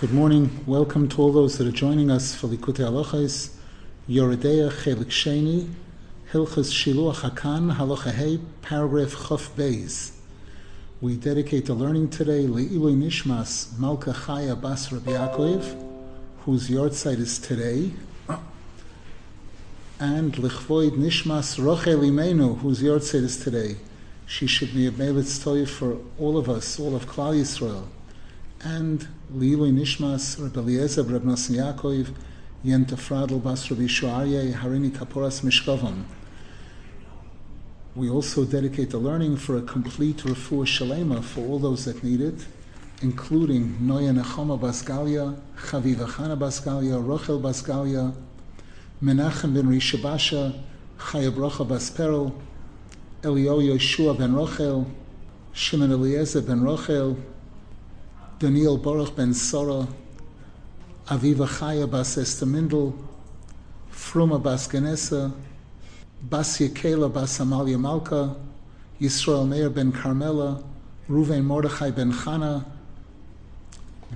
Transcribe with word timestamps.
Good 0.00 0.14
morning. 0.14 0.64
Welcome 0.64 1.10
to 1.10 1.20
all 1.20 1.30
those 1.30 1.58
that 1.58 1.66
are 1.66 1.70
joining 1.70 2.10
us 2.10 2.34
for 2.34 2.48
Likutei 2.48 2.88
Halachos, 2.88 3.54
Yoredeya 4.08 4.70
Chelik 4.70 5.10
Sheni, 5.10 5.70
Hilchas 6.32 6.72
Shiluach 6.72 7.16
Hakan, 7.16 7.76
Halacha 7.76 8.10
Hey, 8.10 8.40
paragraph 8.62 9.10
Chaf 9.10 9.54
Beis. 9.54 10.12
We 11.02 11.16
dedicate 11.16 11.66
the 11.66 11.74
learning 11.74 12.08
today 12.08 12.46
Le'ilui 12.46 12.96
Nishmas 12.96 13.78
Malka 13.78 14.12
Chaya 14.14 14.58
Bas 14.58 14.90
Rabbi 14.90 15.10
Yaakov, 15.10 15.90
whose 16.46 16.70
yahrzeit 16.70 17.18
is 17.18 17.38
today, 17.38 17.92
and 19.98 20.32
Lichvoid 20.32 20.92
Nishmas 20.92 21.58
Rochel 21.58 22.00
Imenu, 22.08 22.58
whose 22.60 22.80
yahrzeit 22.80 23.24
is 23.24 23.36
today. 23.36 23.76
She 24.24 24.46
should 24.46 24.72
be 24.72 24.86
a 24.86 24.92
Melitz 24.92 25.68
for 25.68 25.98
all 26.18 26.38
of 26.38 26.48
us, 26.48 26.80
all 26.80 26.96
of 26.96 27.04
Klal 27.04 27.38
Yisrael 27.38 27.84
and 28.62 29.08
Lilui 29.34 29.72
Nishmas, 29.72 30.40
Rabbi 30.42 30.60
Eliezer, 30.60 31.02
Rabbi 31.02 31.24
Nosson 31.24 31.56
Yaakov, 31.56 32.14
Yenta 32.64 32.92
Fradl, 32.92 33.42
Bas 33.42 33.70
Rabbi 33.70 33.84
Shuarye, 33.84 34.52
Harini 34.52 34.90
Kaporas 34.90 35.42
Mishkovam. 35.42 36.04
We 37.94 38.10
also 38.10 38.44
dedicate 38.44 38.90
the 38.90 38.98
learning 38.98 39.36
for 39.36 39.56
a 39.56 39.62
complete 39.62 40.18
refuah 40.18 40.66
shalema 40.66 41.24
for 41.24 41.40
all 41.40 41.58
those 41.58 41.86
that 41.86 42.04
need 42.04 42.20
it, 42.20 42.46
including 43.00 43.78
Noya 43.80 44.14
Nechama 44.14 44.60
Basgalia, 44.60 45.36
Chaviva 45.56 46.06
Chana 46.06 46.38
Basgalia, 46.38 47.02
Rochel 47.02 47.40
Basgalia, 47.40 48.14
Menachem 49.02 49.54
ben 49.54 49.64
Rishabasha, 49.64 50.54
Chaya 50.98 51.30
Brocha 51.30 51.66
Basperel, 51.66 52.32
Elio 53.24 53.58
Yeshua 53.58 54.16
ben 54.16 54.32
Rochel, 54.32 54.86
Shimon 55.52 55.90
Eliezer 55.90 56.42
ben 56.42 56.60
Rochel, 56.60 57.16
Daniel 58.40 58.78
Baruch 58.78 59.14
ben 59.14 59.34
Sora, 59.34 59.86
Aviva 61.08 61.46
Chaya 61.46 61.86
bas 61.86 62.16
Estamindel, 62.16 62.94
Fruma 63.92 64.42
bas 64.42 64.66
Genesa, 64.66 65.30
Bas 66.22 66.56
Yekela 66.58 67.12
bas 67.12 67.38
Amalia 67.38 67.76
Malka, 67.76 68.34
Yisrael 68.98 69.46
Meir 69.46 69.68
ben 69.68 69.92
Carmela, 69.92 70.64
Ruven 71.06 71.44
Mordechai 71.44 71.90
ben 71.90 72.10
Chana, 72.10 72.64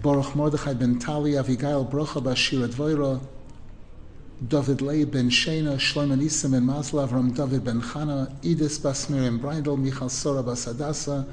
Baruch 0.01 0.35
Mordechai 0.35 0.73
ben 0.73 0.99
Tali, 0.99 1.33
Avigail 1.33 1.85
Brocha 1.85 2.25
bas 2.25 2.39
Shira 2.39 2.67
Dvoira, 2.67 3.21
David 4.49 4.81
Leib 4.81 5.11
ben 5.11 5.29
Shena, 5.29 5.77
Shlomo 5.77 6.19
Nisim 6.19 6.53
ben 6.53 6.65
Masla, 6.65 7.07
Avram 7.07 7.37
David 7.37 7.63
ben 7.63 7.83
Chana, 7.83 8.33
Edis 8.43 8.83
bas 8.83 9.11
Miriam 9.11 9.39
Breindel, 9.39 9.77
Michal 9.77 10.09
Sora 10.09 10.43
bas 10.43 10.65
Adasa, 10.65 11.27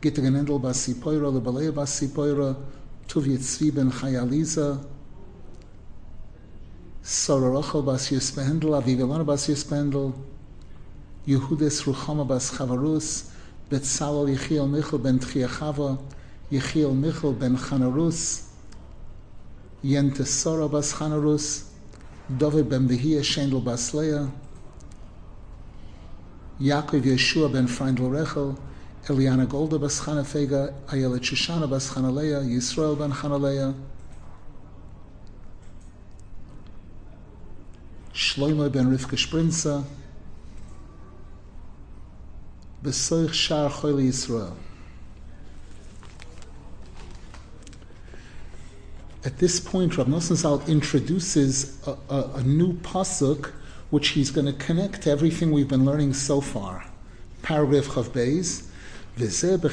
Gitte 0.00 0.22
Genendel 0.22 0.60
bas 0.60 0.76
Sipoira, 0.76 1.28
Lebalea 1.28 1.72
bas 1.72 1.90
Sipoira, 1.90 2.56
Tuviet 3.08 3.40
Tzvi 3.40 3.72
ben 3.72 3.90
Chayaliza, 3.90 4.78
Sora 7.02 7.48
Rochel 7.48 7.82
bas 7.82 8.08
Yispendel, 8.12 8.74
Avivilana 8.74 9.24
bas 9.24 9.48
Yispendel, 9.48 10.12
Yehudes 11.26 11.82
Ruchama 11.82 12.24
bas 12.24 12.52
Chavarus, 12.52 13.30
Betzalel 13.68 14.28
Yechiel 14.36 14.68
Michel 14.70 15.00
ben 15.00 15.18
Tchiachava, 15.18 15.98
Yechiel 16.52 16.94
Michel 16.94 17.32
ben 17.32 17.56
Chanarus, 17.56 18.44
Yente 19.82 20.24
Sora 20.24 20.68
bas 20.68 20.92
Chanarus, 20.92 21.64
David 22.28 22.68
ben 22.68 22.86
Behia 22.86 23.20
Shendel 23.20 23.64
bas 23.64 23.92
Leah, 23.92 24.30
Yaakov 26.60 27.02
Yeshua 27.02 27.50
ben 27.52 27.66
Freindel 27.66 28.10
Rechel, 28.12 28.56
Eliana 29.08 29.48
Golda 29.48 29.78
bas 29.78 30.00
Chanafega, 30.00 30.74
Ayelet 30.88 31.20
Shoshana 31.20 31.68
bas 31.68 31.90
Chanaleya, 31.90 32.44
Yisrael 32.44 32.98
ben 32.98 33.10
Chanaleya, 33.10 33.74
Shlomo 38.12 38.70
ben 38.70 38.86
Rivka 38.86 39.16
Sprinza, 39.16 39.82
Besoich 42.84 43.32
Shar 43.32 43.70
Choyle 43.70 44.06
Yisrael. 44.06 44.52
At 49.24 49.38
this 49.38 49.58
point, 49.58 49.96
Rav 49.96 50.06
Nosson 50.06 50.36
Zal 50.36 50.62
introduces 50.68 51.82
a, 51.86 51.96
a, 52.12 52.30
a 52.34 52.42
new 52.42 52.74
pasuk, 52.74 53.52
which 53.88 54.08
he's 54.08 54.30
going 54.30 54.46
to 54.46 54.52
connect 54.52 55.02
to 55.02 55.10
everything 55.10 55.50
we've 55.50 55.66
been 55.66 55.86
learning 55.86 56.12
so 56.12 56.42
far. 56.42 56.84
Paragraph 57.40 57.86
Chav 57.86 58.10
Beis. 58.10 58.67
This 59.18 59.42
is 59.42 59.60
the 59.60 59.66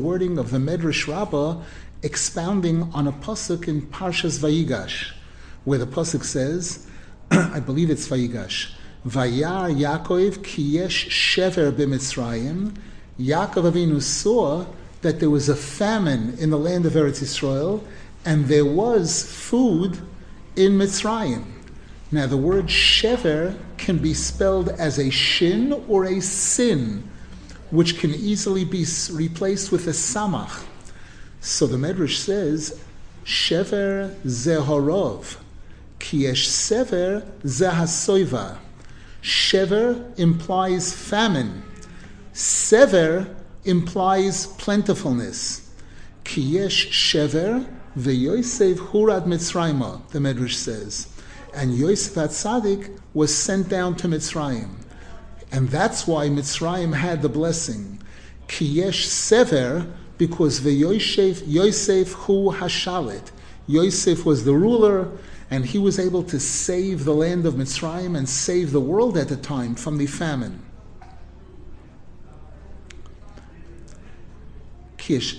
wording 0.00 0.38
of 0.38 0.50
the 0.50 0.56
Medrash 0.56 1.06
Rabbah 1.06 1.62
expounding 2.02 2.90
on 2.94 3.06
a 3.06 3.12
pasuk 3.12 3.68
in 3.68 3.82
Parshas 3.82 4.38
Vayigash, 4.38 5.12
where 5.64 5.78
the 5.78 5.86
pasuk 5.86 6.24
says, 6.24 6.86
I 7.30 7.60
believe 7.60 7.90
it's 7.90 8.08
Vayigash, 8.08 8.72
Vayar 9.06 9.70
Yaakov 9.76 10.38
shever 10.42 11.70
b'Mitzrayim. 11.70 12.74
Yaakov 13.20 13.70
Avinu 13.70 14.00
saw 14.00 14.64
that 15.02 15.20
there 15.20 15.28
was 15.28 15.50
a 15.50 15.56
famine 15.56 16.34
in 16.38 16.48
the 16.48 16.58
land 16.58 16.86
of 16.86 16.94
Eretz 16.94 17.22
Yisrael, 17.22 17.82
and 18.24 18.46
there 18.46 18.64
was 18.64 19.22
food 19.22 19.98
in 20.56 20.78
Mitzrayim. 20.78 21.44
Now, 22.10 22.26
the 22.26 22.38
word 22.38 22.68
shever 22.68 23.58
can 23.78 23.98
be 23.98 24.14
spelled 24.14 24.68
as 24.68 24.98
a 24.98 25.10
shin 25.10 25.72
or 25.88 26.04
a 26.04 26.20
sin, 26.20 27.08
which 27.70 27.98
can 27.98 28.14
easily 28.14 28.64
be 28.64 28.86
replaced 29.12 29.72
with 29.72 29.86
a 29.86 29.90
samach. 29.90 30.64
So 31.40 31.66
the 31.66 31.76
Medrash 31.76 32.16
says, 32.16 32.80
shever 33.24 34.14
zehorov, 34.24 35.36
kiesh 35.98 36.46
sever 36.46 37.26
zehasoiva. 37.42 38.58
Shever 39.22 40.18
implies 40.18 40.94
famine. 40.94 41.62
Sever 42.32 43.34
implies 43.64 44.46
plentifulness. 44.46 45.70
Kiyesh 46.24 46.90
shever 46.90 47.66
ve'yosef 47.96 48.76
hurad 48.76 49.24
mitzrayma, 49.24 50.08
the 50.10 50.18
Medrash 50.18 50.54
says 50.54 51.08
and 51.56 51.74
Yosef 51.74 52.14
Atzadik 52.14 52.98
was 53.16 53.34
sent 53.34 53.66
down 53.70 53.96
to 53.96 54.06
Mitzrayim. 54.06 54.68
And 55.50 55.70
that's 55.70 56.06
why 56.06 56.28
Mitzrayim 56.28 56.94
had 56.94 57.22
the 57.22 57.30
blessing. 57.30 58.02
Kiyesh 58.46 59.04
Sever, 59.04 59.86
because 60.18 60.62
the 60.62 60.72
Yosef, 60.72 61.42
Yosef 61.46 62.12
Hu 62.12 62.52
Hashalit. 62.52 63.30
Yosef 63.66 64.26
was 64.26 64.44
the 64.44 64.52
ruler, 64.52 65.10
and 65.50 65.64
he 65.64 65.78
was 65.78 65.98
able 65.98 66.24
to 66.24 66.38
save 66.38 67.06
the 67.06 67.14
land 67.14 67.46
of 67.46 67.54
Mitzrayim 67.54 68.18
and 68.18 68.28
save 68.28 68.70
the 68.70 68.80
world 68.80 69.16
at 69.16 69.28
the 69.28 69.36
time 69.38 69.74
from 69.74 69.96
the 69.96 70.06
famine. 70.06 70.62
Kiyesh, 74.98 75.38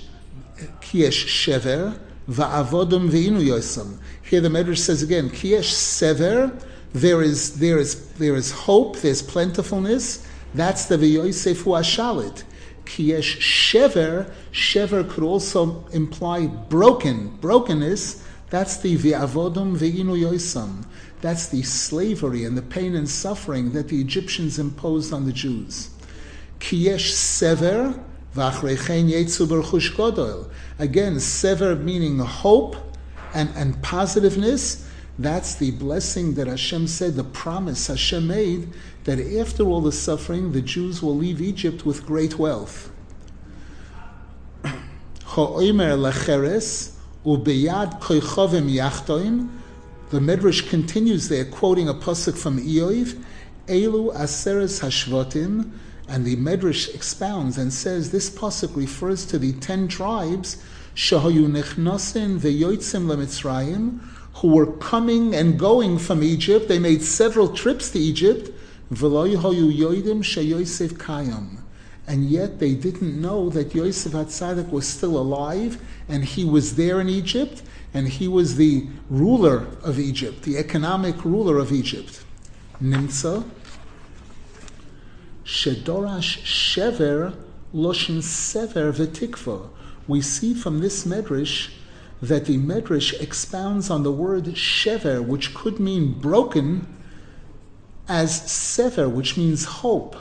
Kiyesh 0.82 1.28
Shever, 1.28 2.00
Va'avodum 2.28 3.12
ve'inu 3.12 3.46
yosam. 3.46 4.00
Here 4.24 4.42
the 4.42 4.50
Medrash 4.50 4.80
says 4.80 5.04
again, 5.04 5.30
Kiesh 5.30 5.72
sever, 5.72 6.58
there 7.02 7.22
is, 7.22 7.60
there 7.60 7.78
is, 7.78 8.10
there 8.14 8.36
is 8.36 8.52
hope, 8.52 8.98
there's 8.98 9.22
plentifulness. 9.22 10.28
That's 10.54 10.86
the 10.86 10.98
v'yosef 10.98 11.64
ashalit. 11.64 12.44
Kiesh 12.86 13.40
shever, 13.40 14.32
shever 14.52 15.08
could 15.10 15.24
also 15.24 15.86
imply 15.92 16.48
broken, 16.48 17.38
brokenness. 17.38 18.24
That's 18.50 18.78
the 18.78 18.98
v'avodum 18.98 19.78
ve'inu 19.78 20.18
yosam. 20.20 20.86
That's 21.22 21.48
the 21.48 21.64
slavery 21.64 22.46
and 22.46 22.58
the 22.58 22.62
pain 22.62 22.96
and 22.96 23.10
suffering 23.10 23.74
that 23.74 23.90
the 23.90 24.00
Egyptians 24.00 24.60
imposed 24.60 25.12
on 25.12 25.26
the 25.26 25.34
Jews. 25.34 25.90
Kiesh 26.60 27.12
sever, 27.12 28.00
Again, 30.80 31.20
sever 31.20 31.76
meaning 31.76 32.20
hope 32.20 32.76
and, 33.34 33.50
and 33.56 33.82
positiveness. 33.82 34.87
That's 35.20 35.56
the 35.56 35.72
blessing 35.72 36.36
that 36.36 36.48
Hashem 36.48 36.88
said, 36.88 37.16
the 37.16 37.24
promise 37.24 37.88
Hashem 37.88 38.28
made 38.28 38.70
that 39.06 39.20
after 39.20 39.64
all 39.64 39.82
the 39.82 39.92
suffering, 39.92 40.52
the 40.52 40.62
Jews 40.62 41.02
will 41.02 41.16
leave 41.16 41.42
Egypt 41.42 41.86
with 41.86 42.06
great 42.06 42.38
wealth. 42.38 42.92
The 50.10 50.20
Medrash 50.22 50.70
continues 50.70 51.28
there, 51.28 51.44
quoting 51.44 51.90
a 51.90 51.94
pasuk 51.94 52.38
from 52.38 52.60
Eoiv, 52.60 53.22
Elu 53.68 54.16
aseres 54.16 54.80
hashvatim, 54.80 55.70
and 56.08 56.24
the 56.24 56.38
Medrash 56.38 56.96
expounds 56.96 57.58
and 57.58 57.74
says 57.74 58.12
this 58.12 58.30
pasuk 58.30 58.74
refers 58.78 59.26
to 59.26 59.38
the 59.38 59.52
ten 59.54 59.90
tribes 59.90 60.64
shahayu 60.96 61.48
nechnasin 61.52 62.40
veyotzim 62.40 63.08
lemitzrayim, 63.08 64.00
who 64.38 64.50
were 64.50 64.72
coming 64.74 65.34
and 65.34 65.58
going 65.58 65.98
from 65.98 66.22
Egypt. 66.22 66.68
They 66.68 66.80
made 66.80 67.02
several 67.02 67.50
trips 67.50 67.90
to 67.92 68.00
Egypt. 68.00 68.52
and 72.10 72.30
yet 72.30 72.60
they 72.60 72.74
didn't 72.76 73.22
know 73.22 73.50
that 73.50 73.76
Yosef 73.76 74.12
Hatzadik 74.14 74.70
was 74.70 74.88
still 74.88 75.18
alive, 75.18 75.82
and 76.08 76.24
he 76.24 76.46
was 76.46 76.76
there 76.76 77.02
in 77.02 77.10
Egypt, 77.10 77.64
and 77.94 78.08
he 78.08 78.28
was 78.28 78.56
the 78.58 78.88
ruler 79.10 79.66
of 79.84 80.00
Egypt, 80.00 80.44
the 80.44 80.58
economic 80.58 81.26
ruler 81.26 81.58
of 81.58 81.72
Egypt. 81.72 82.24
Nimtza, 82.82 83.44
Shedorash 85.44 86.44
Shever 86.44 87.34
Loshin 87.74 88.22
Sever 88.22 88.92
V'tikva. 88.94 89.70
We 90.08 90.22
see 90.22 90.54
from 90.54 90.80
this 90.80 91.06
medrash 91.06 91.70
that 92.22 92.46
the 92.46 92.58
medrash 92.58 93.20
expounds 93.22 93.90
on 93.90 94.04
the 94.04 94.12
word 94.12 94.46
shever, 94.56 95.24
which 95.24 95.54
could 95.54 95.80
mean 95.80 96.14
broken, 96.14 96.88
as 98.08 98.50
sever, 98.50 99.08
which 99.08 99.38
means 99.38 99.66
hope. 99.66 100.16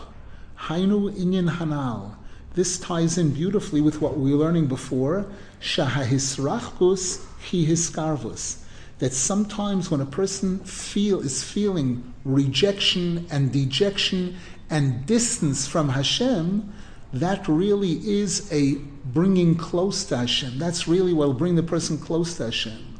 Hainu 0.58 1.14
inyan 1.16 1.56
hanal. 1.56 2.16
This 2.54 2.78
ties 2.78 3.18
in 3.18 3.30
beautifully 3.30 3.80
with 3.80 4.00
what 4.00 4.18
we 4.18 4.32
were 4.32 4.38
learning 4.38 4.66
before. 4.66 5.26
Shahahisrachkus 5.60 7.24
hi 7.50 7.58
hiskarvus. 7.58 8.62
That 8.98 9.12
sometimes 9.12 9.90
when 9.90 10.00
a 10.00 10.06
person 10.06 10.60
feel 10.60 11.20
is 11.20 11.42
feeling 11.42 12.14
rejection 12.24 13.26
and 13.30 13.52
dejection 13.52 14.36
and 14.70 15.04
distance 15.06 15.66
from 15.66 15.90
Hashem, 15.90 16.72
that 17.20 17.46
really 17.48 17.92
is 17.92 18.50
a 18.52 18.74
bringing 19.04 19.54
close 19.56 20.04
to 20.06 20.16
Hashem. 20.16 20.58
That's 20.58 20.88
really 20.88 21.12
what 21.12 21.28
will 21.28 21.34
bring 21.34 21.54
the 21.54 21.62
person 21.62 21.98
close 21.98 22.36
to 22.38 22.44
Hashem. 22.44 22.98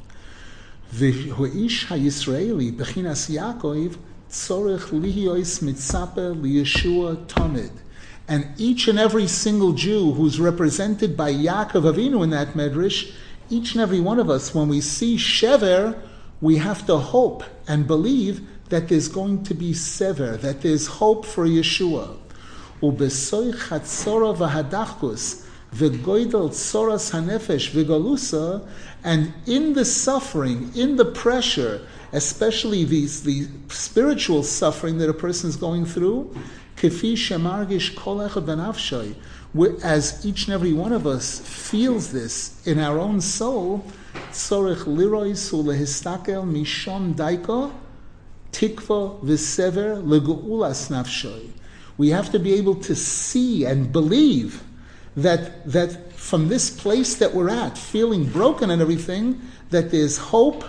And 8.28 8.46
each 8.56 8.88
and 8.88 8.98
every 8.98 9.26
single 9.26 9.72
Jew 9.72 10.12
who's 10.12 10.40
represented 10.40 11.16
by 11.16 11.32
Yaakov 11.32 11.94
Avinu 11.94 12.24
in 12.24 12.30
that 12.30 12.54
medrash, 12.54 13.12
each 13.50 13.72
and 13.72 13.80
every 13.80 14.00
one 14.00 14.18
of 14.18 14.28
us, 14.28 14.54
when 14.54 14.68
we 14.68 14.80
see 14.80 15.16
Shever, 15.16 16.00
we 16.40 16.56
have 16.56 16.86
to 16.86 16.98
hope 16.98 17.44
and 17.68 17.86
believe 17.86 18.46
that 18.68 18.88
there's 18.88 19.08
going 19.08 19.44
to 19.44 19.54
be 19.54 19.72
Sever, 19.72 20.36
that 20.38 20.62
there's 20.62 20.86
hope 20.86 21.24
for 21.24 21.46
Yeshua. 21.46 22.16
ובסוי 22.83 23.53
חצורה 23.53 24.33
והדחקוס 24.37 25.45
v'goidel 25.73 26.49
tsoras 26.49 27.11
hanefesh 27.11 27.71
v'galusa, 27.71 28.61
and 29.03 29.33
in 29.45 29.73
the 29.73 29.85
suffering, 29.85 30.71
in 30.75 30.97
the 30.97 31.05
pressure, 31.05 31.81
especially 32.11 32.83
these, 32.83 33.23
the 33.23 33.47
spiritual 33.69 34.43
suffering 34.43 34.97
that 34.97 35.09
a 35.09 35.13
person 35.13 35.49
is 35.49 35.55
going 35.55 35.85
through, 35.85 36.35
kefi 36.75 37.13
shemargish 37.13 37.95
kol 37.95 38.17
benafshay, 38.17 39.15
as 39.83 40.25
each 40.25 40.45
and 40.45 40.53
every 40.53 40.73
one 40.73 40.91
of 40.91 41.07
us 41.07 41.39
feels 41.39 42.11
this 42.11 42.65
in 42.67 42.79
our 42.79 42.99
own 42.99 43.21
soul, 43.21 43.85
tzorich 44.31 44.83
lirois 44.83 45.53
ulehistakel 45.53 46.43
mishon 46.43 47.15
daiko, 47.15 47.71
tikva 48.51 49.23
v'sever 49.23 50.03
leguulas 50.03 50.89
nafshay 50.91 51.51
we 51.98 52.10
have 52.10 52.30
to 52.32 52.38
be 52.38 52.54
able 52.54 52.74
to 52.74 52.94
see 52.94 53.64
and 53.64 53.92
believe 53.92 54.62
that, 55.16 55.64
that 55.70 56.12
from 56.12 56.48
this 56.48 56.70
place 56.70 57.14
that 57.16 57.34
we're 57.34 57.48
at, 57.48 57.78
feeling 57.78 58.24
broken 58.24 58.70
and 58.70 58.82
everything, 58.82 59.40
that 59.70 59.90
there's 59.90 60.18
hope 60.18 60.64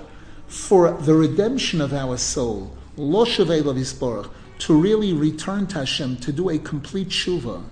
for 0.47 0.91
the 0.91 1.13
redemption 1.13 1.81
of 1.81 1.93
our 1.93 2.17
soul. 2.17 2.71
To 2.95 4.73
really 4.73 5.13
return 5.13 5.67
to 5.67 5.79
Hashem, 5.79 6.17
to 6.17 6.31
do 6.31 6.49
a 6.49 6.57
complete 6.57 7.09
shuva. 7.09 7.63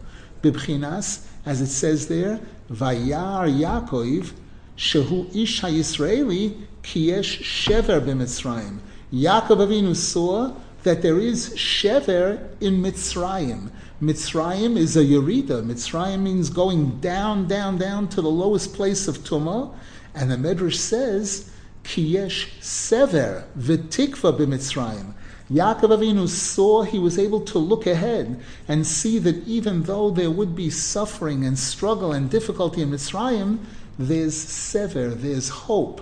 Bibchinas, 0.43 1.25
as 1.45 1.61
it 1.61 1.67
says 1.67 2.07
there, 2.07 2.39
Vayar 2.69 3.49
Yaakov, 3.49 4.33
Shehu 4.77 5.35
Ish 5.35 5.61
HaYisraeli, 5.61 6.61
Kiyesh 6.83 7.41
Shever 7.41 8.01
b'Mitzrayim. 8.01 8.79
Yaakov 9.11 9.65
Avinu 9.65 9.95
saw 9.95 10.53
that 10.85 11.01
there 11.01 11.19
is 11.19 11.49
shever 11.55 12.47
in 12.61 12.79
Mitzrayim. 12.79 13.71
Mitzrayim 13.99 14.77
is 14.77 14.95
a 14.95 15.03
yerida. 15.03 15.65
Mitzrayim 15.65 16.21
means 16.21 16.51
going 16.51 16.99
down, 16.99 17.47
down, 17.47 17.79
down 17.79 18.07
to 18.07 18.21
the 18.21 18.29
lowest 18.29 18.75
place 18.75 19.07
of 19.07 19.17
Tumah. 19.17 19.73
And 20.13 20.29
the 20.29 20.35
Medrash 20.35 20.75
says, 20.75 21.51
Kiyesh 21.83 22.61
sever 22.61 23.45
v'tikva 23.57 24.37
b'Mitzrayim. 24.37 25.13
Yaakov 25.49 25.97
Avinu 25.97 26.27
saw 26.27 26.83
he 26.83 26.99
was 26.99 27.17
able 27.17 27.41
to 27.41 27.57
look 27.57 27.87
ahead 27.87 28.39
and 28.67 28.85
see 28.85 29.17
that 29.17 29.37
even 29.47 29.83
though 29.83 30.11
there 30.11 30.31
would 30.31 30.55
be 30.55 30.69
suffering 30.69 31.43
and 31.45 31.57
struggle 31.57 32.11
and 32.11 32.29
difficulty 32.29 32.83
in 32.83 32.91
Mitzrayim, 32.91 33.57
there's 33.97 34.37
sever, 34.37 35.09
there's 35.09 35.49
hope. 35.49 36.01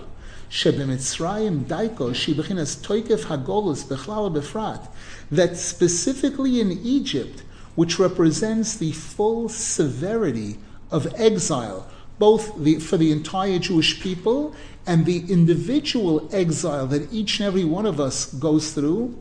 שבמצרים 0.53 1.63
דייקו, 1.67 2.15
שהיא 2.15 2.35
בכינס 2.35 2.75
תויקף 2.75 3.31
הגולוס 3.31 3.83
בכלל 3.83 4.19
ובפרט, 4.19 4.87
that 5.31 5.55
specifically 5.55 6.59
in 6.59 6.71
Egypt, 6.83 7.43
which 7.75 7.99
represents 7.99 8.75
the 8.75 8.91
full 8.91 9.47
severity 9.47 10.57
of 10.91 11.07
exile, 11.15 11.87
both 12.17 12.51
the, 12.63 12.79
for 12.79 12.97
the 12.97 13.11
entire 13.11 13.59
Jewish 13.59 14.01
people 14.01 14.53
and 14.85 15.05
the 15.05 15.23
individual 15.31 16.27
exile 16.33 16.87
that 16.87 17.13
each 17.13 17.39
and 17.39 17.47
every 17.47 17.63
one 17.63 17.85
of 17.85 17.99
us 17.99 18.25
goes 18.33 18.71
through, 18.71 19.15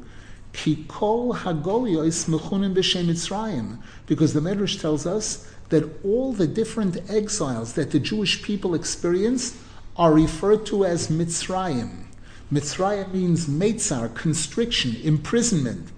Kikol 0.53 1.37
Hagoliois 1.37 2.29
Mechunim 2.29 2.75
B'Shem 2.75 3.06
Mitzrayim, 3.06 3.79
because 4.06 4.32
the 4.32 4.41
Medrash 4.41 4.81
tells 4.81 5.06
us 5.06 5.49
that 5.69 5.85
all 6.05 6.32
the 6.32 6.47
different 6.47 6.99
exiles 7.11 7.75
that 7.75 7.91
the 7.91 8.00
Jewish 8.00 8.43
people 8.43 8.75
experienced 8.75 9.55
are 9.95 10.13
referred 10.13 10.66
to 10.66 10.86
as 10.86 11.07
Mitzrayim. 11.07 12.06
Mitzrayim 12.51 13.13
means 13.13 13.48
Meitzar, 13.48 14.13
constriction, 14.13 14.95
imprisonment. 15.04 15.90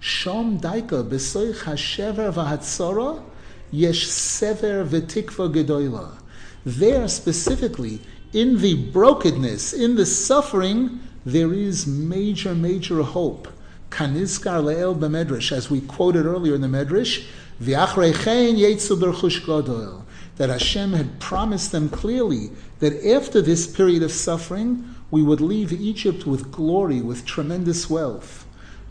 Shom 0.00 0.60
daika 0.60 1.06
besoich 1.06 1.62
hashever 1.64 2.32
v'hatzora 2.32 3.22
yesh 3.70 4.06
sever 4.06 4.84
v'tikva 4.84 5.52
gedoyla. 5.52 6.18
There 6.64 7.08
specifically, 7.08 8.00
in 8.32 8.60
the 8.60 8.74
brokenness, 8.74 9.72
in 9.72 9.96
the 9.96 10.06
suffering, 10.06 11.00
there 11.24 11.52
is 11.52 11.86
major, 11.86 12.54
major 12.54 13.02
hope. 13.02 13.48
Kanizkar 13.90 14.62
le'el 14.62 14.98
b'medrash, 14.98 15.52
as 15.52 15.70
we 15.70 15.80
quoted 15.80 16.26
earlier 16.26 16.54
in 16.54 16.60
the 16.60 16.68
medrash, 16.68 17.26
v'achreichein 17.62 18.58
yetzu 18.58 18.98
berchush 18.98 19.44
godol 19.44 20.04
that 20.36 20.48
Hashem 20.48 20.92
had 20.92 21.20
promised 21.20 21.72
them 21.72 21.88
clearly 21.88 22.50
that 22.78 23.04
after 23.06 23.42
this 23.42 23.66
period 23.66 24.02
of 24.02 24.12
suffering, 24.12 24.94
we 25.10 25.22
would 25.22 25.40
leave 25.40 25.72
Egypt 25.72 26.26
with 26.26 26.52
glory, 26.52 27.00
with 27.00 27.26
tremendous 27.26 27.90
wealth. 27.90 28.46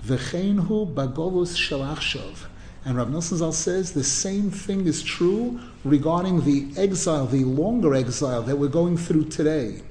V'cheinhu 0.05 0.93
bagolus 0.93 1.55
shalachshov. 1.55 2.45
And 2.85 2.97
Rav 2.97 3.09
Nosson 3.09 3.37
Zal 3.37 3.51
says 3.51 3.91
the 3.91 4.03
same 4.03 4.49
thing 4.49 4.85
is 4.85 5.03
true 5.03 5.59
regarding 5.83 6.45
the 6.45 6.71
exile, 6.77 7.25
the 7.25 7.43
longer 7.43 7.93
exile 7.93 8.41
that 8.43 8.57
we're 8.57 8.67
going 8.67 8.97
through 8.97 9.25
today. 9.25 9.81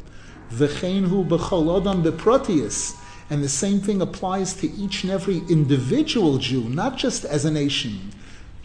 V'cheinhu 0.50 1.28
b'cholodam 1.28 2.02
beprotius. 2.02 2.96
And 3.30 3.44
the 3.44 3.48
same 3.48 3.80
thing 3.80 4.00
applies 4.00 4.54
to 4.54 4.70
each 4.72 5.04
and 5.04 5.12
every 5.12 5.42
individual 5.50 6.38
Jew, 6.38 6.62
not 6.62 6.96
just 6.96 7.26
as 7.26 7.44
a 7.44 7.50
nation. 7.50 8.12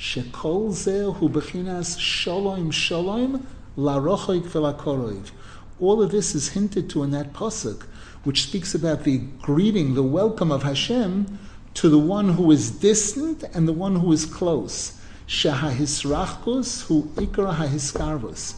Shekol 0.04 0.72
zeh 0.72 1.16
hu 1.16 1.30
bechinas 1.30 1.98
shalom 1.98 2.72
shalom 2.72 3.48
larochoik 3.78 4.42
v'lakoroiv. 4.42 5.32
All 5.80 6.02
of 6.02 6.12
this 6.12 6.36
is 6.36 6.50
hinted 6.50 6.90
to 6.90 7.04
in 7.04 7.12
that 7.12 7.32
pasuk, 7.32 7.84
which 8.26 8.44
speaks 8.44 8.76
about 8.76 9.06
the 9.06 9.20
greeting, 9.42 9.94
the 9.94 10.04
welcome 10.04 10.52
of 10.52 10.64
Hashem 10.64 11.40
to 11.76 11.88
the 11.88 11.98
one 11.98 12.34
who 12.34 12.52
is 12.52 12.70
distant 12.70 13.46
and 13.54 13.66
the 13.66 13.72
one 13.72 13.96
who 13.96 14.12
is 14.12 14.26
close. 14.26 15.00
Shahahisrachkus 15.30 16.88
hu 16.88 17.04
ikra 17.16 17.56
hahiskarvus. 17.56 18.56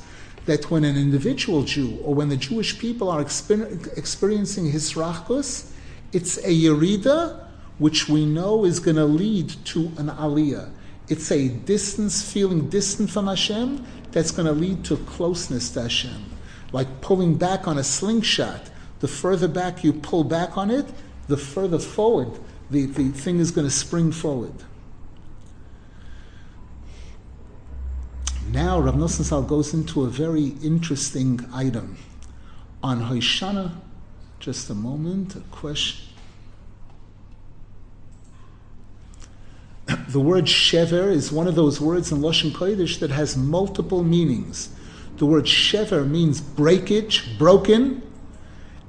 That 0.48 0.72
when 0.72 0.84
an 0.84 0.98
individual 0.98 1.62
Jew 1.62 2.00
or 2.04 2.16
when 2.16 2.30
the 2.30 2.38
Jewish 2.38 2.80
people 2.80 3.08
are 3.08 3.24
exper- 3.24 3.96
experiencing 3.96 4.72
hisrachkus, 4.72 5.70
it's 6.12 6.38
a 6.38 6.50
yerida 6.50 7.46
which 7.78 8.10
we 8.10 8.26
know 8.26 8.66
is 8.66 8.80
going 8.80 8.98
to 8.98 9.06
lead 9.06 9.50
to 9.66 9.92
an 9.98 10.08
aliyah. 10.08 10.72
It's 11.08 11.32
a 11.32 11.50
distance, 11.50 12.32
feeling 12.32 12.70
distant 12.70 13.10
from 13.10 13.28
Hashem, 13.28 13.86
that's 14.12 14.32
going 14.32 14.48
to 14.48 14.54
lead 14.54 14.84
to 14.86 14.98
closeness 14.98 15.70
to 15.72 15.84
Hashem. 15.84 16.26
Like 16.72 17.02
pulling 17.02 17.36
back 17.36 17.68
on 17.68 17.78
a 17.78 17.84
slingshot. 17.84 18.70
The 19.00 19.08
further 19.08 19.48
back 19.48 19.84
you 19.84 19.94
pull 19.94 20.24
back 20.24 20.58
on 20.58 20.72
it, 20.72 20.86
the 21.28 21.38
further 21.38 21.80
forward 21.80 22.40
the, 22.70 22.86
the 22.86 23.10
thing 23.10 23.40
is 23.40 23.52
going 23.52 23.68
to 23.68 23.74
spring 23.74 24.12
forward. 24.12 24.54
Now, 28.52 28.80
Rav 28.80 28.96
Nosson 28.96 29.48
goes 29.48 29.74
into 29.74 30.04
a 30.04 30.08
very 30.08 30.54
interesting 30.64 31.40
item. 31.54 31.98
On 32.82 33.02
Hoshana, 33.02 33.76
just 34.40 34.70
a 34.70 34.76
moment, 34.76 35.36
a 35.36 35.40
question. 35.52 36.05
The 40.08 40.20
word 40.20 40.46
shever 40.46 41.12
is 41.12 41.32
one 41.32 41.48
of 41.48 41.56
those 41.56 41.80
words 41.80 42.12
in 42.12 42.20
Lashon 42.20 42.52
Kodesh 42.52 43.00
that 43.00 43.12
has 43.12 43.38
multiple 43.38 44.04
meanings. 44.04 44.70
The 45.18 45.26
word 45.26 45.46
shever 45.46 46.08
means 46.08 46.42
breakage, 46.42 47.38
broken, 47.38 48.02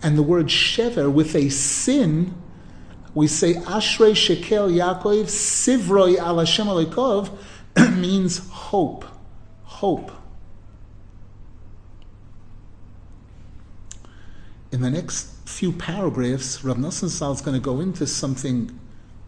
and 0.02 0.18
the 0.18 0.22
word 0.22 0.46
shever 0.46 1.12
with 1.12 1.34
a 1.34 1.48
sin, 1.48 2.34
we 3.14 3.26
say 3.26 3.54
Ashrei 3.54 4.14
Shekel 4.14 4.68
Yaakov 4.68 5.24
Sivroi 5.24 6.18
Al 6.18 6.38
Hashem 6.38 6.66
Alekov 6.66 7.30
means 7.96 8.46
hope, 8.48 9.04
hope. 9.64 10.12
In 14.70 14.82
the 14.82 14.90
next 14.90 15.48
few 15.48 15.72
paragraphs, 15.72 16.62
Rav 16.62 16.76
Nosson 16.76 17.04
is 17.04 17.40
going 17.40 17.54
to 17.54 17.60
go 17.60 17.80
into 17.80 18.06
something 18.06 18.78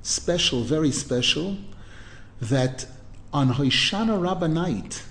special, 0.03 0.63
very 0.63 0.91
special, 0.91 1.57
that 2.41 2.87
on 3.33 3.55
Hoshana 3.55 4.21
Rabbah 4.21 4.47
night, 4.47 5.03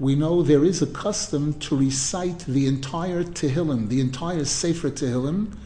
we 0.00 0.14
know 0.14 0.42
there 0.42 0.64
is 0.64 0.82
a 0.82 0.86
custom 0.86 1.54
to 1.60 1.76
recite 1.76 2.40
the 2.40 2.66
entire 2.66 3.22
Tehillim, 3.22 3.88
the 3.88 4.00
entire 4.00 4.44
Sefer 4.44 4.90
Tehillim, 4.90 5.56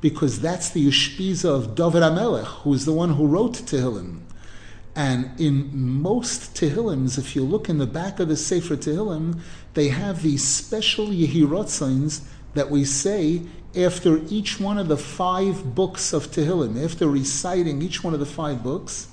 because 0.00 0.40
that's 0.40 0.70
the 0.70 0.86
Ushpiza 0.86 1.44
of 1.44 1.74
David 1.74 2.02
Amelech, 2.02 2.46
who 2.62 2.74
is 2.74 2.84
the 2.84 2.92
one 2.92 3.10
who 3.10 3.26
wrote 3.26 3.54
Tehillim. 3.54 4.20
And 4.96 5.38
in 5.38 5.70
most 5.76 6.54
Tehillims, 6.54 7.18
if 7.18 7.36
you 7.36 7.44
look 7.44 7.68
in 7.68 7.78
the 7.78 7.86
back 7.86 8.18
of 8.18 8.28
the 8.28 8.36
Sefer 8.36 8.76
Tehillim, 8.76 9.40
they 9.74 9.88
have 9.88 10.22
these 10.22 10.42
special 10.42 11.08
Yehirotzains 11.08 12.22
that 12.54 12.70
we 12.70 12.84
say 12.84 13.42
after 13.76 14.20
each 14.28 14.58
one 14.58 14.78
of 14.78 14.88
the 14.88 14.96
five 14.96 15.74
books 15.74 16.12
of 16.12 16.30
Tehillim, 16.30 16.82
after 16.82 17.08
reciting 17.08 17.82
each 17.82 18.02
one 18.02 18.14
of 18.14 18.20
the 18.20 18.26
five 18.26 18.62
books. 18.62 19.08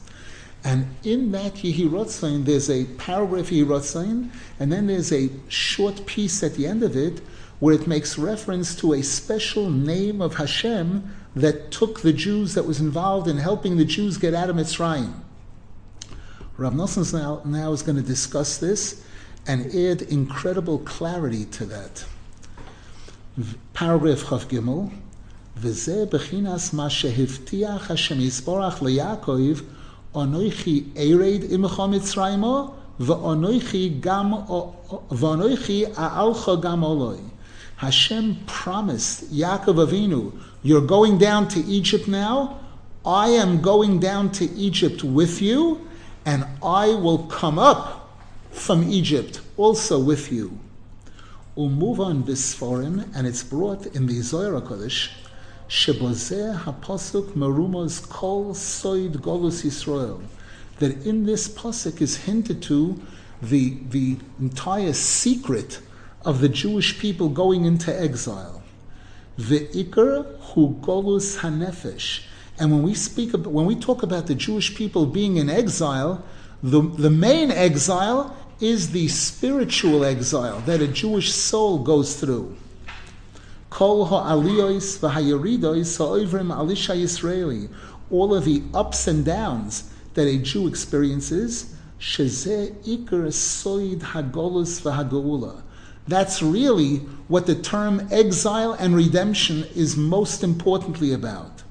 And 0.64 0.96
in 1.04 1.32
that 1.34 1.56
Yehirotzain, 1.56 2.46
there's 2.46 2.70
a 2.70 2.86
paragraph 2.86 3.48
Yehirotzain, 3.48 4.30
and 4.60 4.72
then 4.72 4.88
there's 4.88 5.12
a 5.12 5.30
short 5.50 6.06
piece 6.06 6.42
at 6.42 6.56
the 6.56 6.66
end 6.66 6.84
of 6.84 6.96
it 6.96 7.22
where 7.60 7.76
it 7.76 7.88
makes 7.88 8.18
reference 8.18 8.76
to 8.76 8.94
a 8.94 9.02
special 9.02 9.70
name 9.70 10.22
of 10.22 10.36
Hashem 10.36 11.14
that 11.36 11.72
took 11.72 12.02
the 12.02 12.14
Jews, 12.14 12.54
that 12.54 12.66
was 12.66 12.80
involved 12.80 13.28
in 13.28 13.38
helping 13.38 13.78
the 13.78 13.86
Jews 13.86 14.18
get 14.18 14.34
out 14.34 14.50
of 14.50 14.56
Mitzrayim. 14.56 15.14
Rav 16.58 16.74
Nosson 16.74 17.12
now, 17.14 17.42
now 17.46 17.72
is 17.72 17.82
going 17.82 17.96
to 17.96 18.04
discuss 18.04 18.58
this 18.58 19.04
and 19.48 19.66
add 19.74 20.04
incredible 20.04 20.80
clarity 20.80 21.46
to 21.46 21.66
that 21.66 22.06
Paragraph 23.75 24.25
Chav 24.25 24.49
Gimel, 24.49 24.91
וזה 25.61 26.05
בחיnas 26.11 26.73
מה 26.73 26.91
שהבטיח 26.91 27.91
השם 27.91 28.21
יסבורך 28.21 28.83
ליעקב 28.83 29.61
Anoichi 30.15 30.95
ered 30.97 31.45
imecha 31.51 31.87
mitzrayma, 31.87 32.73
v'anoichi 32.99 34.01
gam 34.01 34.33
v'anoichi 35.11 35.85
a'alcha 35.97 36.61
gam 36.61 36.83
oloi. 36.83 37.21
Hashem 37.77 38.39
promised 38.47 39.31
Yaakov 39.33 39.87
Avinu, 39.87 40.33
you're 40.63 40.87
going 40.87 41.19
down 41.19 41.47
to 41.49 41.61
Egypt 41.61 42.09
now. 42.09 42.59
I 43.05 43.29
am 43.29 43.61
going 43.61 44.01
down 44.01 44.33
to 44.33 44.51
Egypt 44.55 45.05
with 45.05 45.41
you, 45.43 45.87
and 46.25 46.45
I 46.63 46.95
will 46.95 47.19
come 47.29 47.59
up 47.59 48.11
from 48.51 48.91
Egypt 48.91 49.41
also 49.57 49.99
with 49.99 50.33
you. 50.33 50.59
This 51.56 52.56
forum, 52.56 53.12
and 53.14 53.28
it's 53.28 53.44
brought 53.44 53.86
in 53.96 54.08
the 54.08 54.22
Zohar 54.22 54.60
Kodesh 54.60 55.12
Shebozeh 55.70 56.64
hapasuk 56.64 57.34
merumos 57.34 58.10
kol 58.10 58.56
soid 58.56 59.18
golus 59.18 59.64
Yisrael. 59.64 60.24
That 60.80 61.06
in 61.06 61.28
this 61.28 61.48
pasuk 61.48 62.02
is 62.02 62.18
hinted 62.18 62.64
to 62.64 63.00
the, 63.40 63.78
the 63.92 64.18
entire 64.40 64.94
secret 64.94 65.80
of 66.26 66.42
the 66.42 66.50
Jewish 66.50 66.98
people 66.98 67.30
going 67.30 67.66
into 67.66 67.94
exile. 68.02 68.64
Ve'ikr 69.38 70.40
hu 70.40 70.74
golus 70.82 71.38
hanefesh. 71.42 72.24
And 72.58 72.72
when 72.72 72.82
we 72.82 72.96
speak 72.96 73.36
about, 73.36 73.54
when 73.54 73.68
we 73.68 73.76
talk 73.76 74.02
about 74.02 74.26
the 74.26 74.34
Jewish 74.34 74.74
people 74.74 75.06
being 75.06 75.38
in 75.38 75.52
exile, 75.52 76.24
the, 76.64 76.82
the 76.82 77.12
main 77.12 77.52
exile 77.52 78.36
is 78.60 78.92
the 78.92 79.08
spiritual 79.08 80.04
exile 80.06 80.60
that 80.62 80.82
a 80.82 80.88
Jewish 80.88 81.32
soul 81.32 81.80
goes 81.80 82.16
through. 82.16 82.56
All 88.12 88.34
of 88.34 88.46
the 88.46 88.64
ups 88.74 89.08
and 89.08 89.26
downs 89.26 89.90
that 90.14 90.28
a 90.28 90.38
Jew 90.38 90.68
experiences. 90.68 91.74
That's 96.08 96.42
really 96.44 96.98
what 97.28 97.46
the 97.48 97.56
term 97.56 98.08
exile 98.12 98.74
and 98.74 98.96
redemption 98.96 99.66
is 99.76 99.96
most 99.96 100.44
importantly 100.44 101.14
about. 101.14 101.64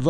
It's 0.00 0.06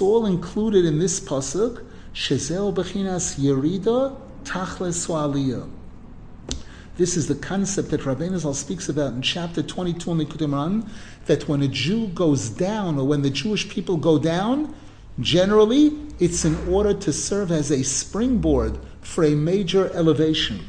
all 0.00 0.26
included 0.26 0.84
in 0.84 1.00
this 1.00 1.18
pasuk. 1.18 1.84
Shezel 2.14 2.72
bechinas 2.72 3.40
yerida 3.40 4.16
Tachles. 4.44 5.68
This 6.96 7.16
is 7.16 7.26
the 7.26 7.34
concept 7.34 7.90
that 7.90 8.02
Rabbeinu 8.02 8.38
Zal 8.38 8.54
speaks 8.54 8.88
about 8.88 9.14
in 9.14 9.22
chapter 9.22 9.62
22 9.62 10.12
in 10.12 10.18
Likutei 10.18 10.46
Moharan, 10.46 10.88
that 11.26 11.48
when 11.48 11.62
a 11.62 11.68
Jew 11.68 12.06
goes 12.08 12.50
down, 12.50 12.98
or 12.98 13.06
when 13.06 13.22
the 13.22 13.30
Jewish 13.30 13.68
people 13.68 13.96
go 13.96 14.18
down, 14.18 14.74
generally 15.18 15.92
it's 16.20 16.44
in 16.44 16.56
order 16.68 16.94
to 16.94 17.12
serve 17.12 17.50
as 17.50 17.72
a 17.72 17.82
springboard 17.82 18.78
for 19.00 19.24
a 19.24 19.34
major 19.34 19.90
elevation. 19.94 20.60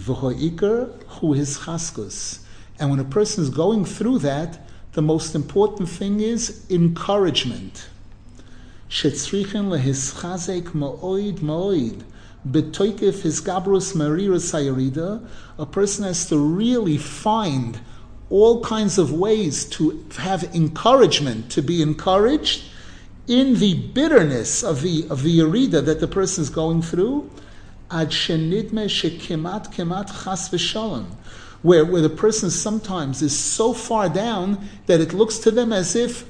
V'ho'ikar 0.00 1.04
hu 1.04 1.34
his 1.34 1.58
chaskus. 1.58 2.40
And 2.80 2.90
when 2.90 2.98
a 2.98 3.04
person 3.04 3.44
is 3.44 3.50
going 3.50 3.84
through 3.84 4.18
that, 4.20 4.63
the 4.94 5.02
most 5.02 5.34
important 5.34 5.88
thing 5.88 6.20
is 6.20 6.64
encouragement. 6.70 7.88
A 9.02 9.10
person 15.66 16.04
has 16.04 16.26
to 16.28 16.38
really 16.38 16.96
find 16.96 17.80
all 18.30 18.64
kinds 18.64 18.98
of 18.98 19.12
ways 19.12 19.64
to 19.64 20.04
have 20.16 20.44
encouragement, 20.54 21.50
to 21.50 21.62
be 21.62 21.82
encouraged 21.82 22.64
in 23.26 23.58
the 23.58 23.74
bitterness 23.74 24.62
of 24.62 24.82
the 24.82 25.06
of 25.10 25.22
the 25.22 25.38
yarida 25.38 25.84
that 25.84 25.98
the 26.00 26.08
person 26.08 26.42
is 26.42 26.50
going 26.50 26.82
through. 26.82 27.30
Ad 27.90 28.10
shenidme 28.10 28.86
shekimat 28.86 29.72
kemat 29.74 30.06
chas 30.24 30.48
v'shalom, 30.50 31.06
where 31.64 31.82
where 31.82 32.02
the 32.02 32.10
person 32.10 32.50
sometimes 32.50 33.22
is 33.22 33.36
so 33.36 33.72
far 33.72 34.06
down 34.10 34.68
that 34.84 35.00
it 35.00 35.14
looks 35.14 35.38
to 35.38 35.50
them 35.50 35.72
as 35.72 35.96
if 35.96 36.26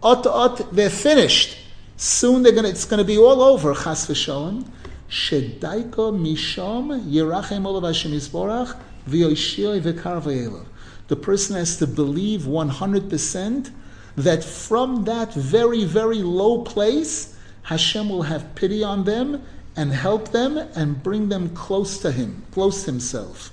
ot 0.00 0.72
they're 0.72 0.88
finished. 0.88 1.56
Soon 1.96 2.44
they're 2.44 2.52
gonna 2.52 2.68
it's 2.68 2.84
gonna 2.84 3.04
be 3.04 3.18
all 3.18 3.42
over 3.42 3.74
chas 3.74 4.06
v'shalom. 4.06 4.64
Shedaiko 5.10 6.14
mishom 6.14 7.02
yerachem 7.02 7.66
olav 7.66 7.82
Hashem 7.82 8.12
yisborach 8.12 8.78
v'yoshiyoi 9.08 9.82
v'kar. 9.82 10.64
The 11.08 11.16
person 11.16 11.56
has 11.56 11.76
to 11.78 11.88
believe 11.88 12.42
100% 12.42 13.72
that 14.16 14.44
from 14.44 15.02
that 15.04 15.34
very, 15.34 15.84
very 15.84 16.22
low 16.22 16.62
place, 16.62 17.36
Hashem 17.62 18.08
will 18.08 18.22
have 18.22 18.54
pity 18.54 18.84
on 18.84 19.02
them 19.02 19.42
and 19.74 19.90
help 19.92 20.30
them 20.30 20.58
and 20.76 21.02
bring 21.02 21.28
them 21.28 21.48
close 21.56 21.98
to 21.98 22.12
Him, 22.12 22.44
close 22.52 22.84
to 22.84 22.92
Himself. 22.92 23.50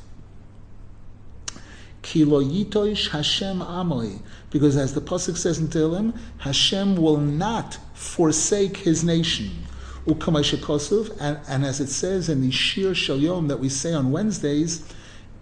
Kilo 2.07 2.41
yitoish 2.41 3.09
Hashem 3.09 3.59
amoi. 3.59 4.21
Because 4.49 4.77
as 4.77 4.93
the 4.93 5.01
Pasuk 5.01 5.35
says 5.35 5.59
in 5.59 5.67
Tehillim, 5.67 6.17
Hashem 6.37 6.95
will 6.95 7.17
not 7.17 7.77
forsake 7.93 8.77
His 8.77 9.03
nation 9.03 9.51
and, 10.07 11.39
and 11.49 11.65
as 11.65 11.81
it 11.81 11.89
says 11.89 12.29
in 12.29 12.41
the 12.41 12.49
Shir 12.49 12.93
Shel 12.93 13.17
Yom 13.17 13.49
that 13.49 13.59
we 13.59 13.67
say 13.67 13.93
on 13.93 14.11
Wednesdays, 14.11 14.81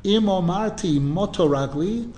Im 0.03 0.23
omarti 0.23 0.99
motoragli, 0.99 2.11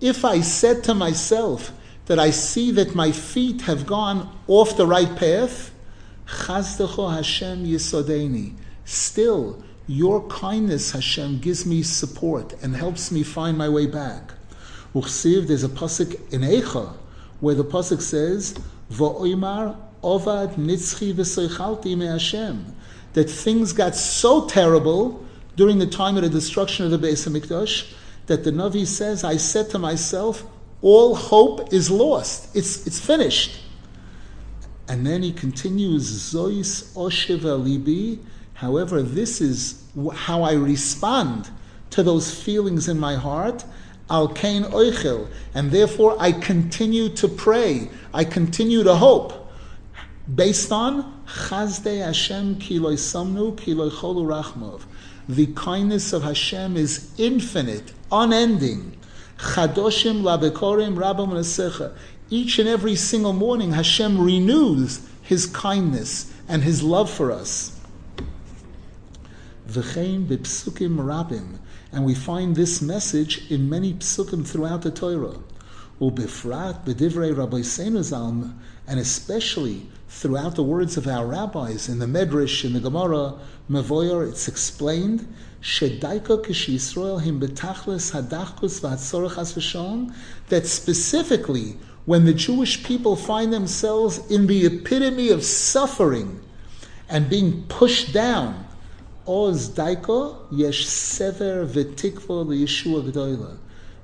if 0.00 0.24
I 0.24 0.40
said 0.42 0.84
to 0.84 0.94
myself 0.94 1.72
that 2.06 2.20
I 2.20 2.30
see 2.30 2.70
that 2.72 2.94
my 2.94 3.10
feet 3.10 3.62
have 3.62 3.84
gone 3.84 4.32
off 4.46 4.76
the 4.76 4.86
right 4.86 5.14
path, 5.16 5.72
Chazdecho 6.26 7.12
Hashem 7.12 7.66
Yisodeni, 7.66 8.54
still 8.84 9.62
your 9.88 10.22
kindness, 10.28 10.92
Hashem, 10.92 11.40
gives 11.40 11.64
me 11.66 11.82
support 11.82 12.54
and 12.62 12.76
helps 12.76 13.10
me 13.10 13.22
find 13.22 13.56
my 13.56 13.68
way 13.68 13.86
back. 13.86 14.32
Uchsiv, 14.94 15.48
there's 15.48 15.64
a 15.64 15.68
pasuk 15.68 16.32
in 16.32 16.42
Eicha 16.42 16.94
where 17.40 17.54
the 17.54 17.64
pasuk 17.64 18.02
says, 18.02 18.54
V'oimar 18.92 19.76
Ovad 20.02 20.54
nitzchi 20.56 21.14
v'soichalti 21.14 21.96
me 21.96 22.06
Hashem. 22.06 22.76
That 23.14 23.30
things 23.30 23.72
got 23.72 23.94
so 23.96 24.46
terrible 24.46 25.24
during 25.56 25.78
the 25.78 25.86
time 25.86 26.16
of 26.16 26.22
the 26.22 26.28
destruction 26.28 26.84
of 26.84 26.90
the 26.90 26.98
Beis 26.98 27.26
Hamikdash 27.26 27.92
that 28.26 28.44
the 28.44 28.50
Navi 28.52 28.86
says, 28.86 29.24
I 29.24 29.38
said 29.38 29.70
to 29.70 29.78
myself, 29.78 30.44
all 30.82 31.14
hope 31.14 31.72
is 31.72 31.90
lost. 31.90 32.54
It's, 32.54 32.86
it's 32.86 33.00
finished. 33.00 33.58
And 34.86 35.06
then 35.06 35.22
he 35.22 35.32
continues, 35.32 36.32
Zois 36.32 36.92
Oshiv 36.94 37.40
Libi. 37.40 38.18
However, 38.58 39.02
this 39.02 39.40
is 39.40 39.84
how 40.14 40.42
I 40.42 40.54
respond 40.54 41.48
to 41.90 42.02
those 42.02 42.34
feelings 42.34 42.88
in 42.88 42.98
my 42.98 43.14
heart. 43.14 43.64
Al 44.10 44.26
Kain 44.26 44.64
Oichel. 44.64 45.28
And 45.54 45.70
therefore, 45.70 46.16
I 46.18 46.32
continue 46.32 47.08
to 47.10 47.28
pray. 47.28 47.88
I 48.12 48.24
continue 48.24 48.82
to 48.82 48.96
hope. 48.96 49.48
Based 50.34 50.72
on 50.72 51.22
Chazde 51.26 52.04
Hashem 52.04 52.56
Kiloi 52.56 52.94
Samnu 52.94 53.54
Kiloi 53.54 53.92
Cholu 53.92 54.26
Rachmov. 54.26 54.82
The 55.28 55.46
kindness 55.54 56.12
of 56.12 56.24
Hashem 56.24 56.76
is 56.76 57.14
infinite, 57.16 57.92
unending. 58.10 58.96
Chadoshim 59.38 60.22
labekorim 60.22 60.96
rabam 60.96 61.28
nesecha. 61.28 61.94
Each 62.28 62.58
and 62.58 62.68
every 62.68 62.96
single 62.96 63.34
morning, 63.34 63.70
Hashem 63.70 64.20
renews 64.20 65.08
His 65.22 65.46
kindness 65.46 66.34
and 66.48 66.64
His 66.64 66.82
love 66.82 67.08
for 67.08 67.30
us. 67.30 67.77
V'chein 69.68 70.26
b'psukim 70.26 70.96
rabim, 70.96 71.58
and 71.92 72.04
we 72.04 72.14
find 72.14 72.56
this 72.56 72.80
message 72.80 73.50
in 73.50 73.68
many 73.68 73.92
psukim 73.92 74.46
throughout 74.46 74.80
the 74.80 74.90
Torah. 74.90 75.38
Ubifrat 76.00 76.86
b'divrei 76.86 77.36
Rabbi 77.36 77.58
Zalm, 77.58 78.54
and 78.86 78.98
especially 78.98 79.86
throughout 80.08 80.54
the 80.54 80.62
words 80.62 80.96
of 80.96 81.06
our 81.06 81.26
rabbis 81.26 81.88
in 81.88 81.98
the 81.98 82.06
Medrash, 82.06 82.64
in 82.64 82.72
the 82.72 82.80
Gemara, 82.80 83.34
Mevoyer, 83.68 84.26
it's 84.26 84.48
explained 84.48 85.26
that 90.48 90.66
specifically 90.66 91.76
when 92.06 92.24
the 92.24 92.32
Jewish 92.32 92.84
people 92.84 93.16
find 93.16 93.52
themselves 93.52 94.30
in 94.30 94.46
the 94.46 94.64
epitome 94.66 95.28
of 95.30 95.42
suffering 95.42 96.40
and 97.08 97.28
being 97.28 97.64
pushed 97.64 98.12
down, 98.14 98.67
oz 99.28 99.68
daiko 99.70 100.36
yesh 100.50 100.86
sever 100.86 101.66
v'tikva 101.66 102.46
liyeshua 102.46 103.02
g'doyla. 103.10 103.58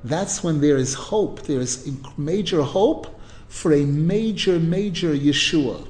That's 0.04 0.44
when 0.44 0.60
there 0.60 0.76
is 0.76 0.92
hope. 0.92 1.42
There 1.42 1.60
is 1.60 1.90
major 2.18 2.62
hope 2.62 3.06
for 3.48 3.72
a 3.72 3.84
major, 3.86 4.58
major 4.58 5.14
Yeshua. 5.14 5.88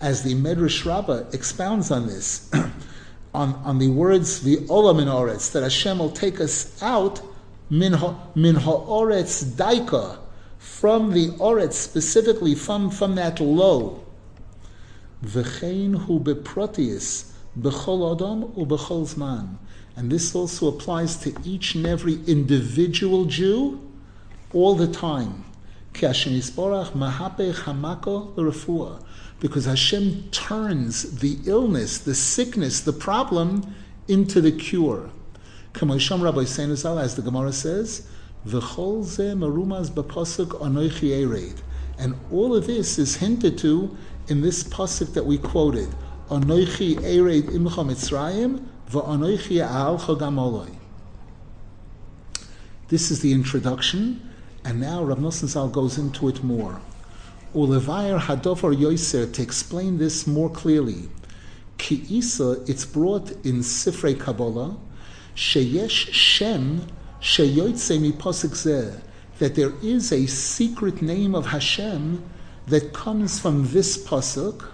As 0.00 0.22
the 0.22 0.34
Medrash 0.34 0.86
Rabbah 0.86 1.24
expounds 1.34 1.90
on 1.90 2.06
this, 2.06 2.50
on, 3.34 3.54
on 3.54 3.78
the 3.78 3.88
words 3.88 4.40
v'olam 4.42 5.02
in 5.02 5.08
oretz, 5.08 5.52
that 5.52 5.62
Hashem 5.62 5.98
will 5.98 6.10
take 6.10 6.40
us 6.40 6.82
out 6.82 7.20
min 7.68 7.92
ha'oretz 7.92 9.44
daika, 9.44 10.16
from 10.60 11.10
the 11.12 11.28
oretz, 11.38 11.72
specifically 11.72 12.54
from, 12.54 12.90
from 12.90 13.14
that 13.14 13.40
low. 13.40 14.04
V'chein 15.24 16.04
hu 16.04 16.20
beprotius, 16.20 17.32
b'chol 17.58 18.14
adam 18.14 18.52
u 18.58 18.66
b'chol 18.66 19.08
zman. 19.08 19.56
And 19.96 20.12
this 20.12 20.34
also 20.34 20.68
applies 20.68 21.16
to 21.16 21.34
each 21.44 21.74
and 21.74 21.86
every 21.86 22.20
individual 22.26 23.24
Jew 23.24 23.80
all 24.52 24.74
the 24.74 24.86
time. 24.86 25.46
Because 25.92 26.24
Hashem 29.64 30.28
turns 30.30 31.20
the 31.20 31.38
illness, 31.44 31.98
the 31.98 32.14
sickness, 32.14 32.80
the 32.80 32.92
problem 32.92 33.74
into 34.08 34.40
the 34.42 34.52
cure. 34.52 35.10
As 35.74 35.80
the 35.80 37.22
Gemara 37.24 37.52
says, 37.52 38.06
and 42.00 42.14
all 42.32 42.56
of 42.56 42.66
this 42.66 42.98
is 42.98 43.16
hinted 43.16 43.58
to 43.58 43.96
in 44.28 44.40
this 44.40 44.64
pasuk 44.64 45.12
that 45.12 45.26
we 45.26 45.36
quoted. 45.36 45.88
Anoichi 46.30 46.96
ered 46.96 47.50
imcha 47.50 47.84
mitzrayim 47.84 48.66
v'anoichi 48.90 49.60
aalcha 49.66 50.18
gamoloi. 50.18 50.74
This 52.88 53.10
is 53.10 53.20
the 53.20 53.32
introduction. 53.32 54.26
And 54.64 54.80
now 54.80 55.02
Rav 55.02 55.18
Nosson 55.18 55.48
Zal 55.48 55.68
goes 55.68 55.98
into 55.98 56.28
it 56.28 56.42
more. 56.42 56.80
Ulevayr 57.54 58.20
Hadovar 58.20 58.74
Yoiser 58.74 59.32
to 59.32 59.42
explain 59.42 59.98
this 59.98 60.26
more 60.26 60.50
clearly. 60.50 61.08
Ki 61.78 62.04
Isa, 62.08 62.62
it's 62.66 62.84
brought 62.84 63.30
in 63.44 63.60
Sifrei 63.60 64.18
Kabbalah, 64.18 64.76
Sheyesh 65.34 66.12
Shem 66.12 66.86
That 69.38 69.52
there 69.54 69.72
is 69.82 70.10
a 70.10 70.26
secret 70.26 71.02
name 71.02 71.34
of 71.34 71.46
Hashem 71.46 72.24
that 72.66 72.94
comes 72.94 73.38
from 73.38 73.68
this 73.68 74.02
pasuk, 74.02 74.66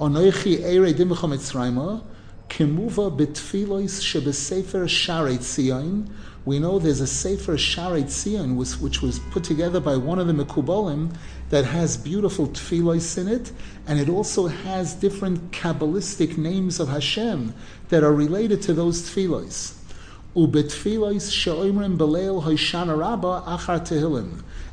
Onoichi 0.00 0.64
Eire 0.64 0.92
Dimcha 0.92 1.28
Mitzrayma, 1.28 2.02
Kimuva 2.48 3.16
Betfilois 3.16 4.00
Shebesefer 4.02 4.86
Shaarei 4.86 5.38
Tzion, 5.38 6.10
we 6.44 6.58
know 6.58 6.80
there's 6.80 7.00
a 7.00 7.06
Sefer 7.06 7.54
Shaarei 7.54 8.02
Tzion, 8.04 8.56
which 8.56 9.00
was 9.00 9.20
put 9.30 9.44
together 9.44 9.78
by 9.78 9.96
one 9.96 10.18
of 10.18 10.26
the 10.26 10.32
Mekubalim, 10.32 11.14
that 11.50 11.64
has 11.64 11.96
beautiful 11.96 12.48
tefillos 12.48 13.16
in 13.16 13.28
it, 13.28 13.52
and 13.86 14.00
it 14.00 14.08
also 14.08 14.48
has 14.48 14.94
different 14.94 15.52
Kabbalistic 15.52 16.36
names 16.36 16.80
of 16.80 16.88
Hashem 16.88 17.54
that 17.90 18.02
are 18.02 18.12
related 18.12 18.60
to 18.62 18.74
those 18.74 19.02
tefillos. 19.02 19.74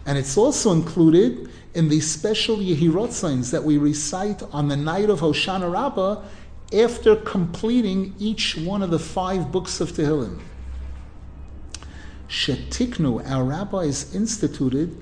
And 0.06 0.18
it's 0.18 0.38
also 0.38 0.72
included 0.74 1.50
in 1.74 1.88
the 1.90 2.00
special 2.02 2.58
Yehirot 2.58 3.12
signs 3.12 3.52
that 3.52 3.64
we 3.64 3.78
recite 3.78 4.44
on 4.52 4.68
the 4.68 4.76
night 4.76 5.10
of 5.10 5.22
Hoshana 5.22 5.72
Rabbah 5.72 6.22
after 6.74 7.16
completing 7.16 8.14
each 8.20 8.58
one 8.58 8.82
of 8.82 8.90
the 8.90 9.00
five 9.00 9.52
books 9.54 9.80
of 9.80 9.94
Tehillim. 9.94 10.42
Shetiknu, 12.28 13.30
our 13.30 13.44
rabbis 13.44 14.14
instituted 14.14 15.02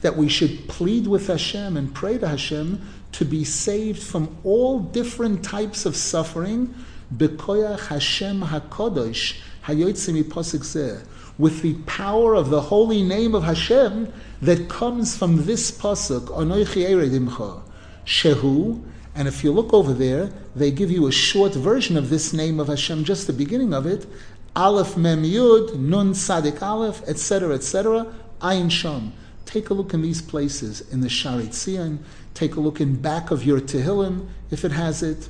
that 0.00 0.14
we 0.16 0.28
should 0.28 0.68
plead 0.68 1.06
with 1.08 1.26
Hashem 1.26 1.76
and 1.76 1.94
pray 1.94 2.18
to 2.18 2.28
Hashem 2.28 2.80
to 3.12 3.24
be 3.24 3.44
saved 3.44 4.02
from 4.02 4.36
all 4.42 4.80
different 4.80 5.44
types 5.44 5.86
of 5.86 5.96
suffering, 5.96 6.74
bekoyach 7.14 7.88
Hashem 7.88 8.42
hakodosh 8.42 9.38
hayotzim 9.64 10.22
pasuk 10.24 11.06
with 11.38 11.62
the 11.62 11.74
power 11.86 12.34
of 12.34 12.50
the 12.50 12.60
holy 12.60 13.02
name 13.02 13.34
of 13.34 13.42
Hashem 13.42 14.12
that 14.42 14.68
comes 14.68 15.16
from 15.16 15.44
this 15.44 15.70
pasuk, 15.70 16.26
Shehu, 18.04 18.82
and 19.14 19.28
if 19.28 19.44
you 19.44 19.52
look 19.52 19.72
over 19.72 19.92
there, 19.92 20.32
they 20.56 20.70
give 20.70 20.90
you 20.90 21.06
a 21.06 21.12
short 21.12 21.54
version 21.54 21.96
of 21.96 22.10
this 22.10 22.32
name 22.32 22.58
of 22.58 22.68
Hashem, 22.68 23.04
just 23.04 23.26
the 23.26 23.32
beginning 23.32 23.74
of 23.74 23.86
it. 23.86 24.06
Aleph 24.56 24.96
Mem 24.96 25.22
Yud, 25.22 25.78
Nun 25.78 26.14
Sadik 26.14 26.62
Aleph, 26.62 27.02
etc., 27.06 27.54
etc., 27.54 28.06
Ayin 28.40 28.70
Sham. 28.70 29.12
Take 29.44 29.70
a 29.70 29.74
look 29.74 29.94
in 29.94 30.02
these 30.02 30.22
places 30.22 30.80
in 30.92 31.00
the 31.00 31.08
Shaarei 31.08 31.48
Tzion. 31.48 31.98
Take 32.34 32.56
a 32.56 32.60
look 32.60 32.80
in 32.80 32.96
back 32.96 33.30
of 33.30 33.44
your 33.44 33.60
Tehillim, 33.60 34.28
if 34.50 34.64
it 34.64 34.72
has 34.72 35.02
it. 35.02 35.28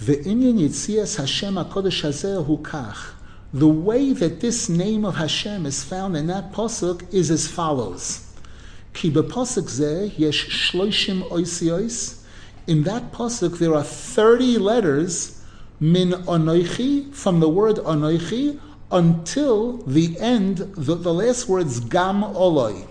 Ve'inyan 0.00 0.58
Yitzias 0.58 1.16
Hashem 1.16 1.54
HaKodesh 1.54 2.02
Hazeh 2.02 2.46
Hukach. 2.46 3.14
The 3.52 3.68
way 3.68 4.12
that 4.12 4.40
this 4.40 4.68
name 4.68 5.04
of 5.04 5.16
Hashem 5.16 5.64
is 5.64 5.84
found 5.84 6.16
in 6.16 6.26
that 6.26 6.52
pasuk 6.52 7.12
is 7.14 7.30
as 7.30 7.46
follows. 7.46 8.28
Ki 8.92 9.12
zeh 9.12 10.18
yesh 10.18 10.72
shloishim 10.72 11.22
in 12.66 12.82
that 12.84 13.12
pasuk 13.12 13.58
there 13.58 13.74
are 13.74 13.82
30 13.82 14.58
letters 14.58 15.40
min 15.78 16.10
anoichi 16.12 17.14
from 17.14 17.40
the 17.40 17.48
word 17.48 17.76
anoichi 17.76 18.58
until 18.90 19.78
the 19.78 20.18
end, 20.18 20.58
the, 20.58 20.94
the 20.94 21.12
last 21.12 21.48
words 21.48 21.80
gam 21.80 22.22
oloi. 22.22 22.86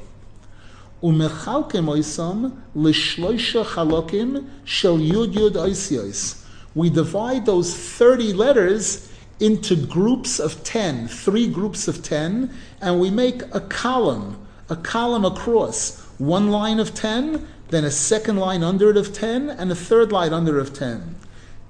Umechalkem 1.03 1.85
oisam 1.85 2.53
chalokim 2.73 4.47
shel 4.63 4.97
yud 4.97 5.33
yud. 5.33 6.45
We 6.73 6.89
divide 6.89 7.45
those 7.45 7.75
30 7.75 8.33
letters 8.33 9.11
into 9.39 9.75
groups 9.75 10.39
of 10.39 10.63
10, 10.63 11.09
three 11.09 11.47
groups 11.47 11.87
of 11.87 12.01
10, 12.01 12.49
and 12.81 12.99
we 12.99 13.11
make 13.11 13.41
a 13.53 13.59
column, 13.59 14.47
a 14.69 14.77
column 14.77 15.25
across. 15.25 15.99
One 16.17 16.49
line 16.49 16.79
of 16.79 16.95
10 16.95 17.47
then 17.73 17.85
a 17.85 17.91
second 17.91 18.37
line 18.37 18.61
under 18.61 18.91
it 18.91 18.97
of 18.97 19.13
10, 19.13 19.49
and 19.49 19.71
a 19.71 19.75
third 19.75 20.11
line 20.11 20.31
under 20.31 20.59
of 20.59 20.73
10. 20.75 21.15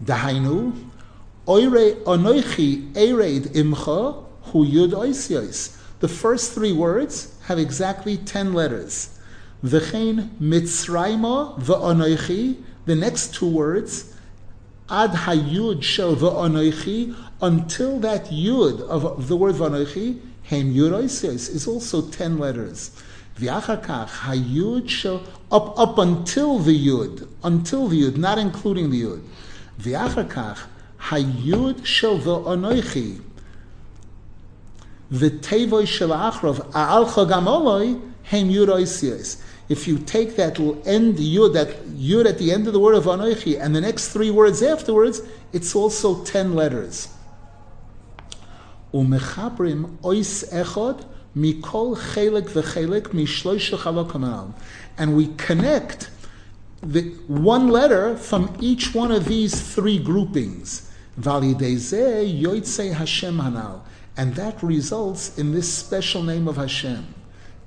Dahainu, 0.03 0.89
oire 1.47 1.95
imcha 3.53 4.25
hu 4.41 4.65
yud. 4.65 5.77
The 6.01 6.07
first 6.09 6.51
three 6.51 6.73
words 6.73 7.33
have 7.43 7.57
exactly 7.57 8.17
10 8.17 8.53
letters. 8.53 9.17
V'chein 9.63 10.29
mitzrayma 10.41 11.57
v'onoichi 11.59 12.57
the 12.85 12.95
next 12.95 13.33
two 13.33 13.47
words, 13.47 14.13
ad 14.89 15.11
hayud 15.11 15.81
shel 15.81 16.15
va'anoichi, 16.15 17.15
until 17.41 17.99
that 17.99 18.25
yud 18.25 18.81
of 18.81 19.27
the 19.27 19.37
word 19.37 19.55
va'anoichi, 19.55 20.19
hem 20.43 20.73
yuroisios, 20.73 21.49
is 21.49 21.65
also 21.65 22.01
ten 22.01 22.37
letters. 22.37 22.91
V'achakach 23.39 24.09
hayud 24.09 24.89
shel, 24.89 25.23
up, 25.49 25.79
up 25.79 25.97
until 25.97 26.59
the 26.59 26.77
yud, 26.87 27.27
until 27.43 27.87
the 27.87 28.01
yud, 28.01 28.17
not 28.17 28.37
including 28.37 28.89
the 28.89 29.01
yud. 29.01 29.23
V'achakach 29.79 30.59
hayud 31.03 31.85
shel 31.85 32.19
va'anoichi, 32.19 33.21
v'tevoy 35.09 35.87
shel 35.87 36.09
achrov, 36.09 36.59
a'alcha 36.73 37.25
gamoloi, 37.29 38.09
hem 38.23 38.49
yuroisios 38.49 39.41
if 39.73 39.87
you 39.87 39.97
take 39.97 40.35
that 40.35 40.59
end 40.85 41.17
yud, 41.17 41.53
that 41.53 41.69
yud 42.09 42.27
at 42.27 42.37
the 42.37 42.51
end 42.51 42.67
of 42.67 42.73
the 42.73 42.79
word 42.79 42.93
of 42.93 43.05
anoichi, 43.05 43.59
and 43.59 43.75
the 43.75 43.81
next 43.81 44.09
three 44.09 44.29
words 44.29 44.61
afterwards, 44.61 45.23
it's 45.51 45.75
also 45.75 46.23
ten 46.23 46.53
letters. 46.53 47.07
Ois 48.93 50.43
echod 50.53 51.05
mikol 51.35 51.97
chelik 51.97 52.49
v'chelik 52.49 54.53
and 54.99 55.17
we 55.17 55.27
connect 55.37 56.11
the 56.83 57.01
one 57.27 57.69
letter 57.69 58.15
from 58.15 58.55
each 58.59 58.93
one 58.93 59.11
of 59.11 59.25
these 59.25 59.59
three 59.73 59.97
groupings. 59.97 60.91
Hashem 61.17 63.39
hanal, 63.39 63.81
and 64.15 64.35
that 64.35 64.61
results 64.61 65.35
in 65.39 65.51
this 65.51 65.73
special 65.73 66.21
name 66.21 66.47
of 66.47 66.57
Hashem. 66.57 67.07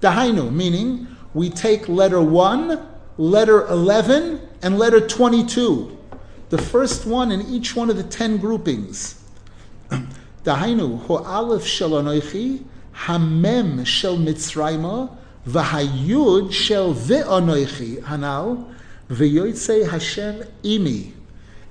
Dahainu, 0.01 0.53
meaning 0.53 1.09
we 1.37 1.51
take 1.51 1.87
letter 1.87 2.22
1, 2.22 2.81
letter 3.18 3.66
11, 3.66 4.40
and 4.62 4.79
letter 4.79 5.07
22. 5.07 5.94
The 6.49 6.57
first 6.57 7.05
one 7.05 7.31
in 7.31 7.42
each 7.42 7.77
one 7.77 7.90
of 7.90 7.99
the 7.99 8.03
10 8.03 8.38
groupings. 8.38 9.22
Dahainu, 10.44 10.99
ho 11.03 11.16
aleph 11.16 11.66
shel 11.66 11.90
anoichi, 11.90 12.64
hamem 12.94 13.85
shel 13.85 14.16
mitzrayma, 14.16 15.14
v'hayud 15.46 16.55
shel 16.55 16.94
ve'anoichi, 16.94 18.01
hanal, 18.01 18.72
v'yoytze 19.11 19.90
Hashem 19.90 20.42
imi. 20.64 21.12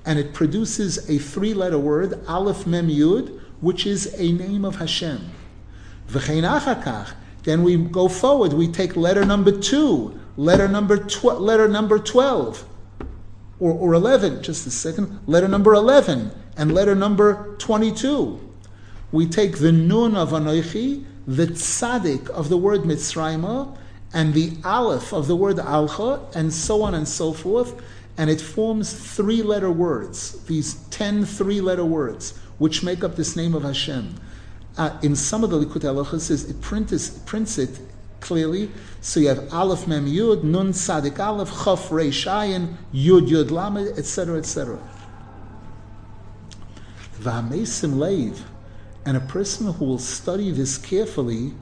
And 0.06 0.20
it 0.20 0.36
produces 0.36 1.10
a 1.10 1.18
three-letter 1.18 1.80
word, 1.80 2.24
aleph 2.28 2.68
mem 2.68 2.88
yud, 2.88 3.40
which 3.62 3.88
is 3.88 4.14
a 4.20 4.32
name 4.32 4.64
of 4.64 4.76
Hashem. 4.76 5.32
V'chein 6.08 6.48
achakach, 6.48 7.14
then 7.46 7.64
we 7.64 7.78
go 7.78 8.10
forward. 8.10 8.54
We 8.54 8.68
take 8.68 8.96
letter 8.96 9.26
number 9.26 9.52
two, 9.58 10.20
letter 10.36 10.68
number 10.68 10.98
tw- 10.98 11.40
letter 11.40 11.68
number 11.68 11.98
twelve, 11.98 12.66
or, 13.60 13.72
or 13.72 13.94
eleven. 13.94 14.44
Just 14.44 14.68
a 14.68 14.72
second. 14.72 15.20
Letter 15.26 15.48
number 15.48 15.74
eleven 15.74 16.32
and 16.58 16.74
letter 16.74 16.96
number 16.96 17.56
twenty-two. 17.58 18.42
We 19.12 19.28
take 19.28 19.60
the 19.60 19.72
nun 19.72 20.16
of 20.16 20.32
anoichi, 20.32 21.06
the 21.26 21.48
tzaddik 21.48 22.30
of 22.30 22.50
the 22.50 22.58
word 22.58 22.82
mitzrayma, 22.82 23.78
and 24.14 24.34
the 24.34 24.54
aleph 24.64 25.14
of 25.14 25.28
the 25.28 25.36
word 25.36 25.58
alcha, 25.58 26.36
and 26.36 26.52
so 26.54 26.82
on 26.82 26.94
and 26.94 27.08
so 27.08 27.32
forth, 27.32 27.82
and 28.18 28.30
it 28.30 28.42
forms 28.42 28.94
three-letter 28.94 29.72
words. 29.72 30.44
These 30.46 30.76
ten 30.90 31.26
three-letter 31.26 31.86
words, 31.86 32.38
which 32.58 32.84
make 32.84 33.04
up 33.04 33.16
this 33.16 33.36
name 33.36 33.54
of 33.54 33.64
Hashem. 33.64 34.16
Uh, 34.78 34.98
in 35.02 35.16
some 35.16 35.44
of 35.44 35.50
the 35.50 35.60
Likutei 35.64 35.84
Halachos, 35.84 36.50
it 36.50 36.62
prints, 36.62 37.10
prints 37.26 37.58
it 37.58 37.80
clearly. 38.20 38.72
So 39.02 39.20
you 39.20 39.30
have 39.30 39.54
Aleph 39.54 39.88
Mem 39.88 40.08
Yud, 40.08 40.44
Nun 40.44 40.74
Sadik 40.74 41.20
Aleph, 41.20 41.50
Chaf 41.50 41.90
Reish 41.90 42.26
Ayin, 42.30 42.76
Yud 42.94 43.30
Yud 43.30 43.52
Lamed, 43.52 43.98
etc., 43.98 44.38
etc. 44.38 44.80
V'hamesim 47.20 47.94
Leiv, 47.94 48.42
and 49.06 49.16
a 49.16 49.22
person 49.22 49.72
who 49.74 49.86
will 49.86 50.00
study 50.00 50.52
this 50.52 50.78
carefully, 50.78 51.54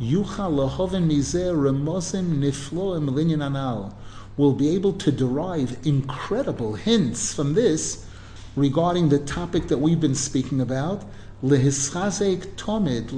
Yucha 0.00 0.48
Lahoven 0.48 1.10
Mizeh 1.10 1.52
Remozim 1.54 2.38
Nifloim 2.38 3.10
Linyan 3.10 3.44
Anal, 3.44 3.96
will 4.36 4.54
be 4.54 4.74
able 4.74 4.92
to 4.92 5.12
derive 5.12 5.76
incredible 5.86 6.74
hints 6.74 7.34
from 7.34 7.54
this 7.54 8.06
regarding 8.56 9.08
the 9.08 9.18
topic 9.18 9.68
that 9.68 9.78
we've 9.78 10.00
been 10.00 10.14
speaking 10.14 10.60
about, 10.60 11.04
lehischazek 11.44 12.46
tomid 12.56 13.08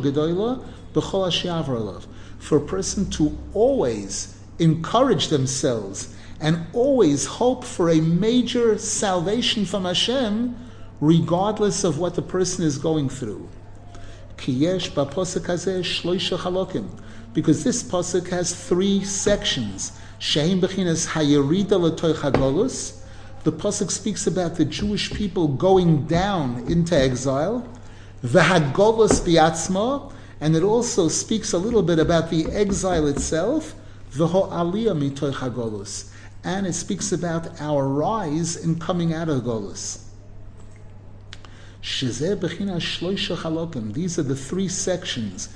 gedoyla 0.00 0.64
b'chol 0.92 1.28
ashiavrolav. 1.28 2.06
For 2.38 2.58
a 2.58 2.60
person 2.60 3.08
to 3.10 3.38
always 3.52 4.36
encourage 4.58 5.28
themselves 5.28 6.14
and 6.40 6.66
always 6.72 7.24
hope 7.26 7.62
for 7.64 7.88
a 7.88 8.00
major 8.00 8.76
salvation 8.78 9.64
from 9.64 9.84
Hashem, 9.84 10.56
regardless 11.00 11.84
of 11.84 11.98
what 11.98 12.16
the 12.16 12.22
person 12.22 12.64
is 12.64 12.78
going 12.78 13.08
through. 13.08 13.48
Because 14.36 14.74
this 17.64 17.82
posuk 17.82 18.28
has 18.28 18.54
three 18.68 19.04
sections. 19.04 19.92
Sheim 20.18 20.60
b'chinas 20.60 21.06
hayerida 21.06 21.80
l'toich 21.80 22.16
the 23.44 23.52
pasuk 23.52 23.90
speaks 23.90 24.26
about 24.26 24.56
the 24.56 24.64
Jewish 24.64 25.12
people 25.12 25.48
going 25.48 26.06
down 26.06 26.64
into 26.66 26.98
exile, 26.98 27.68
v'hagolus 28.24 29.20
biatzma, 29.20 30.12
and 30.40 30.56
it 30.56 30.62
also 30.62 31.08
speaks 31.08 31.52
a 31.52 31.58
little 31.58 31.82
bit 31.82 31.98
about 31.98 32.30
the 32.30 32.46
exile 32.46 33.06
itself, 33.06 33.74
v'ho 34.12 34.50
aliyah 34.50 34.96
mitoich 34.98 35.34
hagolus, 35.34 36.10
and 36.42 36.66
it 36.66 36.72
speaks 36.72 37.12
about 37.12 37.60
our 37.60 37.86
rise 37.86 38.56
in 38.56 38.78
coming 38.78 39.12
out 39.12 39.28
of 39.28 39.42
golus. 39.42 40.00
These 41.82 42.22
are 44.18 44.22
the 44.22 44.36
three 44.36 44.68
sections. 44.68 45.48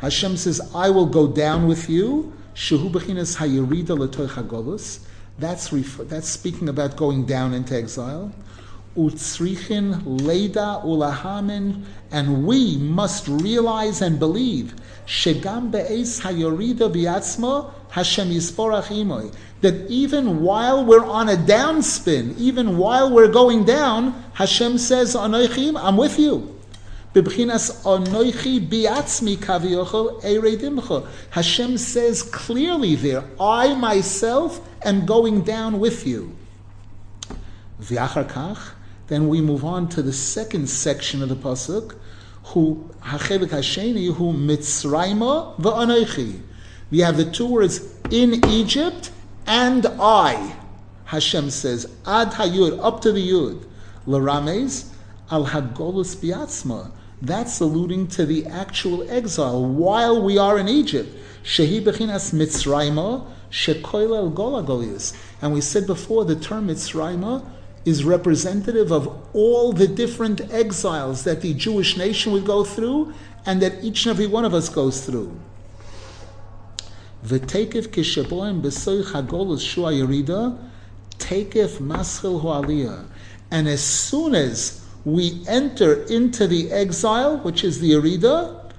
Hashem 0.00 0.36
says, 0.38 0.60
I 0.74 0.88
will 0.88 1.06
go 1.06 1.28
down 1.28 1.66
with 1.68 1.90
you. 1.90 2.32
Shehu 2.60 2.90
bechinas 2.90 3.38
hayirida 3.38 5.00
That's 5.38 5.72
refer, 5.72 6.04
that's 6.04 6.28
speaking 6.28 6.68
about 6.68 6.94
going 6.94 7.24
down 7.24 7.54
into 7.54 7.74
exile. 7.74 8.32
Utzrichin 8.98 10.02
leida 10.20 10.84
ulahamin, 10.84 11.84
and 12.10 12.46
we 12.46 12.76
must 12.76 13.26
realize 13.28 14.02
and 14.02 14.18
believe 14.18 14.74
shegam 15.06 15.70
be'es 15.70 16.20
hayorida 16.20 16.92
biatzma 16.92 17.72
Hashem 17.88 18.28
yisporach 18.28 18.88
imoy. 18.88 19.34
That 19.62 19.90
even 19.90 20.42
while 20.42 20.84
we're 20.84 21.06
on 21.06 21.30
a 21.30 21.36
downspin, 21.36 22.36
even 22.36 22.76
while 22.76 23.10
we're 23.10 23.32
going 23.32 23.64
down, 23.64 24.22
Hashem 24.34 24.76
says, 24.76 25.16
I'm 25.16 25.96
with 25.96 26.18
you. 26.18 26.59
Bibchinas 27.12 27.82
biatzmi 27.82 29.36
eredimcha. 29.36 31.08
Hashem 31.30 31.76
says 31.76 32.22
clearly 32.22 32.94
there, 32.94 33.24
I 33.40 33.74
myself 33.74 34.60
am 34.84 35.06
going 35.06 35.42
down 35.42 35.80
with 35.80 36.06
you. 36.06 36.36
V'achar 37.82 38.58
then 39.08 39.26
we 39.26 39.40
move 39.40 39.64
on 39.64 39.88
to 39.88 40.02
the 40.02 40.12
second 40.12 40.68
section 40.68 41.20
of 41.20 41.28
the 41.28 41.34
pasuk, 41.34 41.96
who 42.44 42.88
hachelik 43.02 43.48
hasheni 43.48 44.14
who 44.14 44.32
mitzrayma 44.32 45.58
v'anoichi. 45.58 46.40
We 46.92 47.00
have 47.00 47.16
the 47.16 47.28
two 47.28 47.46
words 47.46 47.80
in 48.12 48.44
Egypt 48.46 49.10
and 49.48 49.84
I. 50.00 50.54
Hashem 51.06 51.50
says 51.50 51.86
ad 52.06 52.28
hayud 52.28 52.78
up 52.80 53.00
to 53.00 53.10
the 53.10 53.28
yud. 53.28 53.64
Larames 54.06 54.90
al 55.28 55.46
hagolus 55.46 56.14
biatzma 56.14 56.92
that's 57.22 57.60
alluding 57.60 58.08
to 58.08 58.24
the 58.24 58.46
actual 58.46 59.08
exile 59.10 59.64
while 59.64 60.22
we 60.22 60.38
are 60.38 60.58
in 60.58 60.68
Egypt. 60.68 61.14
Shehi 61.44 61.82
bechinas 61.82 62.32
mitzrayma 62.32 63.26
shekoil 63.50 64.16
el 64.16 64.30
golagolius. 64.30 65.14
And 65.42 65.52
we 65.52 65.60
said 65.60 65.86
before 65.86 66.24
the 66.24 66.36
term 66.36 66.68
mitzrayma 66.68 67.44
is 67.84 68.04
representative 68.04 68.90
of 68.90 69.08
all 69.34 69.72
the 69.72 69.88
different 69.88 70.40
exiles 70.52 71.24
that 71.24 71.40
the 71.40 71.54
Jewish 71.54 71.96
nation 71.96 72.32
would 72.32 72.44
go 72.44 72.64
through 72.64 73.12
and 73.46 73.60
that 73.62 73.82
each 73.82 74.06
and 74.06 74.10
every 74.10 74.26
one 74.26 74.44
of 74.44 74.54
us 74.54 74.68
goes 74.68 75.04
through. 75.04 75.38
V'tekef 77.24 77.88
kisheboim 77.88 78.62
b'soich 78.62 79.12
hagolus 79.12 79.66
shua 79.66 79.92
yerida, 79.92 80.58
tekef 81.18 81.78
maschil 81.78 82.40
hu'aliyah. 82.42 83.06
And 83.50 83.68
as 83.68 83.82
soon 83.82 84.34
as 84.34 84.84
we 85.04 85.42
enter 85.48 86.04
into 86.04 86.46
the 86.46 86.70
exile, 86.72 87.38
which 87.38 87.64
is 87.64 87.80
the 87.80 87.92
Arida, 87.92 88.72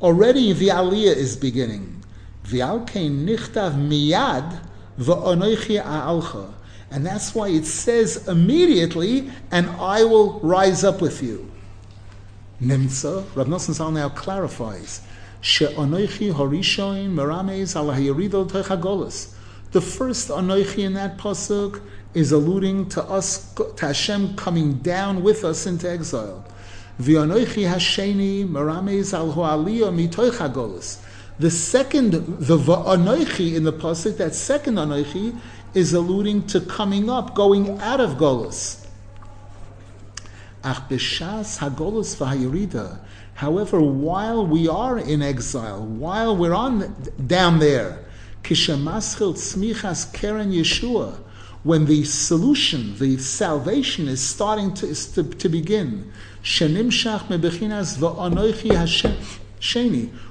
already 0.00 0.52
the 0.52 0.68
Aliyah 0.68 1.16
is 1.16 1.36
beginning. 1.36 2.04
miyad. 2.44 4.60
And 6.90 7.04
that's 7.04 7.34
why 7.34 7.48
it 7.48 7.66
says 7.66 8.28
immediately, 8.28 9.30
and 9.50 9.68
I 9.70 10.04
will 10.04 10.38
rise 10.40 10.84
up 10.84 11.02
with 11.02 11.22
you. 11.22 11.50
Nimtza, 12.62 13.24
Rav 13.34 13.48
Nosson 13.48 13.74
Zal 13.74 13.90
now 13.90 14.08
clarifies. 14.08 15.02
she'anoichi 15.42 16.32
horishoin 16.32 17.12
merames 17.12 17.76
ala 17.76 17.94
The 19.72 19.80
first 19.80 20.28
anoichi 20.28 20.84
in 20.84 20.94
that 20.94 21.18
pasuk 21.18 21.80
is 22.16 22.32
alluding 22.32 22.88
to 22.88 23.02
us, 23.04 23.52
to 23.54 23.86
Hashem 23.86 24.34
coming 24.36 24.72
down 24.78 25.22
with 25.22 25.44
us 25.44 25.66
into 25.66 25.88
exile. 25.90 26.42
The 26.98 27.12
second, 31.50 32.12
the 32.12 32.56
va'anoichi 32.56 33.54
in 33.54 33.64
the 33.64 33.72
pasuk, 33.74 34.16
that 34.16 34.34
second 34.34 34.76
anoichi, 34.76 35.38
is 35.74 35.92
alluding 35.92 36.46
to 36.46 36.60
coming 36.62 37.10
up, 37.10 37.34
going 37.34 37.78
out 37.80 38.00
of 38.00 38.12
golus. 38.12 38.86
Ach 40.64 40.88
b'shas 40.88 41.58
hagolus 41.58 42.16
v'hayirida. 42.16 43.00
However, 43.34 43.78
while 43.82 44.46
we 44.46 44.66
are 44.68 44.96
in 44.96 45.20
exile, 45.20 45.84
while 45.84 46.34
we're 46.34 46.54
on 46.54 46.96
down 47.26 47.58
there, 47.58 48.06
kishemaschil 48.42 49.34
tzmichas 49.34 50.10
keren 50.14 50.50
Yeshua, 50.50 51.18
when 51.66 51.84
the 51.86 52.04
solution, 52.04 52.96
the 52.98 53.18
salvation 53.18 54.06
is 54.06 54.20
starting 54.20 54.72
to, 54.72 54.86
is 54.86 55.08
to, 55.08 55.24
to 55.24 55.48
begin, 55.48 56.12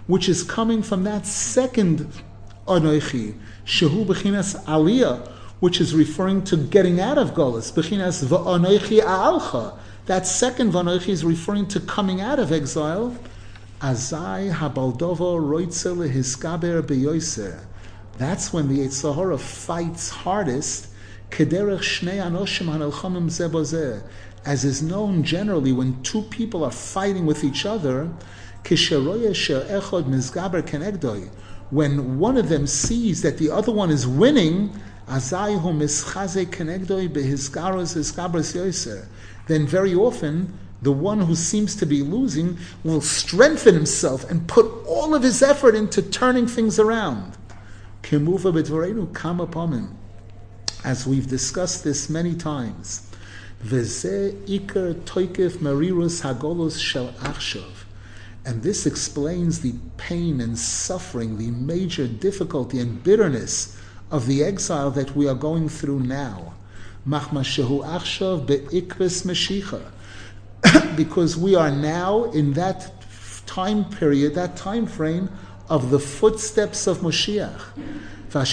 which 0.08 0.30
is 0.30 0.44
coming 0.44 0.82
from 0.82 1.04
that 1.04 1.26
second 1.26 2.08
anoichi, 2.66 3.38
shehu 3.66 4.06
bechinas 4.06 4.64
aliyah, 4.64 5.30
which 5.60 5.82
is 5.82 5.94
referring 5.94 6.42
to 6.42 6.56
getting 6.56 7.02
out 7.02 7.18
of 7.18 7.32
Golas, 7.32 7.70
bechinas 7.74 8.24
aalcha, 8.24 9.78
that 10.06 10.26
second 10.26 10.72
Vanoichi 10.72 11.10
is 11.10 11.26
referring 11.26 11.68
to 11.68 11.82
coming 11.82 12.22
out 12.22 12.40
of 12.40 12.54
exile. 12.54 13.14
Azai 13.82 14.54
habaldovo 14.54 15.38
roitze 15.42 15.94
lehiskaber 15.94 16.82
beyoiser. 16.82 17.66
That's 18.18 18.54
when 18.54 18.70
the 18.70 18.86
Yetzer 18.86 19.14
Hara 19.14 19.38
fights 19.38 20.10
hardest. 20.10 20.88
Shnei 21.36 22.18
anoshim. 22.18 24.02
As 24.46 24.64
is 24.64 24.82
known 24.84 25.24
generally, 25.24 25.72
when 25.72 26.02
two 26.04 26.22
people 26.24 26.64
are 26.64 26.72
fighting 26.72 27.26
with 27.26 27.44
each 27.44 27.66
other. 27.66 28.10
When 31.70 32.20
one 32.20 32.38
of 32.38 32.50
them 32.50 32.68
sees 32.68 33.22
that 33.22 33.38
the 33.38 33.52
other 33.52 33.72
one 33.72 33.90
is 33.92 34.08
winning, 34.08 34.72
then 39.48 39.68
very 39.68 39.96
often 39.96 40.60
the 40.82 40.92
one 40.92 41.20
who 41.20 41.36
seems 41.36 41.76
to 41.76 41.86
be 41.86 42.02
losing 42.02 42.58
will 42.84 43.02
strengthen 43.02 43.76
himself 43.76 44.30
and 44.30 44.48
put 44.48 44.66
all 44.88 45.14
of 45.14 45.22
his 45.24 45.44
effort 45.44 45.76
into 45.76 46.02
turning 46.02 46.48
things 46.48 46.80
around. 46.80 47.38
As 50.86 51.08
we've 51.08 51.28
discussed 51.28 51.84
this 51.84 52.10
many 52.12 52.36
times. 52.36 53.10
And 58.46 58.62
this 58.62 58.86
explains 58.86 59.62
the 59.62 59.74
pain 59.98 60.40
and 60.42 60.56
suffering, 60.60 61.38
the 61.40 61.50
major 61.50 62.08
difficulty 62.08 62.80
and 62.80 63.04
bitterness 63.04 63.82
of 64.12 64.28
the 64.28 64.44
exile 64.44 64.92
that 64.92 65.16
we 65.16 65.28
are 65.28 65.34
going 65.34 65.70
through 65.70 66.02
now. 66.02 66.54
because 70.96 71.36
we 71.36 71.56
are 71.56 71.72
now 71.72 72.26
in 72.26 72.54
that 72.54 72.92
time 73.48 73.86
period, 73.86 74.36
that 74.36 74.56
time 74.56 74.86
frame 74.86 75.30
of 75.68 75.90
the 75.90 76.00
footsteps 76.00 76.86
of 76.86 77.00
Moshiach. 77.00 77.60
And 78.36 78.44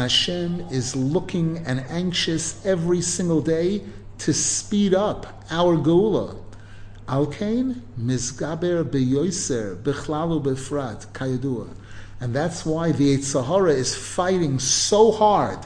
Hashem 0.00 0.60
is 0.70 0.94
looking 0.94 1.58
and 1.58 1.80
anxious 1.88 2.64
every 2.64 3.00
single 3.00 3.40
day 3.40 3.82
to 4.18 4.32
speed 4.32 4.94
up 4.94 5.42
our 5.50 5.76
Geula. 5.76 6.36
Alkain, 7.08 7.80
Mizgaber 8.00 8.84
beyoiser, 8.84 9.74
bechlalu 9.82 10.40
befrat, 10.40 11.08
kayadua. 11.08 11.68
And 12.20 12.32
that's 12.32 12.64
why 12.64 12.92
the 12.92 13.16
Yetzer 13.16 13.44
Hara 13.44 13.72
is 13.72 13.96
fighting 13.96 14.60
so 14.60 15.10
hard 15.10 15.58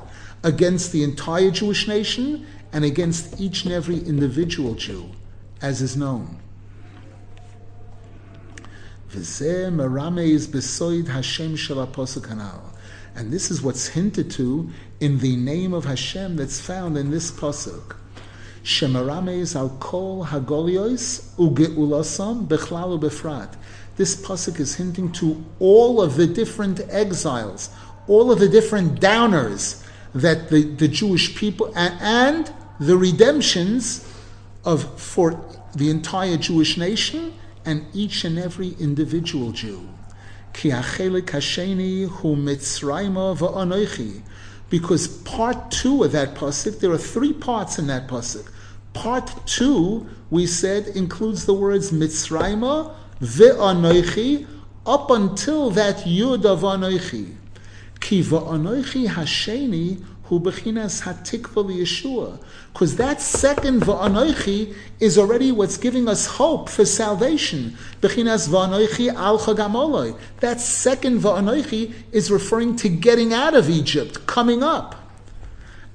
against 0.43 0.93
the 0.93 1.05
entire 1.05 1.51
Jewish 1.51 1.89
nation 1.89 2.47
and 2.73 2.87
against 2.87 3.39
each 3.39 3.65
and 3.65 3.75
every 3.75 3.99
individual 3.99 4.75
Jew, 4.77 5.11
as 5.61 5.83
is 5.83 5.95
known. 5.95 6.40
And 9.13 9.25
this 13.33 13.51
is 13.51 13.63
what's 13.63 13.89
hinted 13.89 14.31
to 14.33 14.71
in 15.01 15.19
the 15.19 15.37
name 15.37 15.75
of 15.75 15.85
Hashem 15.85 16.37
that's 16.37 16.61
found 16.61 16.97
in 16.97 17.11
this 17.11 17.31
pasuk. 17.31 17.97
Shemarames 18.63 19.57
al 19.57 19.71
kol 19.81 20.27
hagolios 20.27 21.35
ugeulasam 21.37 22.47
bechlalu 22.47 23.01
befrat 23.01 23.55
this 24.01 24.17
pasuk 24.17 24.59
is 24.59 24.77
hinting 24.77 25.13
to 25.13 25.45
all 25.59 26.01
of 26.01 26.17
the 26.17 26.27
different 26.27 26.81
exiles, 26.89 27.69
all 28.09 28.33
of 28.33 28.39
the 28.39 28.49
different 28.49 28.99
downers 28.99 29.85
that 30.15 30.49
the, 30.49 30.63
the 30.63 30.89
Jewish 30.89 31.37
people 31.37 31.71
and, 31.77 31.95
and 32.01 32.55
the 32.81 32.97
redemptions 32.97 34.11
of 34.65 34.99
for 34.99 35.39
the 35.75 35.91
entire 35.91 36.39
Jewish 36.39 36.79
nation 36.79 37.35
and 37.65 37.87
each 37.95 38.25
and 38.25 38.39
every 38.39 38.71
individual 38.79 39.53
Jew. 39.53 39.89
Because 44.71 45.09
part 45.09 45.71
two 45.71 46.05
of 46.05 46.13
that 46.13 46.35
pasuk, 46.35 46.81
there 46.81 46.91
are 46.91 46.99
three 46.99 47.33
parts 47.33 47.79
in 47.79 47.87
that 47.87 48.09
pasuk. 48.09 48.51
Part 48.93 49.47
two, 49.47 50.09
we 50.31 50.47
said, 50.47 50.89
includes 50.89 51.47
the 51.47 51.55
words 51.55 51.93
Mitzrayma, 51.93 52.93
ve'anoichi, 53.21 54.47
up 54.87 55.11
until 55.11 55.71
that 55.71 55.99
yud 55.99 56.45
of 56.45 56.61
anoichi. 56.61 57.35
Ki 58.01 58.23
ve'anoichi 58.23 59.07
hasheni 59.09 60.05
hu 60.31 60.39
bechinas 60.39 61.03
hatikva 61.03 61.65
Yeshua. 61.65 62.39
Because 62.73 62.95
that 62.97 63.21
second 63.21 63.83
va'anoichi 63.83 64.73
is 65.01 65.19
already 65.19 65.51
what's 65.51 65.77
giving 65.77 66.09
us 66.09 66.25
hope 66.27 66.69
for 66.69 66.85
salvation. 66.85 67.77
Bechinas 68.01 68.49
va'anoichi 68.49 69.13
al 69.13 69.41
chagamoloi. 69.41 70.17
That 70.39 70.61
second 70.61 71.21
va'anoichi 71.21 71.93
is 72.13 72.31
referring 72.31 72.77
to 72.77 72.89
getting 72.89 73.35
out 73.35 73.55
of 73.55 73.69
Egypt, 73.69 74.25
coming 74.29 74.63
up. 74.63 74.95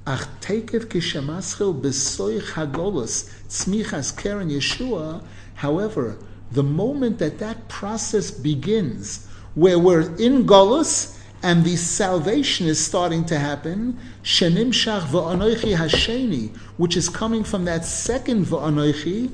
Ach 0.06 0.28
tekev 0.42 0.84
kishamaschil 0.84 1.80
besoich 1.80 2.52
hagolus 2.52 3.32
tzmichas 3.48 4.14
keren 4.14 4.50
Yeshua. 4.50 5.24
However, 5.54 6.18
the 6.52 6.62
moment 6.62 7.18
that 7.20 7.38
that 7.38 7.68
process 7.70 8.30
begins, 8.30 9.26
where 9.54 9.78
we're 9.78 10.14
in 10.16 10.46
Golus 10.46 11.15
and 11.42 11.64
the 11.64 11.76
salvation 11.76 12.66
is 12.66 12.84
starting 12.84 13.24
to 13.26 13.38
happen, 13.38 13.98
Shenim 14.22 14.68
Shach 14.68 15.02
v'anoichi 15.02 15.76
hasheni, 15.76 16.56
which 16.76 16.96
is 16.96 17.08
coming 17.08 17.44
from 17.44 17.64
that 17.66 17.84
second 17.84 18.46
v'anoichi, 18.46 19.32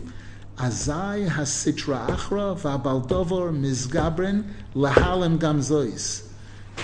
Azai 0.57 1.29
hasitra 1.29 2.17
achra 2.17 2.59
v'abaldovor 2.59 3.53
mizgabren 3.57 4.53
lahalem 4.75 5.38
gamzois. 5.38 6.29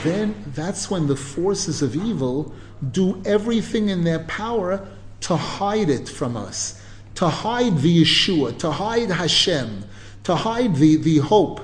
Then 0.03 0.35
that's 0.47 0.91
when 0.91 1.07
the 1.07 1.17
forces 1.17 1.83
of 1.83 1.95
evil 1.97 2.55
do 2.93 3.21
everything 3.25 3.89
in 3.89 4.05
their 4.05 4.21
power 4.21 4.87
to 5.21 5.37
hide 5.37 5.91
it 5.91 6.09
from 6.09 6.37
us, 6.37 6.83
to 7.17 7.29
hide 7.29 7.79
the 7.79 8.03
Yeshua, 8.03 8.57
to 8.59 8.71
hide 8.71 9.11
Hashem, 9.11 9.85
to 10.25 10.35
hide 10.37 10.77
the, 10.77 10.97
the 10.97 11.19
hope. 11.19 11.61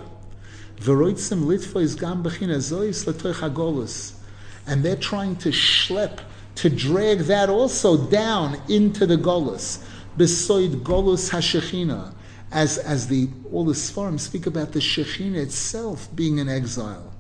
And 4.66 4.82
they're 4.84 4.96
trying 4.96 5.36
to 5.36 5.48
schlep, 5.50 6.20
to 6.54 6.70
drag 6.70 7.18
that 7.20 7.48
also 7.48 7.96
down 7.96 8.60
into 8.68 9.06
the 9.06 9.16
golus. 9.16 9.84
Besoid 10.16 10.82
golus 10.82 11.30
hashechina. 11.30 12.14
As, 12.52 12.78
as 12.78 13.08
the, 13.08 13.28
all 13.52 13.64
the 13.64 13.72
Sfarim 13.72 14.20
speak 14.20 14.46
about 14.46 14.72
the 14.72 14.78
Shekhinah 14.78 15.36
itself 15.36 16.08
being 16.14 16.38
in 16.38 16.48
exile. 16.48 17.12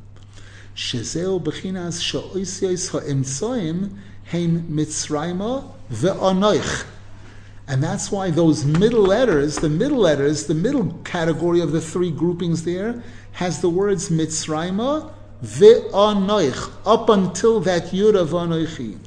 Shezeo 0.76 1.40
ha'emtsoim 2.90 3.98
mitzrayma. 4.30 5.64
And 7.66 7.82
that's 7.82 8.12
why 8.12 8.30
those 8.30 8.64
middle 8.64 9.02
letters, 9.02 9.56
the 9.56 9.68
middle 9.68 9.98
letters, 9.98 10.46
the 10.46 10.54
middle 10.54 10.92
category 11.04 11.60
of 11.60 11.72
the 11.72 11.80
three 11.80 12.10
groupings 12.10 12.64
there, 12.64 13.02
has 13.34 13.60
the 13.60 13.68
words 13.68 14.10
Mitzrayma 14.10 15.12
ve'anoich, 15.42 16.70
up 16.86 17.08
until 17.08 17.60
that 17.60 17.84
Yud 17.86 18.14
of 18.14 18.30
Anoichi. 18.30 18.98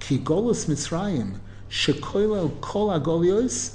Ki 0.00 0.18
golus 0.18 0.66
Mitzrayim, 0.66 1.38
shekoilel 1.70 2.60
kol 2.60 2.88
agolios, 2.88 3.74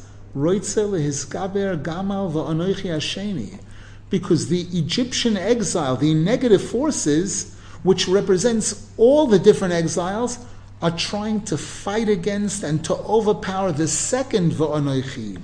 Because 4.09 4.49
the 4.49 4.61
Egyptian 4.61 5.37
exile, 5.37 5.95
the 5.95 6.13
negative 6.15 6.63
forces, 6.63 7.55
which 7.83 8.07
represents 8.07 8.89
all 8.97 9.27
the 9.27 9.37
different 9.37 9.75
exiles, 9.75 10.43
are 10.81 10.89
trying 10.89 11.41
to 11.41 11.55
fight 11.55 12.09
against 12.09 12.63
and 12.63 12.83
to 12.83 12.95
overpower 12.95 13.71
the 13.71 13.87
second 13.87 14.53
Va'anoichi. 14.53 15.39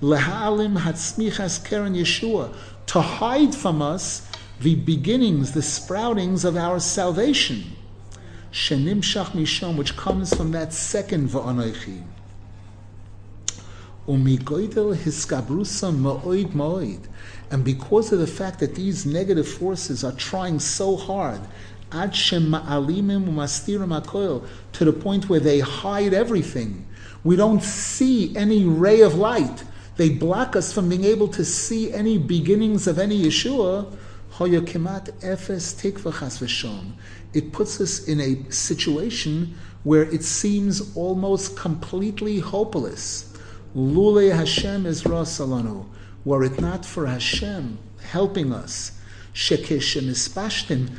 Lehalim 0.00 0.78
Hatzmichas 0.78 1.64
Keren 1.64 1.94
Yeshua, 1.94 2.52
to 2.86 3.00
hide 3.00 3.54
from 3.54 3.80
us 3.82 4.28
the 4.60 4.74
beginnings, 4.74 5.52
the 5.52 5.60
sproutings 5.60 6.44
of 6.44 6.56
our 6.56 6.78
salvation. 6.78 7.64
Shenimshach 8.52 9.30
Mishom, 9.32 9.76
which 9.76 9.96
comes 9.96 10.34
from 10.34 10.52
that 10.52 10.72
second 10.72 11.30
Va'anoichi. 11.30 12.02
Umigoidel 14.06 14.96
hiskabrusa 14.96 15.94
ma'oid 15.96 16.52
ma'oid. 16.52 17.00
And 17.50 17.64
because 17.64 18.12
of 18.12 18.18
the 18.18 18.26
fact 18.26 18.60
that 18.60 18.74
these 18.74 19.06
negative 19.06 19.48
forces 19.48 20.04
are 20.04 20.12
trying 20.12 20.58
so 20.58 20.96
hard, 20.96 21.40
ad 21.92 22.12
ma'alimim 22.12 23.26
umastirim 23.26 24.00
akoil, 24.00 24.46
to 24.72 24.84
the 24.84 24.92
point 24.92 25.28
where 25.28 25.40
they 25.40 25.60
hide 25.60 26.14
everything. 26.14 26.86
We 27.24 27.36
don't 27.36 27.62
see 27.62 28.36
any 28.36 28.64
ray 28.64 29.00
of 29.02 29.14
light. 29.14 29.64
They 29.96 30.08
block 30.08 30.56
us 30.56 30.72
from 30.72 30.88
being 30.88 31.04
able 31.04 31.28
to 31.28 31.44
see 31.44 31.92
any 31.92 32.18
beginnings 32.18 32.86
of 32.86 32.98
any 32.98 33.22
Yeshua. 33.24 33.94
It 37.34 37.52
puts 37.52 37.80
us 37.80 38.08
in 38.08 38.20
a 38.20 38.50
situation 38.50 39.54
where 39.84 40.04
it 40.04 40.24
seems 40.24 40.96
almost 40.96 41.56
completely 41.56 42.38
hopeless. 42.38 43.36
Lule 43.76 44.34
Hashem 44.34 44.86
is 44.86 45.02
Salanu. 45.02 45.86
Were 46.24 46.44
it 46.44 46.60
not 46.60 46.84
for 46.86 47.06
Hashem 47.06 47.78
helping 48.02 48.52
us, 48.52 48.92
Shekeshem 49.34 50.08
Ispashtim, 50.08 50.90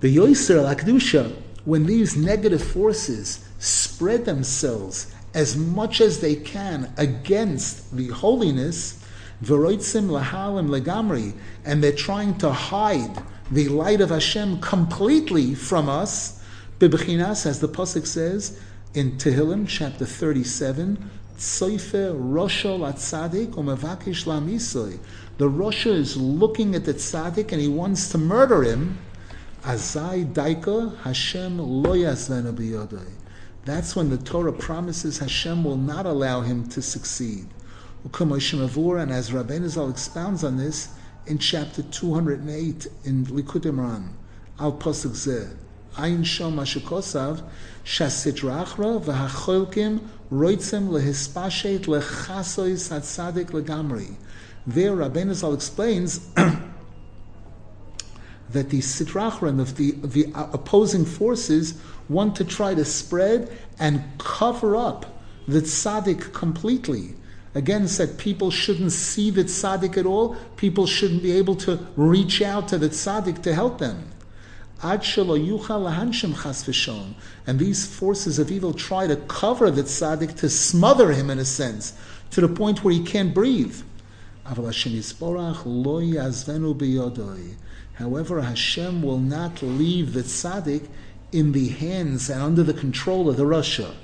the 0.00 0.16
Yoiser 0.16 0.62
Lakdusha, 0.62 1.34
when 1.64 1.86
these 1.86 2.16
negative 2.16 2.62
forces 2.62 3.46
spread 3.58 4.24
themselves 4.24 5.14
as 5.36 5.54
much 5.54 6.00
as 6.00 6.20
they 6.20 6.34
can 6.34 6.90
against 6.96 7.94
the 7.94 8.08
holiness, 8.08 9.04
Veroitzim 9.44 10.08
Lahalim 10.08 10.70
Legamri, 10.70 11.34
and 11.62 11.84
they're 11.84 11.92
trying 11.92 12.38
to 12.38 12.50
hide 12.50 13.22
the 13.50 13.68
light 13.68 14.00
of 14.00 14.08
Hashem 14.08 14.62
completely 14.62 15.54
from 15.54 15.90
us, 15.90 16.42
Bibchinas, 16.78 17.44
as 17.44 17.60
the 17.60 17.68
Pasuk 17.68 18.06
says 18.06 18.58
in 18.94 19.18
Tehillim, 19.18 19.68
chapter 19.68 20.06
37, 20.06 21.10
Tzoife 21.36 22.14
Rosho 22.14 22.78
Latzadik. 22.78 23.52
The 25.36 25.50
Rosha 25.50 25.92
is 25.92 26.16
looking 26.16 26.74
at 26.74 26.86
the 26.86 26.94
tzaddik 26.94 27.52
and 27.52 27.60
he 27.60 27.68
wants 27.68 28.08
to 28.12 28.16
murder 28.16 28.62
him. 28.62 28.96
Azai 29.64 30.32
Daika 30.32 30.96
Hashem 31.00 31.58
Lo 31.58 31.92
Yasvenu 31.92 32.56
That's 33.66 33.96
when 33.96 34.10
the 34.10 34.16
Torah 34.16 34.52
promises 34.52 35.18
Hashem 35.18 35.64
will 35.64 35.76
not 35.76 36.06
allow 36.06 36.42
him 36.42 36.68
to 36.68 36.80
succeed. 36.80 37.48
And 38.04 39.12
as 39.12 39.26
Zal 39.26 39.90
expounds 39.90 40.44
on 40.44 40.56
this 40.56 40.90
in 41.26 41.38
chapter 41.38 41.82
208 41.82 42.86
in 43.02 43.26
Likutei 43.26 43.72
Moharan, 43.74 44.10
Al 44.60 44.72
Pasuk 44.74 45.16
Zeh. 45.16 45.56
Ein 45.98 46.22
Shom 46.22 46.54
Mashukosav, 46.54 47.42
Shasitrachra 47.84 49.02
v'hacholkim 49.02 49.98
roitzem 50.30 50.88
lehispashet 50.88 51.86
lechasois 51.86 52.88
hatzadik 52.88 53.50
legamri. 53.50 54.14
There, 54.64 55.34
Zal 55.34 55.54
explains 55.54 56.28
that 58.50 58.70
the 58.70 58.78
sitrachra 58.78 59.60
of 59.60 59.76
the, 59.76 59.92
the 59.92 60.30
opposing 60.34 61.04
forces 61.04 61.74
want 62.08 62.36
to 62.36 62.44
try 62.44 62.74
to 62.74 62.84
spread 62.84 63.50
and 63.78 64.02
cover 64.18 64.76
up 64.76 65.20
the 65.48 65.60
tzaddik 65.60 66.32
completely. 66.32 67.14
Again, 67.54 67.86
said 67.88 68.18
people 68.18 68.50
shouldn't 68.50 68.92
see 68.92 69.30
the 69.30 69.44
tzaddik 69.44 69.96
at 69.96 70.04
all. 70.06 70.36
People 70.56 70.86
shouldn't 70.86 71.22
be 71.22 71.32
able 71.32 71.56
to 71.56 71.86
reach 71.96 72.42
out 72.42 72.68
to 72.68 72.78
the 72.78 72.90
tzaddik 72.90 73.42
to 73.42 73.54
help 73.54 73.78
them. 73.78 74.10
And 74.82 75.02
these 77.58 77.86
forces 77.86 78.38
of 78.38 78.50
evil 78.50 78.74
try 78.74 79.06
to 79.06 79.16
cover 79.16 79.70
the 79.70 79.84
tzaddik, 79.84 80.36
to 80.36 80.50
smother 80.50 81.12
him 81.12 81.30
in 81.30 81.38
a 81.38 81.46
sense, 81.46 81.94
to 82.30 82.42
the 82.42 82.48
point 82.48 82.84
where 82.84 82.92
he 82.92 83.02
can't 83.02 83.32
breathe. 83.32 83.80
However, 87.96 88.42
Hashem 88.42 89.02
will 89.02 89.18
not 89.18 89.62
leave 89.62 90.12
the 90.12 90.22
tzaddik 90.22 90.88
in 91.32 91.52
the 91.52 91.68
hands 91.68 92.28
and 92.30 92.42
under 92.42 92.62
the 92.62 92.74
control 92.74 93.28
of 93.28 93.36
the 93.36 93.44
Rosha. 93.44 93.94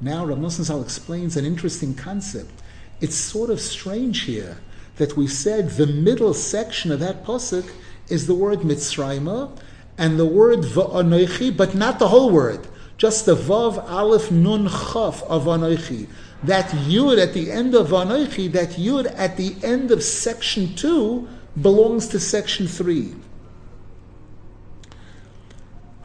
Now 0.00 0.24
Rav 0.24 0.50
Zal 0.50 0.82
explains 0.82 1.36
an 1.36 1.44
interesting 1.44 1.94
concept. 1.94 2.62
It's 3.00 3.14
sort 3.14 3.50
of 3.50 3.60
strange 3.60 4.20
here 4.22 4.58
that 4.96 5.16
we 5.16 5.26
said 5.26 5.70
the 5.70 5.86
middle 5.86 6.34
section 6.34 6.90
of 6.90 7.00
that 7.00 7.24
pasuk 7.24 7.70
is 8.08 8.26
the 8.26 8.34
word 8.34 8.60
Mitzrayma 8.60 9.56
and 9.96 10.18
the 10.18 10.26
word 10.26 10.60
Va'anoichi, 10.60 11.56
but 11.56 11.74
not 11.74 11.98
the 11.98 12.08
whole 12.08 12.30
word, 12.30 12.66
just 12.96 13.26
the 13.26 13.34
Vav 13.34 13.88
Aleph 13.90 14.30
Nun 14.30 14.68
Chaf 14.68 15.22
of 15.24 15.44
Anoichi. 15.44 16.06
That 16.42 16.68
Yud 16.70 17.20
at 17.20 17.32
the 17.32 17.50
end 17.50 17.74
of 17.74 17.88
Anoichi, 17.88 18.52
that 18.52 18.70
Yud 18.70 19.12
at 19.16 19.36
the 19.36 19.56
end 19.62 19.90
of 19.90 20.02
section 20.02 20.74
2 20.74 21.28
belongs 21.60 22.08
to 22.08 22.20
section 22.20 22.66
3. 22.66 23.14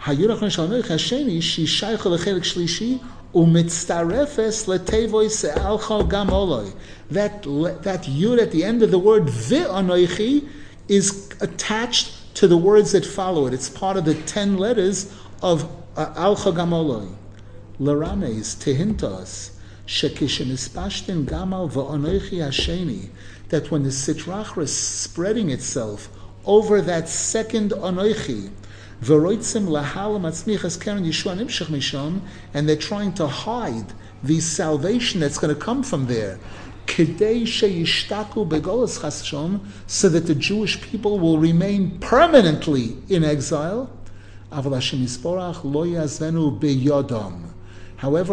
Hayurach 0.02 0.40
Hashani 0.40 1.40
Shishaycha 1.40 1.98
Lechelik 1.98 2.44
Shlishi 2.44 3.02
Umitztarefes 3.34 4.66
letevoy 4.66 5.30
se'alcha 5.30 6.10
gam 6.10 6.30
oloi. 6.30 6.74
That 7.12 7.44
that 7.84 8.04
yud 8.04 8.42
at 8.42 8.52
the 8.52 8.64
end 8.64 8.82
of 8.82 8.90
the 8.90 8.98
word 8.98 9.26
ve'anoichi 9.26 10.48
is 10.88 11.30
attached 11.40 12.34
to 12.36 12.48
the 12.48 12.58
words 12.58 12.94
that 12.94 13.06
follow 13.06 13.46
it. 13.46 13.54
It's 13.54 13.70
part 13.70 13.98
of 13.98 14.06
the 14.06 14.16
ten 14.16 14.58
letters 14.58 15.14
of 15.44 15.70
uh, 16.00 16.14
alcha 16.16 16.56
gam 16.56 16.72
oloi. 16.72 17.10
Larames 17.80 18.56
tehintos 18.56 19.52
shekishin 19.86 20.48
ispashtin 20.48 21.26
gamal 21.26 21.70
va'anoichi 21.70 22.40
hasheni. 22.40 23.10
That 23.50 23.70
when 23.70 23.84
the 23.84 23.90
sitrachra 23.90 24.64
is 24.64 24.76
spreading 24.76 25.50
itself 25.50 26.10
over 26.46 26.82
that 26.82 27.10
second 27.10 27.72
anoichi, 27.72 28.52
and 29.02 29.10
they're 32.68 32.76
trying 32.76 33.14
to 33.14 33.28
hide 33.28 33.94
the 34.22 34.42
salvation 34.42 35.22
that's 35.22 35.38
going 35.38 35.56
to 35.56 35.62
come 35.62 35.84
from 35.84 36.08
there. 36.08 36.38
So 36.86 37.06
that 40.10 40.26
the 40.26 40.36
Jewish 40.38 40.82
people 40.82 41.20
will 41.20 41.38
remain 41.38 41.98
permanently 42.00 42.98
in 43.08 43.24
exile. 43.24 43.90
However, 44.52 44.76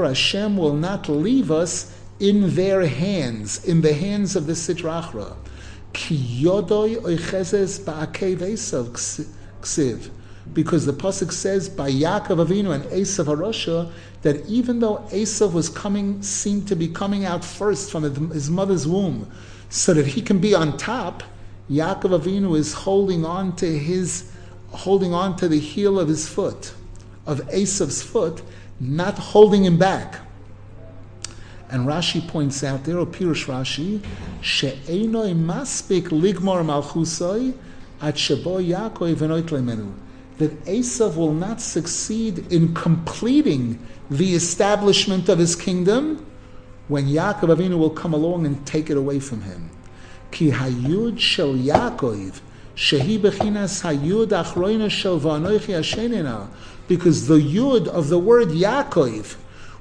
Hashem 0.05 0.57
will 0.57 0.75
not 0.75 1.09
leave 1.09 1.51
us 1.51 1.95
in 2.19 2.55
their 2.55 2.87
hands, 2.87 3.65
in 3.65 3.83
the 3.83 3.93
hands 3.93 4.37
of 4.37 4.47
the 4.47 4.55
Sitrachra. 4.55 5.37
because 10.53 10.87
the 10.87 10.93
pasuk 10.93 11.33
says 11.33 11.69
by 11.69 11.91
Yaakov 11.91 12.47
Avinu 12.47 12.75
and 12.75 12.85
Esav 12.85 13.25
Harosha 13.25 13.91
that 14.23 14.47
even 14.47 14.81
though 14.81 14.99
Esav 15.11 15.53
was 15.53 15.69
coming, 15.69 16.23
seemed 16.23 16.69
to 16.69 16.77
be 16.77 16.89
coming 16.89 17.25
out 17.25 17.45
first 17.45 17.91
from 17.91 18.05
his 18.31 18.49
mother's 18.49 18.87
womb, 18.87 19.31
so 19.69 19.93
that 19.93 20.07
he 20.07 20.23
can 20.23 20.39
be 20.39 20.55
on 20.55 20.77
top, 20.77 21.23
Yaakov 21.71 22.21
Avinu 22.21 22.57
is 22.57 22.73
holding 22.73 23.25
on 23.25 23.55
to 23.57 23.79
his, 23.79 24.31
holding 24.77 25.13
on 25.13 25.37
to 25.37 25.49
the 25.49 25.59
heel 25.59 25.99
of 25.99 26.09
his 26.09 26.29
foot, 26.29 26.75
of 27.27 27.41
Esav's 27.49 28.03
foot, 28.03 28.43
not 28.79 29.19
holding 29.19 29.65
him 29.65 29.79
back. 29.79 30.21
And 31.69 31.87
Rashi 31.87 32.27
points 32.27 32.63
out 32.63 32.85
there, 32.85 32.99
or 32.99 33.07
Pirush 33.07 33.47
Rashi, 33.47 34.05
she'enoi 34.41 35.35
maspik 35.35 36.09
ligmor 36.09 36.65
malchusoi 36.65 37.55
at 38.01 38.15
shebo 38.15 38.65
Yaakov 38.65 39.93
that 40.39 40.65
Esav 40.67 41.17
will 41.17 41.33
not 41.33 41.61
succeed 41.61 42.53
in 42.53 42.75
completing 42.75 43.85
the 44.11 44.35
establishment 44.35 45.29
of 45.29 45.39
his 45.39 45.57
kingdom 45.57 46.25
when 46.89 47.07
Yaakov 47.07 47.57
Avinu 47.57 47.79
will 47.79 47.91
come 47.91 48.13
along 48.13 48.47
and 48.47 48.65
take 48.67 48.91
it 48.91 48.97
away 48.97 49.19
from 49.19 49.43
him. 49.43 49.71
Ki 50.31 50.51
hayud 50.51 51.19
shel 51.19 51.55
Yaakov 51.55 52.41
Shehi 52.77 53.19
bechinas 53.19 53.83
hayud 53.83 54.29
achroina 54.29 54.91
shel 54.91 55.19
va'anoichi 55.19 56.49
because 56.87 57.27
the 57.27 57.41
yud 57.41 57.89
of 57.89 58.09
the 58.09 58.19
word 58.19 58.49
Yaakov, 58.49 59.35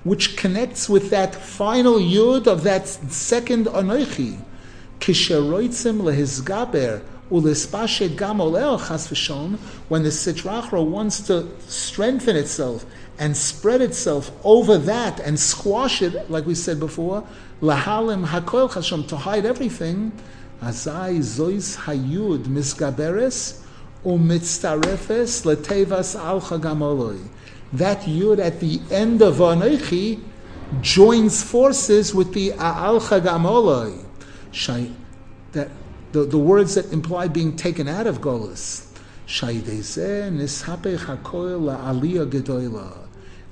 which 0.03 0.37
connects 0.37 0.87
with 0.87 1.09
that 1.09 1.35
final 1.35 1.95
yud 1.95 2.47
of 2.47 2.63
that 2.63 2.87
second 2.87 3.65
anoichi, 3.67 4.39
kisheroitzim 4.99 6.01
lehizgaber 6.01 7.01
when 7.27 7.41
the 7.41 7.49
Sitrachra 10.09 10.85
wants 10.85 11.21
to 11.21 11.47
strengthen 11.67 12.35
itself 12.35 12.85
and 13.17 13.35
spread 13.35 13.81
itself 13.81 14.31
over 14.43 14.77
that 14.77 15.19
and 15.21 15.39
squash 15.39 16.03
it, 16.03 16.29
like 16.29 16.45
we 16.45 16.53
said 16.53 16.79
before, 16.79 17.27
lahalim 17.61 18.27
hakoil 18.27 18.69
chashom, 18.69 19.07
to 19.07 19.17
hide 19.17 19.43
everything, 19.43 20.11
letevas 25.43 26.15
al 26.15 26.41
chagamoloi. 26.41 27.27
That 27.73 28.01
yud 28.01 28.39
at 28.39 28.59
the 28.59 28.79
end 28.91 29.21
of 29.21 29.35
Anoichi 29.37 30.21
joins 30.81 31.43
forces 31.43 32.13
with 32.13 32.33
the 32.33 32.53
al 32.53 32.99
chagamoloi. 32.99 34.03
That 35.51 35.69
the, 36.11 36.23
the 36.23 36.37
words 36.37 36.75
that 36.75 36.93
imply 36.93 37.27
being 37.27 37.55
taken 37.55 37.87
out 37.87 38.07
of 38.07 38.21
Golis. 38.21 38.85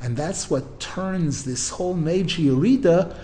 And 0.02 0.18
that's 0.18 0.50
what 0.50 0.80
turns 0.80 1.44
this 1.44 1.70
whole 1.70 1.94
major 1.94 2.42
Yerida 2.42 3.16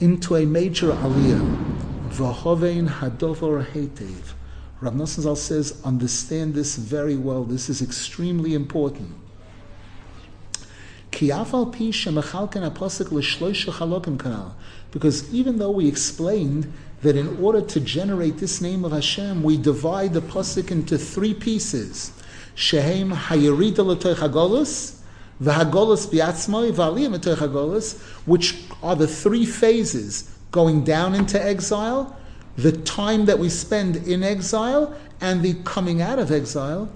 into 0.00 0.36
a 0.36 0.46
major 0.46 0.92
Aliyah. 0.92 1.91
V'hovein 2.12 2.88
hadover 2.88 3.64
hetev. 3.64 4.34
Rav 4.82 4.92
Nosson 4.92 5.22
Zal 5.22 5.34
says, 5.36 5.80
understand 5.82 6.52
this 6.52 6.76
very 6.76 7.16
well. 7.16 7.44
This 7.44 7.70
is 7.70 7.80
extremely 7.80 8.52
important. 8.52 9.14
Because 14.90 15.34
even 15.34 15.58
though 15.58 15.70
we 15.70 15.88
explained 15.88 16.72
that 17.00 17.16
in 17.16 17.42
order 17.42 17.62
to 17.62 17.80
generate 17.80 18.36
this 18.38 18.60
name 18.60 18.84
of 18.84 18.92
Hashem, 18.92 19.42
we 19.42 19.56
divide 19.56 20.12
the 20.12 20.20
pasuk 20.20 20.70
into 20.70 20.98
three 20.98 21.32
pieces. 21.32 22.12
Shehem 22.54 23.10
hayirida 23.12 23.78
l'toich 23.78 24.16
hagolus, 24.16 25.00
v'hagolus 25.40 26.08
biatzmoi, 26.08 26.72
v'aliyah 26.72 27.98
which 28.26 28.64
are 28.82 28.96
the 28.96 29.08
three 29.08 29.46
phases 29.46 30.28
going 30.52 30.84
down 30.84 31.14
into 31.16 31.42
exile, 31.42 32.16
the 32.56 32.72
time 32.72 33.24
that 33.24 33.38
we 33.38 33.48
spend 33.48 33.96
in 33.96 34.22
exile, 34.22 34.94
and 35.20 35.42
the 35.42 35.54
coming 35.64 36.00
out 36.00 36.18
of 36.18 36.30
exile. 36.30 36.88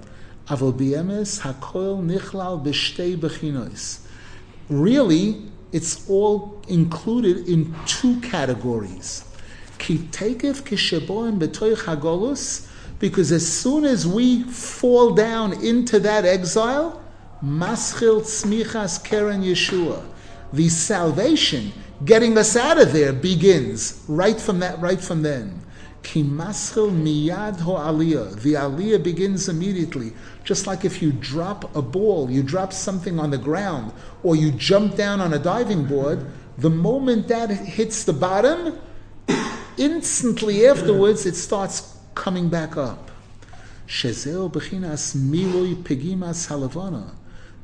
Really, 4.68 5.42
it's 5.72 6.08
all 6.08 6.62
included 6.68 7.48
in 7.48 7.74
two 7.86 8.20
categories. 8.20 9.24
Because 12.98 13.32
as 13.32 13.46
soon 13.46 13.84
as 13.84 14.06
we 14.06 14.42
fall 14.44 15.10
down 15.14 15.52
into 15.64 15.98
that 16.00 16.24
exile, 16.24 17.02
maschil 17.44 18.22
tzmichas 18.22 19.02
keren 19.04 19.42
Yeshua, 19.42 20.02
the 20.52 20.68
salvation, 20.68 21.72
getting 22.04 22.36
us 22.36 22.56
out 22.56 22.78
of 22.78 22.92
there, 22.92 23.12
begins 23.12 24.04
right 24.08 24.38
from 24.38 24.60
that, 24.60 24.78
right 24.80 25.00
from 25.00 25.22
then. 25.22 25.62
Miyad 26.02 27.60
ho 27.60 27.74
aliyah, 27.74 28.40
the 28.42 28.54
aliyah 28.54 29.02
begins 29.02 29.48
immediately. 29.48 30.12
Just 30.44 30.66
like 30.66 30.84
if 30.84 31.02
you 31.02 31.10
drop 31.12 31.74
a 31.74 31.82
ball, 31.82 32.30
you 32.30 32.42
drop 32.42 32.72
something 32.72 33.18
on 33.18 33.30
the 33.30 33.38
ground, 33.38 33.92
or 34.22 34.36
you 34.36 34.52
jump 34.52 34.94
down 34.94 35.20
on 35.20 35.34
a 35.34 35.38
diving 35.38 35.84
board, 35.84 36.24
the 36.58 36.70
moment 36.70 37.28
that 37.28 37.50
hits 37.50 38.04
the 38.04 38.12
bottom, 38.12 38.78
instantly 39.76 40.66
afterwards 40.66 41.26
it 41.26 41.34
starts 41.34 41.96
coming 42.14 42.48
back 42.48 42.76
up. 42.76 43.10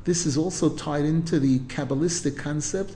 This 0.05 0.25
is 0.25 0.37
also 0.37 0.69
tied 0.69 1.05
into 1.05 1.39
the 1.39 1.59
Kabbalistic 1.59 2.37
concept 2.37 2.95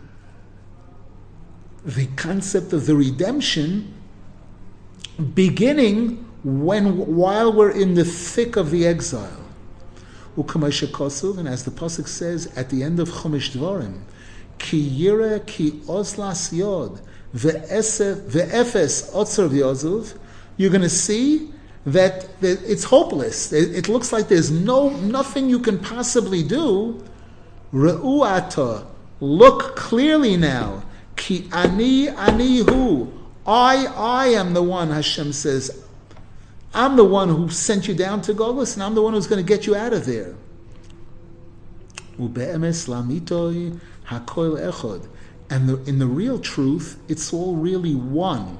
the 1.85 2.07
concept 2.15 2.73
of 2.73 2.85
the 2.85 2.95
redemption 2.95 3.93
beginning 5.33 6.25
when 6.43 7.15
while 7.15 7.53
we're 7.53 7.71
in 7.71 7.93
the 7.93 8.05
thick 8.05 8.55
of 8.55 8.71
the 8.71 8.85
exile. 8.85 9.37
And 10.37 10.47
as 10.47 11.63
the 11.63 11.71
pasuk 11.71 12.07
says 12.07 12.47
at 12.55 12.69
the 12.69 12.83
end 12.83 12.99
of 12.99 13.09
Chumash 13.09 13.51
Dvarim, 13.51 14.01
ki 14.57 14.89
yira 14.89 15.45
ki 15.45 15.71
oslas 15.87 16.51
yod 16.53 17.01
you're 20.57 20.69
going 20.69 20.81
to 20.81 20.89
see 20.89 21.53
that 21.85 22.29
it's 22.41 22.83
hopeless. 22.83 23.53
It 23.53 23.87
looks 23.87 24.11
like 24.11 24.27
there's 24.27 24.51
no 24.51 24.89
nothing 24.89 25.49
you 25.49 25.59
can 25.59 25.79
possibly 25.79 26.43
do. 26.43 27.01
Re'uata, 27.73 28.85
look 29.21 29.77
clearly 29.77 30.35
now. 30.35 30.83
Ki 31.21 31.47
ani 31.51 32.09
ani 32.09 32.63
hu. 32.63 33.11
I 33.45 33.85
I 33.95 34.29
am 34.29 34.55
the 34.55 34.63
one. 34.63 34.89
Hashem 34.89 35.33
says, 35.33 35.83
I'm 36.73 36.95
the 36.95 37.03
one 37.03 37.29
who 37.29 37.47
sent 37.49 37.87
you 37.87 37.93
down 37.93 38.23
to 38.23 38.33
Golis, 38.33 38.73
and 38.73 38.81
I'm 38.81 38.95
the 38.95 39.03
one 39.03 39.13
who's 39.13 39.27
going 39.27 39.43
to 39.43 39.47
get 39.47 39.67
you 39.67 39.75
out 39.75 39.93
of 39.93 40.07
there. 40.07 40.33
And 42.17 42.33
the, 45.69 45.79
in 45.85 45.99
the 45.99 46.07
real 46.07 46.39
truth, 46.39 46.97
it's 47.07 47.31
all 47.31 47.55
really 47.55 47.93
one. 47.93 48.57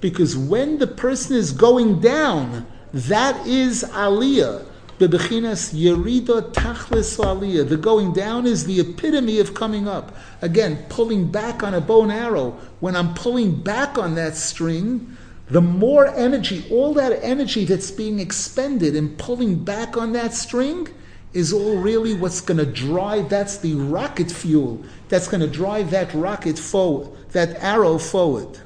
Because 0.00 0.36
when 0.36 0.78
the 0.78 0.86
person 0.96 1.36
is 1.36 1.52
going 1.52 2.00
down, 2.00 2.66
that 2.92 3.46
is 3.46 3.84
aliyah. 3.84 4.66
Bebechinas 5.00 5.72
yerida 5.72 6.52
tachlis 6.52 7.18
aliyah. 7.18 7.66
The 7.66 7.78
going 7.78 8.12
down 8.12 8.46
is 8.46 8.66
the 8.66 8.80
epitome 8.80 9.38
of 9.38 9.54
coming 9.54 9.88
up. 9.88 10.14
Again, 10.42 10.84
pulling 10.90 11.32
back 11.32 11.62
on 11.62 11.72
a 11.72 11.80
bow 11.80 12.02
and 12.02 12.12
arrow. 12.12 12.50
When 12.80 12.94
I'm 12.94 13.14
pulling 13.14 13.62
back 13.62 13.96
on 13.96 14.14
that 14.16 14.36
string, 14.36 15.16
the 15.48 15.62
more 15.62 16.06
energy, 16.06 16.66
all 16.70 16.92
that 16.94 17.18
energy 17.24 17.64
that's 17.64 17.90
being 17.90 18.20
expended 18.20 18.94
in 18.94 19.16
pulling 19.16 19.64
back 19.64 19.96
on 19.96 20.12
that 20.12 20.34
string, 20.34 20.88
is 21.32 21.52
all 21.52 21.78
really 21.78 22.12
what's 22.12 22.42
going 22.42 22.58
to 22.58 22.66
drive, 22.66 23.28
that's 23.28 23.58
the 23.58 23.74
rocket 23.74 24.30
fuel 24.30 24.82
that's 25.08 25.28
going 25.28 25.40
to 25.40 25.46
drive 25.46 25.90
that 25.92 26.12
rocket 26.12 26.58
forward, 26.58 27.08
that 27.30 27.56
arrow 27.62 27.98
forward. 27.98 28.60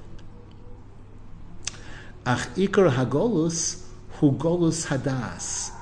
Ach 2.27 2.49
ikar 2.57 2.91
hagolus 2.91 3.85
hu 4.13 4.33
golus 4.33 4.89
hadas. 4.89 5.74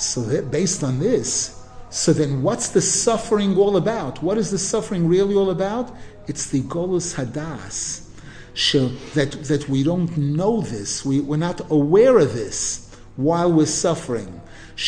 So 0.00 0.22
that 0.22 0.50
based 0.50 0.82
on 0.82 0.98
this, 0.98 1.62
so 1.90 2.12
then 2.12 2.42
what's 2.42 2.70
the 2.70 2.80
suffering 2.80 3.56
all 3.56 3.76
about? 3.76 4.22
What 4.22 4.38
is 4.38 4.50
the 4.50 4.58
suffering 4.58 5.06
really 5.06 5.34
all 5.34 5.50
about? 5.50 5.94
It's 6.26 6.46
the 6.46 6.62
golus 6.62 7.16
hadas. 7.16 8.06
That, 9.14 9.32
that 9.44 9.68
we 9.68 9.82
don't 9.82 10.16
know 10.16 10.62
this, 10.62 11.04
we, 11.04 11.20
we're 11.20 11.36
not 11.36 11.70
aware 11.70 12.18
of 12.18 12.32
this 12.32 12.96
while 13.16 13.52
we're 13.52 13.66
suffering. 13.66 14.40
The 14.76 14.82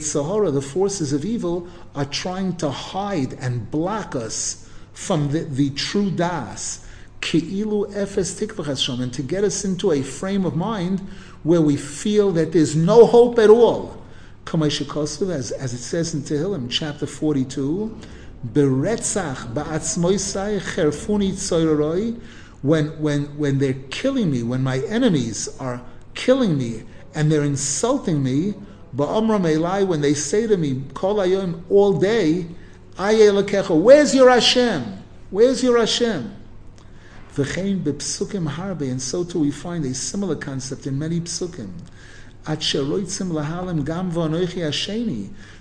Sitra 0.00 0.23
Achra, 0.23 0.50
the 0.52 0.62
forces 0.62 1.12
of 1.12 1.24
evil, 1.24 1.68
are 1.94 2.04
trying 2.04 2.56
to 2.56 2.70
hide 2.70 3.32
and 3.34 3.70
block 3.70 4.14
us 4.14 4.68
from 4.92 5.32
the, 5.32 5.40
the 5.40 5.70
true 5.70 6.10
das. 6.10 6.85
Ki'ilu 7.26 7.92
efes 7.92 8.38
tikvachashom, 8.40 9.02
and 9.02 9.12
to 9.12 9.20
get 9.20 9.42
us 9.42 9.64
into 9.64 9.90
a 9.90 10.00
frame 10.00 10.44
of 10.44 10.54
mind 10.54 11.00
where 11.42 11.60
we 11.60 11.76
feel 11.76 12.30
that 12.30 12.52
there's 12.52 12.76
no 12.76 13.04
hope 13.04 13.40
at 13.40 13.50
all. 13.50 14.00
As, 14.54 15.50
as 15.50 15.74
it 15.74 15.78
says 15.78 16.14
in 16.14 16.22
Tehillim, 16.22 16.70
chapter 16.70 17.04
42, 17.04 17.98
Beretzach 18.52 19.52
ba'atzmoisai 19.52 20.60
cherfuni 20.60 21.32
tzoyroi, 21.32 22.20
when, 22.62 22.86
when, 23.02 23.24
when 23.36 23.58
they're 23.58 23.74
killing 23.90 24.30
me, 24.30 24.44
when 24.44 24.62
my 24.62 24.78
enemies 24.86 25.48
are 25.58 25.82
killing 26.14 26.56
me 26.56 26.84
and 27.16 27.32
they're 27.32 27.42
insulting 27.42 28.22
me, 28.22 28.54
when 28.92 30.00
they 30.00 30.14
say 30.14 30.46
to 30.46 30.56
me, 30.56 30.84
all 31.02 31.98
day, 31.98 32.46
where's 32.96 34.14
your 34.14 34.30
Hashem? 34.30 35.02
Where's 35.30 35.62
your 35.64 35.78
Hashem? 35.78 36.36
And 37.38 39.02
so 39.02 39.24
too 39.24 39.40
we 39.40 39.50
find 39.50 39.84
a 39.84 39.92
similar 39.92 40.36
concept 40.36 40.86
in 40.86 40.98
many 40.98 41.20
psukim. 41.20 41.70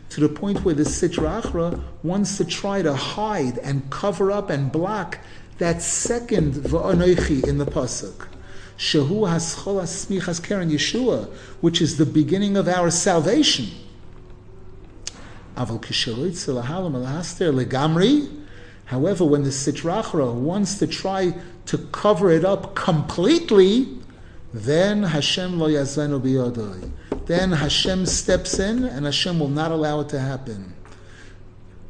To 0.10 0.22
the 0.22 0.30
point 0.30 0.64
where 0.64 0.76
the 0.76 0.84
Sitra 0.84 1.42
Achra 1.42 1.82
wants 2.04 2.38
to 2.38 2.46
try 2.46 2.82
to 2.82 2.94
hide 2.94 3.58
and 3.58 3.90
cover 3.90 4.32
up 4.32 4.50
and 4.50 4.72
block 4.72 5.20
that 5.58 5.82
second 5.82 6.54
va'anoichi 6.54 7.46
in 7.48 7.58
the 7.58 7.66
pasuk. 7.66 8.28
Shehu 8.78 9.28
haschol 9.28 9.82
asmichas 9.82 10.42
keren 10.42 10.70
Yeshua, 10.70 11.30
which 11.60 11.82
is 11.82 11.98
the 11.98 12.06
beginning 12.06 12.56
of 12.56 12.68
our 12.68 12.92
salvation. 12.92 13.68
Aval 15.58 15.80
legamri. 17.52 18.45
However, 18.86 19.26
when 19.26 19.44
the 19.44 19.50
Sitrachra 19.50 20.34
wants 20.34 20.78
to 20.80 20.88
try 20.88 21.34
to 21.66 21.78
cover 21.92 22.30
it 22.30 22.46
up 22.46 22.76
completely, 22.76 23.98
then 24.54 25.04
Hashem 25.04 25.60
lo 25.60 25.68
yazenu 25.68 26.22
biyodai. 26.22 26.92
Then 27.26 27.52
Hashem 27.52 28.06
steps 28.06 28.60
in, 28.60 28.84
and 28.84 29.06
Hashem 29.06 29.40
will 29.40 29.50
not 29.50 29.72
allow 29.72 30.02
it 30.02 30.10
to 30.10 30.20
happen. 30.20 30.74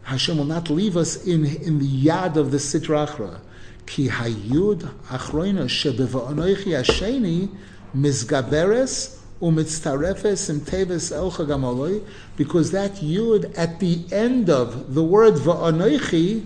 Hashem 0.04 0.38
will 0.38 0.46
not 0.46 0.70
leave 0.70 0.96
us 0.96 1.26
in, 1.26 1.46
in 1.46 1.80
the 1.80 1.88
yad 1.88 2.38
of 2.38 2.52
the 2.52 2.58
Sitrachra. 2.58 3.42
Ki 3.86 4.08
hayud 4.08 4.82
achroina 5.08 5.66
shebeva'anoichi 5.66 6.72
hasheni 6.72 7.50
mizgaberes 7.94 9.20
umitztarefes 9.42 10.50
im 10.50 10.62
teves 10.62 11.12
elcha 11.12 11.46
gamoloi, 11.46 12.02
because 12.38 12.72
that 12.72 12.94
yud 12.96 13.54
at 13.58 13.82
the 13.82 14.06
end 14.14 14.50
of 14.50 14.96
the 14.96 15.04
word 15.04 15.34
va'anoichi 15.34 16.46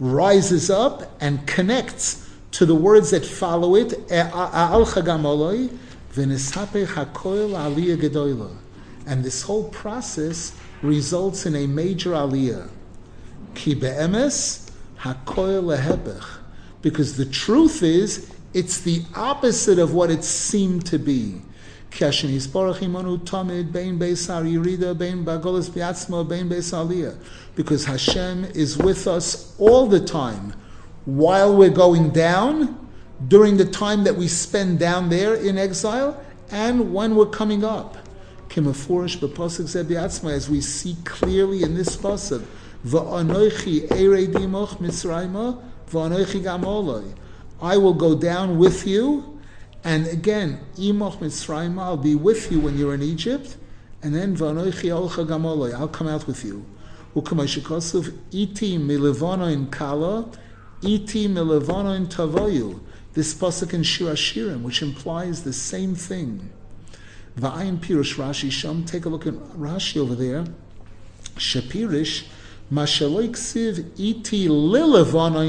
rises 0.00 0.70
up 0.70 1.16
and 1.20 1.46
connects 1.46 2.28
to 2.52 2.66
the 2.66 2.74
words 2.74 3.10
that 3.10 3.24
follow 3.24 3.76
it. 3.76 3.92
And 9.06 9.24
this 9.24 9.42
whole 9.42 9.68
process 9.70 10.52
results 10.82 11.46
in 11.46 11.54
a 11.54 11.66
major 11.66 12.10
aliyah. 12.10 12.68
Because 16.82 17.16
the 17.16 17.26
truth 17.26 17.82
is, 17.82 18.32
it's 18.52 18.80
the 18.80 19.02
opposite 19.14 19.78
of 19.78 19.94
what 19.94 20.10
it 20.10 20.24
seemed 20.24 20.86
to 20.86 20.98
be. 20.98 21.42
Because 21.90 22.20
Hashem 27.84 28.44
is 28.54 28.78
with 28.78 29.06
us 29.06 29.54
all 29.58 29.86
the 29.86 30.00
time 30.00 30.54
while 31.04 31.56
we're 31.56 31.70
going 31.70 32.10
down, 32.10 32.88
during 33.28 33.56
the 33.56 33.64
time 33.64 34.04
that 34.04 34.16
we 34.16 34.28
spend 34.28 34.78
down 34.78 35.08
there 35.08 35.34
in 35.34 35.58
exile, 35.58 36.22
and 36.50 36.94
when 36.94 37.16
we're 37.16 37.26
coming 37.26 37.64
up. 37.64 37.96
As 38.56 40.50
we 40.50 40.60
see 40.60 40.96
clearly 41.04 41.62
in 41.62 41.74
this 41.74 41.96
pasuk. 41.96 42.44
I 47.62 47.76
will 47.76 47.94
go 47.94 48.14
down 48.14 48.58
with 48.58 48.86
you, 48.86 49.39
and 49.84 50.06
again, 50.06 50.60
imoch 50.76 51.18
mitzrayma, 51.18 51.80
I'll 51.80 51.96
be 51.96 52.14
with 52.14 52.50
you 52.52 52.60
when 52.60 52.78
you're 52.78 52.94
in 52.94 53.02
Egypt, 53.02 53.56
and 54.02 54.14
then 54.14 54.36
va'anoichi 54.36 54.90
olcha 54.90 55.26
gamoloi, 55.26 55.74
I'll 55.74 55.88
come 55.88 56.08
out 56.08 56.26
with 56.26 56.44
you. 56.44 56.64
Ukamashikosuv 57.14 58.16
iti 58.30 58.78
milivano 58.78 59.70
kala, 59.70 60.28
iti 60.82 61.28
milivano 61.28 61.96
in 61.96 62.06
tavoyu. 62.06 62.80
This 63.12 63.34
pasuk 63.34 63.74
in 63.74 63.82
Shir 63.82 64.12
Hashirim, 64.12 64.62
which 64.62 64.82
implies 64.82 65.42
the 65.42 65.52
same 65.52 65.96
thing. 65.96 66.50
Va'ayin 67.38 67.78
pirush 67.78 68.16
Rashi 68.16 68.50
Sham. 68.52 68.84
Take 68.84 69.04
a 69.04 69.08
look 69.08 69.26
at 69.26 69.34
Rashi 69.34 69.96
over 69.96 70.14
there. 70.14 70.44
Shapirish 71.36 72.26
iti 73.98 74.46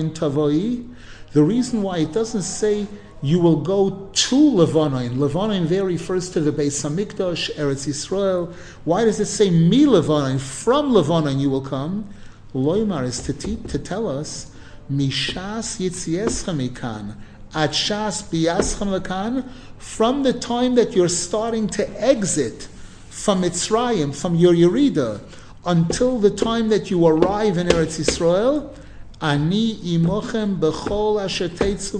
tavoi. 0.09 0.95
The 1.33 1.43
reason 1.43 1.83
why 1.83 1.97
it 1.99 2.11
doesn't 2.11 2.41
say 2.41 2.87
you 3.21 3.39
will 3.39 3.61
go 3.61 4.09
to 4.13 4.35
Levanoin. 4.35 5.15
Levanoin 5.15 5.67
there 5.67 5.85
refers 5.85 6.29
to 6.31 6.39
the 6.39 6.51
Beis 6.51 6.83
Hamikdash, 6.83 7.53
Eretz 7.55 7.87
Yisrael. 7.87 8.53
Why 8.83 9.05
does 9.05 9.19
it 9.19 9.27
say 9.27 9.49
mi 9.49 9.85
Levanoin? 9.85 10.39
From 10.39 10.91
Levanoin 10.91 11.39
you 11.39 11.49
will 11.49 11.61
come. 11.61 12.09
Loimar 12.53 13.03
is 13.03 13.21
to, 13.21 13.33
te- 13.33 13.57
to 13.67 13.77
tell 13.77 14.07
us 14.09 14.51
mishas 14.91 15.79
yitzieschem 15.79 16.69
ikan 16.69 17.15
at 17.53 17.71
shas 17.71 18.23
biyaschem. 18.23 19.47
From 19.77 20.23
the 20.23 20.33
time 20.33 20.75
that 20.75 20.95
you're 20.95 21.07
starting 21.07 21.67
to 21.69 22.01
exit 22.01 22.67
from 23.09 23.43
Mitzrayim, 23.43 24.15
from 24.15 24.35
your 24.35 24.53
Yerida, 24.53 25.21
until 25.65 26.17
the 26.17 26.31
time 26.31 26.69
that 26.69 26.89
you 26.89 27.05
arrive 27.05 27.57
in 27.57 27.67
Eretz 27.67 27.99
Yisrael, 27.99 28.75
Ani 29.21 29.75
imochem 29.75 30.59
bechol 30.59 31.23
asher 31.23 31.47
teitzu 31.47 31.99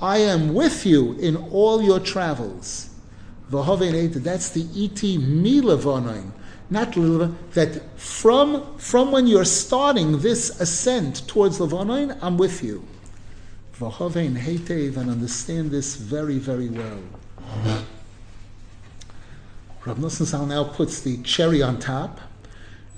I 0.00 0.18
am 0.18 0.52
with 0.54 0.84
you 0.84 1.12
in 1.14 1.36
all 1.36 1.82
your 1.82 2.00
travels. 2.00 2.90
That's 3.50 4.50
the 4.50 4.66
iti 4.74 5.18
mi 5.18 5.60
levonain. 5.60 6.32
Not 6.68 6.94
that 7.52 7.98
from, 7.98 8.76
from 8.76 9.12
when 9.12 9.28
you're 9.28 9.44
starting 9.44 10.18
this 10.18 10.60
ascent 10.60 11.28
towards 11.28 11.60
Levonain, 11.60 12.18
I'm 12.20 12.36
with 12.36 12.62
you. 12.64 12.84
Vahovein 13.78 14.36
heitev 14.36 14.96
and 14.96 15.08
understand 15.08 15.70
this 15.70 15.94
very, 15.94 16.38
very 16.38 16.68
well. 16.68 16.98
Rav 19.84 19.98
Nosson 19.98 20.48
now 20.48 20.64
puts 20.64 21.00
the 21.02 21.22
cherry 21.22 21.62
on 21.62 21.78
top. 21.78 22.20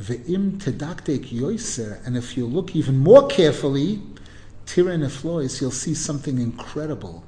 Ve'im 0.01 0.53
tedaktek 0.53 1.26
yoiser, 1.26 1.99
and 2.07 2.16
if 2.16 2.38
you 2.38 2.46
look 2.46 2.74
even 2.74 2.96
more 2.96 3.26
carefully, 3.26 4.01
tira 4.68 4.96
neflois, 4.98 5.60
you'll 5.60 5.70
see 5.70 5.94
something 5.94 6.38
incredible. 6.38 7.24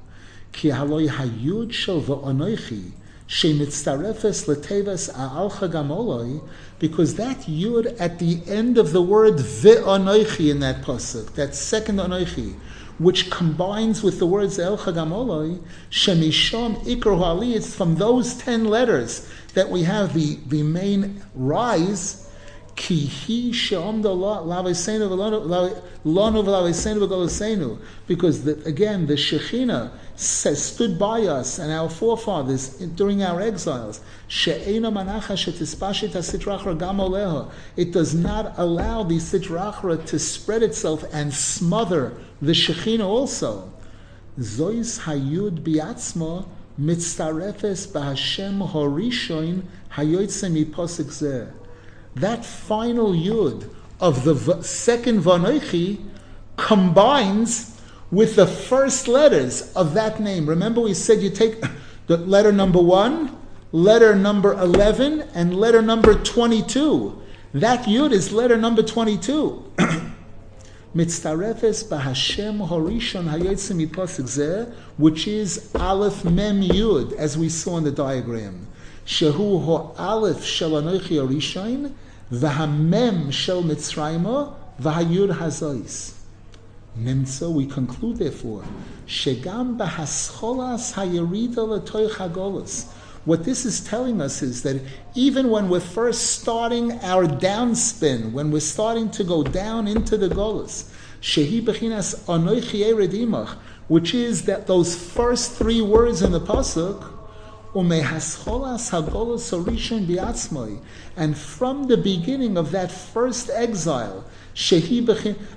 Ki 0.51 0.69
haloi 0.69 1.09
hayud 1.09 1.73
shel 1.73 1.99
va'onoichi, 2.01 2.91
shemitztarefes 3.27 4.45
letevas 4.47 5.09
a'alcha 5.09 5.67
gamoloi, 5.67 6.47
because 6.77 7.15
that 7.15 7.37
yud 7.41 7.99
at 7.99 8.19
the 8.19 8.41
end 8.47 8.77
of 8.77 8.91
the 8.91 9.01
word 9.01 9.35
ve'onoichi 9.35 10.51
in 10.51 10.59
that 10.59 10.83
pasuk, 10.83 11.33
that 11.33 11.55
second 11.55 11.97
onoichi, 11.97 12.55
which 12.99 13.31
combines 13.31 14.03
with 14.03 14.19
the 14.19 14.27
words 14.27 14.59
El 14.59 14.77
Chagamoloi, 14.77 15.59
Shemishom 15.89 16.75
Ikro 16.85 17.55
it's 17.55 17.73
from 17.73 17.95
those 17.95 18.35
ten 18.35 18.65
letters 18.65 19.27
that 19.55 19.71
we 19.71 19.81
have 19.81 20.13
the, 20.13 20.37
the 20.45 20.61
main 20.61 21.23
rise 21.33 22.20
because 22.75 23.53
the, 28.43 28.61
again 28.65 29.07
the 29.07 29.15
Shekhinah 29.15 29.91
says, 30.15 30.63
stood 30.63 30.99
by 30.99 31.21
us 31.21 31.57
and 31.59 31.71
our 31.71 31.89
forefathers 31.89 32.69
during 32.95 33.23
our 33.23 33.41
exiles. 33.41 34.01
It 34.45 34.81
does 37.91 38.15
not 38.15 38.53
allow 38.57 39.03
the 39.03 39.17
sitrachra 39.17 40.05
to 40.05 40.19
spread 40.19 40.63
itself 40.63 41.03
and 41.11 41.33
smother 41.33 42.13
the 42.41 42.53
Shekhinah 42.53 43.05
also. 43.05 43.69
Zois 44.39 45.01
hayud 45.01 45.61
biatzma 45.61 46.45
mitzarefes 46.79 47.85
b'Hashem 47.87 48.71
horishoin 48.71 49.63
hayotzem 49.91 50.65
miposik 50.65 51.07
zeh 51.07 51.51
that 52.15 52.45
final 52.45 53.13
yud 53.13 53.69
of 53.99 54.23
the 54.23 54.61
second 54.63 55.21
vanoichi 55.21 56.03
combines 56.57 57.79
with 58.11 58.35
the 58.35 58.47
first 58.47 59.07
letters 59.07 59.71
of 59.73 59.93
that 59.93 60.19
name. 60.19 60.47
Remember, 60.47 60.81
we 60.81 60.93
said 60.93 61.21
you 61.21 61.29
take 61.29 61.61
the 62.07 62.17
letter 62.17 62.51
number 62.51 62.81
one, 62.81 63.37
letter 63.71 64.15
number 64.15 64.53
11, 64.53 65.21
and 65.33 65.55
letter 65.55 65.81
number 65.81 66.15
22. 66.15 67.21
That 67.53 67.85
yud 67.85 68.11
is 68.11 68.31
letter 68.31 68.57
number 68.57 68.83
22. 68.83 69.71
Mitztarefes 70.95 71.85
b'Hashem 71.87 72.67
Horishon 72.67 73.29
Hayotzim 73.29 74.73
which 74.97 75.25
is 75.25 75.73
Aleph 75.75 76.25
Mem 76.25 76.61
Yud, 76.61 77.13
as 77.13 77.37
we 77.37 77.47
saw 77.47 77.77
in 77.77 77.85
the 77.85 77.91
diagram. 77.91 78.67
Ho 79.05 79.95
Aleph 79.97 80.43
Shel 80.43 80.71
Anochi 80.71 81.17
Horishon, 81.17 81.93
V'hamem 82.31 83.31
Shel 83.31 83.63
Mitzrayim, 83.63 84.53
V'hayud 84.79 85.35
Hazois. 85.37 86.13
Nimtza, 86.97 87.51
we 87.51 87.65
conclude 87.65 88.17
therefore, 88.17 88.63
Shegam 89.07 89.77
b'hascholas 89.77 90.93
hayerida 90.93 91.57
l'toich 91.57 92.11
hagolas. 92.11 92.91
What 93.23 93.43
this 93.43 93.65
is 93.65 93.81
telling 93.81 94.19
us 94.19 94.41
is 94.41 94.63
that 94.63 94.81
even 95.13 95.49
when 95.49 95.69
we're 95.69 95.79
first 95.79 96.41
starting 96.41 96.93
our 97.03 97.27
downspin, 97.27 98.31
when 98.31 98.51
we're 98.51 98.59
starting 98.59 99.11
to 99.11 99.23
go 99.23 99.43
down 99.43 99.87
into 99.87 100.17
the 100.17 100.27
golas, 100.27 100.91
shehi 101.21 101.61
bechinas 101.61 102.19
anoichi 102.25 102.83
eredimach, 102.83 103.57
which 103.87 104.13
is 104.13 104.45
that 104.45 104.65
those 104.67 104.95
first 104.95 105.51
three 105.53 105.81
words 105.81 106.21
in 106.23 106.31
the 106.31 106.41
pasuk, 106.41 107.10
and 107.73 107.83
from 111.37 111.87
the 111.87 111.97
beginning 112.03 112.57
of 112.57 112.71
that 112.71 112.91
first 112.91 113.49
exile, 113.49 114.25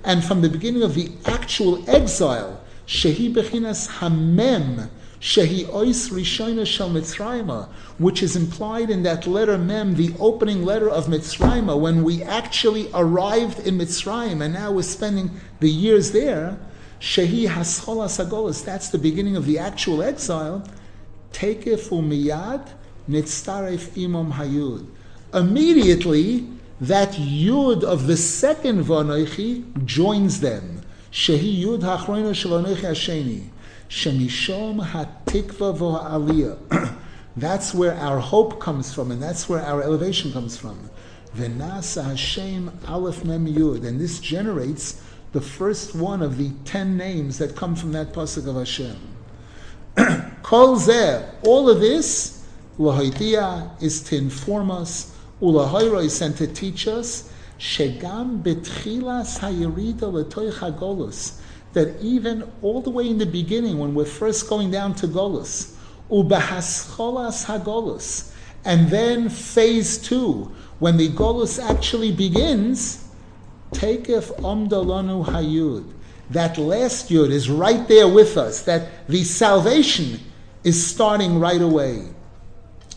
and 0.05 0.25
from 0.25 0.41
the 0.41 0.49
beginning 0.49 0.83
of 0.83 0.95
the 0.95 1.11
actual 1.27 1.91
exile, 1.91 2.61
shehi 2.87 3.35
bechinas 3.35 3.89
hamem 3.99 4.89
Shehi 5.25 5.65
Ois 5.69 6.11
Rishona 6.11 6.67
Shel 6.67 7.71
which 7.97 8.23
is 8.23 8.37
implied 8.37 8.91
in 8.91 9.05
that 9.05 9.27
letter 9.27 9.57
Mem, 9.57 9.95
the 9.95 10.13
opening 10.21 10.67
letter 10.67 10.91
of 10.91 11.07
Mitzrayim, 11.07 11.81
when 11.81 12.05
we 12.05 12.23
actually 12.23 12.91
arrived 12.93 13.67
in 13.67 13.79
Mitzrayim 13.79 14.45
and 14.45 14.53
now 14.53 14.71
we're 14.71 14.83
spending 14.83 15.31
the 15.61 15.71
years 15.71 16.13
there. 16.13 16.59
Shehi 17.01 17.49
Haschol 17.49 18.05
Asagolas, 18.05 18.63
that's 18.63 18.91
the 18.91 18.99
beginning 18.99 19.35
of 19.35 19.47
the 19.47 19.59
actual 19.59 20.03
exile. 20.03 20.63
Tekef 21.35 21.91
Umiyad 21.91 22.69
Nitztaref 23.11 24.03
Imam 24.03 24.33
Hayud. 24.33 24.87
Immediately, 25.35 26.49
that 26.81 27.13
Yud 27.13 27.83
of 27.83 28.07
the 28.07 28.17
second 28.17 28.85
Vanoichi 28.85 29.85
joins 29.85 30.41
them. 30.41 30.81
Shehi 31.13 31.63
Yud 31.63 31.81
Hachroina 31.81 32.35
Shel 32.35 32.63
Hasheni. 32.63 33.49
Shemishom 33.89 34.87
hatikva 34.87 35.77
v'ha'aliyah. 35.77 36.97
That's 37.37 37.75
where 37.75 37.95
our 37.95 38.21
hope 38.21 38.61
comes 38.61 38.95
from, 38.95 39.11
and 39.11 39.21
that's 39.21 39.49
where 39.49 39.61
our 39.61 39.83
elevation 39.83 40.33
comes 40.33 40.57
from. 40.57 40.89
V'nasa 41.37 42.05
Hashem 42.05 42.71
Aleph 42.87 43.25
Mem 43.25 43.47
Yud, 43.47 43.85
and 43.85 44.01
this 44.01 44.21
generates 44.21 45.03
the 45.33 45.41
first 45.41 45.97
one 45.97 46.23
of 46.23 46.39
the 46.39 46.51
ten 46.65 46.97
names 46.97 47.39
that 47.39 47.57
come 47.57 47.75
from 47.75 47.91
that 47.91 48.13
pasuk 48.13 48.47
of 48.47 48.55
Hashem. 48.55 49.14
Kol 50.43 50.81
all 51.43 51.71
of 51.71 51.81
this, 51.81 52.45
lahoidia, 52.79 53.83
is 53.83 54.03
to 54.05 54.17
inform 54.17 54.71
us, 54.71 55.17
ulahoiro 55.41 56.05
is 56.05 56.17
sent 56.17 56.37
to 56.39 56.47
teach 56.47 56.89
us, 56.89 57.31
shegam 57.59 58.43
betchilas 58.43 59.39
hayirida 59.39 60.01
letoich 60.01 60.55
hagolus, 60.55 61.41
that 61.75 62.01
even 62.01 62.51
all 62.63 62.81
the 62.81 62.91
way 62.91 63.09
in 63.09 63.19
the 63.19 63.27
beginning, 63.27 63.79
when 63.79 63.95
we're 63.95 64.05
first 64.05 64.49
going 64.49 64.71
down 64.71 64.95
to 64.95 65.07
Golus, 65.07 65.77
ubahascholas 66.11 67.47
hagolus, 67.47 68.33
and 68.65 68.89
then 68.89 69.29
phase 69.29 69.99
two, 69.99 70.51
when 70.79 70.97
the 70.97 71.09
Golus 71.11 71.63
actually 71.63 72.13
begins, 72.13 73.09
takef 73.73 74.31
omdalanu 74.41 75.25
hayud. 75.27 75.94
That 76.35 76.59
last 76.59 77.11
yud 77.11 77.31
is 77.31 77.49
right 77.49 77.87
there 77.87 78.09
with 78.09 78.37
us. 78.37 78.63
That 78.63 79.07
the 79.09 79.23
salvation 79.23 80.19
is 80.65 80.85
starting 80.85 81.39
right 81.39 81.63
away. 81.63 82.09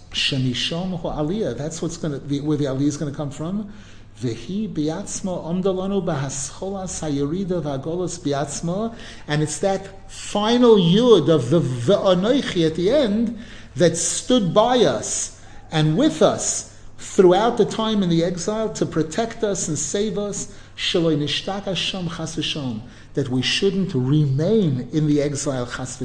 Shemishom 0.10 1.00
aliyah. 1.00 1.56
That's 1.56 1.80
what's 1.80 1.98
going 1.98 2.20
to 2.20 2.40
where 2.42 2.58
the 2.58 2.66
aliyah 2.66 2.88
is 2.88 2.98
going 2.98 3.12
to 3.12 3.16
come 3.16 3.30
from. 3.30 3.72
Vehi 4.20 4.68
biatzmo 4.74 5.46
omdalanu 5.46 6.04
bahascholas 6.04 7.00
hayirida 7.04 7.62
v'agolos 7.62 8.20
biatzmo, 8.20 8.96
and 9.28 9.44
it's 9.44 9.60
that 9.60 10.12
final 10.12 10.76
yud 10.76 11.30
of 11.30 11.52
the 11.52 11.62
ve'anoichi 11.62 12.66
at 12.66 12.74
the 12.74 12.90
end 12.90 13.38
that 13.76 13.96
stood 13.96 14.52
by 14.52 14.80
us 14.80 15.40
and 15.72 15.96
with 15.96 16.24
us 16.24 16.76
throughout 16.98 17.58
the 17.58 17.66
time 17.66 18.02
in 18.02 18.10
the 18.10 18.24
exile 18.24 18.74
to 18.74 18.84
protect 18.88 19.44
us 19.44 19.68
and 19.68 19.78
save 19.78 20.18
us. 20.18 20.52
That 23.18 23.30
we 23.30 23.42
shouldn't 23.42 23.96
remain 23.96 24.90
in 24.94 25.08
the 25.08 25.24
exile 25.24 25.66
chas 25.66 25.98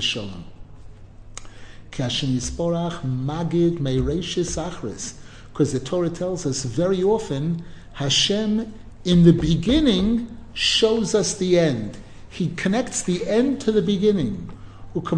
Yisporach 1.93 3.03
Magid 3.03 3.81
Meiresis 3.81 4.57
Achris, 4.57 5.17
because 5.53 5.75
the 5.75 5.81
Torah 5.81 6.09
tells 6.09 6.47
us 6.47 6.65
very 6.65 7.03
often 7.03 7.63
Hashem 7.93 8.73
in 9.05 9.25
the 9.25 9.35
beginning 9.35 10.39
shows 10.55 11.15
us 11.15 11.35
the 11.35 11.59
end. 11.59 11.99
He 12.31 12.49
connects 12.57 13.03
the 13.03 13.29
end 13.29 13.61
to 13.61 13.73
the 13.73 13.83
beginning. 13.83 14.51
And 14.95 15.13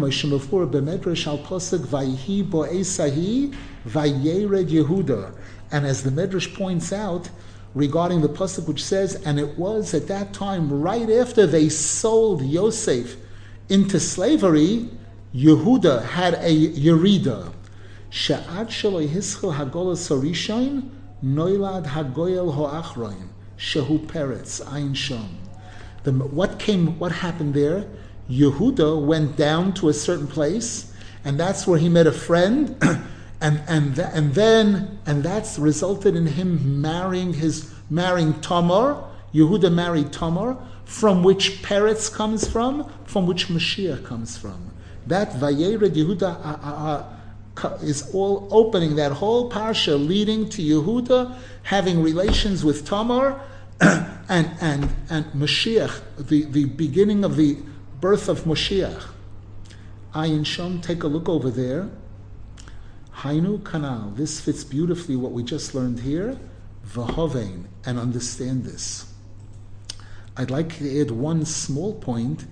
as 5.85 6.03
the 6.03 6.11
Medrash 6.11 6.53
points 6.57 6.91
out 6.91 7.29
regarding 7.75 8.21
the 8.21 8.29
pasuk 8.29 8.67
which 8.67 8.83
says, 8.83 9.15
and 9.25 9.39
it 9.39 9.57
was 9.57 9.93
at 9.93 10.07
that 10.07 10.33
time 10.33 10.81
right 10.81 11.09
after 11.09 11.45
they 11.45 11.69
sold 11.69 12.41
Yosef 12.41 13.17
into 13.69 13.99
slavery, 13.99 14.89
Yehuda 15.35 16.03
had 16.05 16.35
a 16.35 16.69
yerida. 16.71 17.51
Noilad 21.23 21.85
Hagoyel 21.87 22.53
Shehu 23.57 24.05
Peretz, 24.05 24.71
Ein 24.71 24.93
Shom. 24.93 25.27
What 26.31 26.59
came, 26.59 26.97
what 26.99 27.11
happened 27.11 27.53
there? 27.53 27.87
Yehuda 28.29 29.05
went 29.05 29.35
down 29.35 29.73
to 29.73 29.89
a 29.89 29.93
certain 29.93 30.27
place, 30.27 30.93
and 31.25 31.39
that's 31.39 31.67
where 31.67 31.79
he 31.79 31.89
met 31.89 32.07
a 32.07 32.11
friend, 32.11 32.75
and 33.45 33.61
and 33.67 33.95
th- 33.95 34.07
and 34.13 34.33
then 34.33 34.99
and 35.05 35.23
that's 35.23 35.59
resulted 35.59 36.15
in 36.15 36.25
him 36.25 36.81
marrying 36.81 37.33
his 37.33 37.71
marrying 37.89 38.33
Tamar. 38.41 39.03
Yehuda 39.33 39.71
married 39.71 40.11
Tamar, 40.13 40.57
from 40.85 41.21
which 41.21 41.61
Peretz 41.61 42.11
comes 42.11 42.47
from, 42.47 42.89
from 43.03 43.27
which 43.27 43.49
Mashiach 43.49 44.05
comes 44.05 44.37
from. 44.37 44.71
That 45.05 45.33
Vayered 45.33 45.93
Yehuda 45.93 46.23
uh, 46.23 46.57
uh, 46.71 47.03
uh 47.61 47.77
is 47.81 48.09
all 48.13 48.47
opening 48.49 48.95
that 48.95 49.11
whole 49.11 49.51
parsha 49.51 49.95
leading 49.99 50.49
to 50.49 50.61
Yehuda 50.61 51.37
having 51.63 52.01
relations 52.01 52.63
with 52.63 52.85
Tamar 52.87 53.41
and 53.81 54.49
and 54.61 54.89
and 55.09 55.25
Mashiach, 55.33 56.01
the, 56.17 56.45
the 56.45 56.65
beginning 56.65 57.23
of 57.23 57.35
the 57.35 57.57
birth 58.01 58.27
of 58.29 58.45
Mashiach. 58.45 59.03
Ayin 60.15 60.45
Shom, 60.45 60.81
take 60.81 61.03
a 61.03 61.07
look 61.07 61.27
over 61.27 61.51
there. 61.51 61.89
Hainu 63.17 63.59
Kanal. 63.59 64.15
This 64.15 64.41
fits 64.41 64.63
beautifully 64.63 65.15
what 65.15 65.31
we 65.31 65.43
just 65.43 65.73
learned 65.73 66.01
here. 66.01 66.37
Vahovein, 66.85 67.65
and 67.85 67.97
understand 67.97 68.65
this. 68.65 69.11
I'd 70.37 70.51
like 70.51 70.77
to 70.77 71.01
add 71.01 71.11
one 71.11 71.45
small 71.45 71.95
point. 71.95 72.45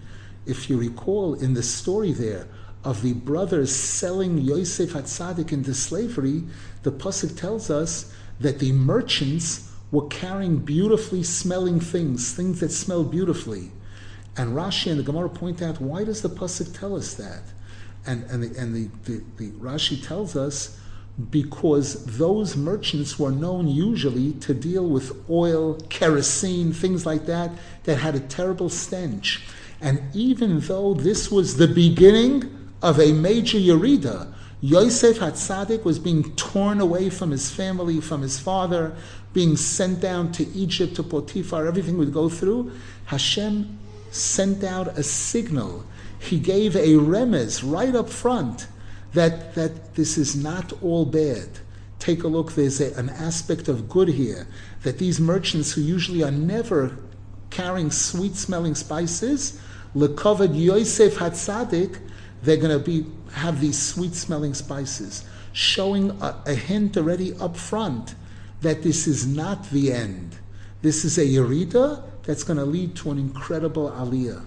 If 0.46 0.70
you 0.70 0.78
recall 0.78 1.34
in 1.34 1.54
the 1.54 1.64
story 1.64 2.12
there, 2.12 2.48
of 2.84 3.02
the 3.02 3.14
brothers 3.14 3.74
selling 3.74 4.40
Yosef 4.40 4.92
Hatzadik 4.94 5.52
into 5.54 5.74
slavery, 5.74 6.44
the 6.84 6.92
pasuk 6.92 7.38
tells 7.38 7.70
us 7.70 8.14
that 8.40 8.60
the 8.60 8.74
merchants 8.74 9.72
were 9.92 10.08
carrying 10.08 10.58
beautifully 10.58 11.24
smelling 11.24 11.80
things, 11.80 12.34
things 12.34 12.60
that 12.60 12.72
smell 12.72 13.04
beautifully. 13.04 13.72
And 14.36 14.54
Rashi 14.54 14.92
and 14.92 15.00
the 15.00 15.04
Gemara 15.04 15.30
point 15.30 15.62
out, 15.62 15.80
why 15.80 16.04
does 16.04 16.22
the 16.22 16.30
pasuk 16.30 16.78
tell 16.78 16.96
us 16.96 17.14
that? 17.14 17.44
And, 18.06 18.24
and, 18.26 18.44
the, 18.44 18.60
and 18.60 18.76
the, 18.76 18.90
the, 19.04 19.24
the 19.38 19.52
Rashi 19.52 20.06
tells 20.06 20.36
us 20.36 20.80
because 21.30 22.06
those 22.18 22.58
merchants 22.58 23.20
were 23.20 23.32
known 23.32 23.68
usually 23.68 24.34
to 24.34 24.54
deal 24.54 24.88
with 24.88 25.30
oil, 25.30 25.76
kerosene, 25.90 26.74
things 26.74 27.06
like 27.06 27.26
that, 27.28 27.52
that 27.84 27.98
had 27.98 28.16
a 28.16 28.20
terrible 28.20 28.70
stench. 28.70 29.46
And 29.80 30.02
even 30.16 30.60
though 30.62 30.94
this 30.94 31.32
was 31.32 31.58
the 31.58 31.68
beginning 31.68 32.64
of 32.84 33.00
a 33.00 33.14
major 33.14 33.58
Yerida. 33.58 34.32
Yosef 34.62 35.20
Hatzadik 35.20 35.84
was 35.84 35.98
being 35.98 36.36
torn 36.36 36.80
away 36.80 37.10
from 37.10 37.32
his 37.32 37.50
family, 37.50 38.00
from 38.00 38.22
his 38.22 38.40
father, 38.40 38.96
being 39.34 39.58
sent 39.58 40.00
down 40.00 40.32
to 40.34 40.48
Egypt, 40.50 40.96
to 40.96 41.04
Potiphar, 41.04 41.66
everything 41.66 41.98
would 41.98 42.14
go 42.14 42.30
through. 42.30 42.72
Hashem 43.06 43.80
sent 44.12 44.64
out 44.64 44.88
a 44.98 45.04
signal. 45.04 45.86
He 46.24 46.40
gave 46.40 46.76
a 46.76 46.94
remez 46.94 47.62
right 47.70 47.94
up 47.94 48.10
front 48.10 48.68
that, 49.14 49.56
that 49.56 49.96
this 49.96 50.18
is 50.18 50.36
not 50.36 50.72
all 50.82 51.06
bad. 51.06 51.50
Take 52.00 52.24
a 52.24 52.28
look, 52.28 52.54
there's 52.54 52.80
a, 52.80 52.94
an 52.96 53.10
aspect 53.10 53.68
of 53.68 53.90
good 53.90 54.08
here. 54.08 54.48
That 54.84 55.00
these 55.00 55.20
merchants 55.20 55.74
who 55.74 55.82
usually 55.82 56.24
are 56.24 56.32
never 56.32 56.98
carrying 57.50 57.92
sweet 57.92 58.36
smelling 58.36 58.76
spices, 58.76 59.60
lekovad 59.96 60.58
Yosef 60.58 61.18
Hatzadik, 61.18 62.00
they're 62.42 62.58
going 62.58 62.78
to 62.78 62.84
be 62.84 63.06
have 63.34 63.60
these 63.60 63.82
sweet 63.82 64.16
smelling 64.16 64.54
spices, 64.54 65.26
showing 65.52 66.12
a, 66.22 66.42
a 66.46 66.54
hint 66.54 66.96
already 66.96 67.34
up 67.36 67.58
front 67.58 68.16
that 68.62 68.82
this 68.84 69.08
is 69.08 69.28
not 69.28 69.70
the 69.72 69.92
end. 69.92 70.38
This 70.82 71.04
is 71.04 71.18
a 71.18 71.26
yerida 71.26 72.04
that's 72.24 72.44
going 72.44 72.58
to 72.58 72.66
lead 72.66 72.96
to 72.98 73.12
an 73.12 73.18
incredible 73.18 73.92
aliyah. 73.92 74.46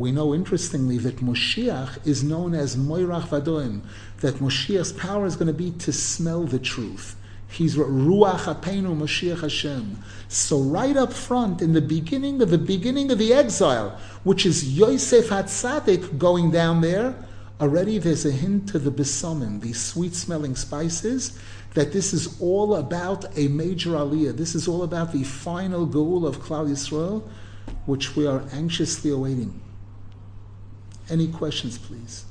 We 0.00 0.12
know 0.12 0.34
interestingly 0.34 0.96
that 0.96 1.18
Moshiach 1.18 2.06
is 2.06 2.24
known 2.24 2.54
as 2.54 2.74
Moirach 2.74 3.28
Vadoim, 3.28 3.82
that 4.20 4.36
Moshiach's 4.36 4.92
power 4.92 5.26
is 5.26 5.36
going 5.36 5.48
to 5.48 5.52
be 5.52 5.72
to 5.72 5.92
smell 5.92 6.44
the 6.44 6.58
truth. 6.58 7.16
He's 7.48 7.76
Ruach 7.76 8.44
Apenu 8.44 8.96
Moshiach 8.96 9.42
Hashem. 9.42 9.98
So 10.28 10.58
right 10.62 10.96
up 10.96 11.12
front, 11.12 11.60
in 11.60 11.74
the 11.74 11.82
beginning 11.82 12.40
of 12.40 12.48
the 12.48 12.56
beginning 12.56 13.12
of 13.12 13.18
the 13.18 13.34
exile, 13.34 14.00
which 14.24 14.46
is 14.46 14.74
Yosef 14.78 15.28
Hatzadik 15.28 16.16
going 16.16 16.50
down 16.50 16.80
there, 16.80 17.14
already 17.60 17.98
there's 17.98 18.24
a 18.24 18.30
hint 18.30 18.70
to 18.70 18.78
the 18.78 18.90
besomim, 18.90 19.60
these 19.60 19.82
sweet-smelling 19.82 20.56
spices, 20.56 21.38
that 21.74 21.92
this 21.92 22.14
is 22.14 22.40
all 22.40 22.76
about 22.76 23.26
a 23.36 23.48
major 23.48 23.90
aliyah. 23.90 24.34
This 24.34 24.54
is 24.54 24.66
all 24.66 24.82
about 24.82 25.12
the 25.12 25.24
final 25.24 25.84
goal 25.84 26.26
of 26.26 26.38
Klal 26.38 26.70
Yisrael, 26.70 27.22
which 27.84 28.16
we 28.16 28.26
are 28.26 28.42
anxiously 28.54 29.10
awaiting. 29.10 29.60
Any 31.10 31.26
questions, 31.26 31.76
please? 31.76 32.24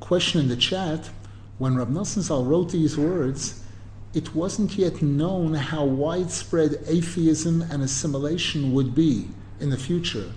question 0.00 0.38
in 0.38 0.48
the 0.48 0.56
chat 0.56 1.08
when 1.56 1.76
Rav 1.76 1.88
Nosson 1.88 2.20
Zal 2.20 2.44
wrote 2.44 2.70
these 2.70 2.96
words, 2.96 3.64
it 4.12 4.34
wasn't 4.34 4.76
yet 4.76 5.00
known 5.00 5.54
how 5.54 5.84
widespread 5.86 6.84
atheism 6.86 7.62
and 7.62 7.82
assimilation 7.82 8.74
would 8.74 8.94
be 8.94 9.28
in 9.60 9.70
the 9.70 9.76
future 9.76 10.30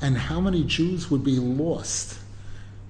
and 0.00 0.16
how 0.16 0.40
many 0.40 0.64
Jews 0.64 1.10
would 1.10 1.24
be 1.24 1.38
lost. 1.38 2.18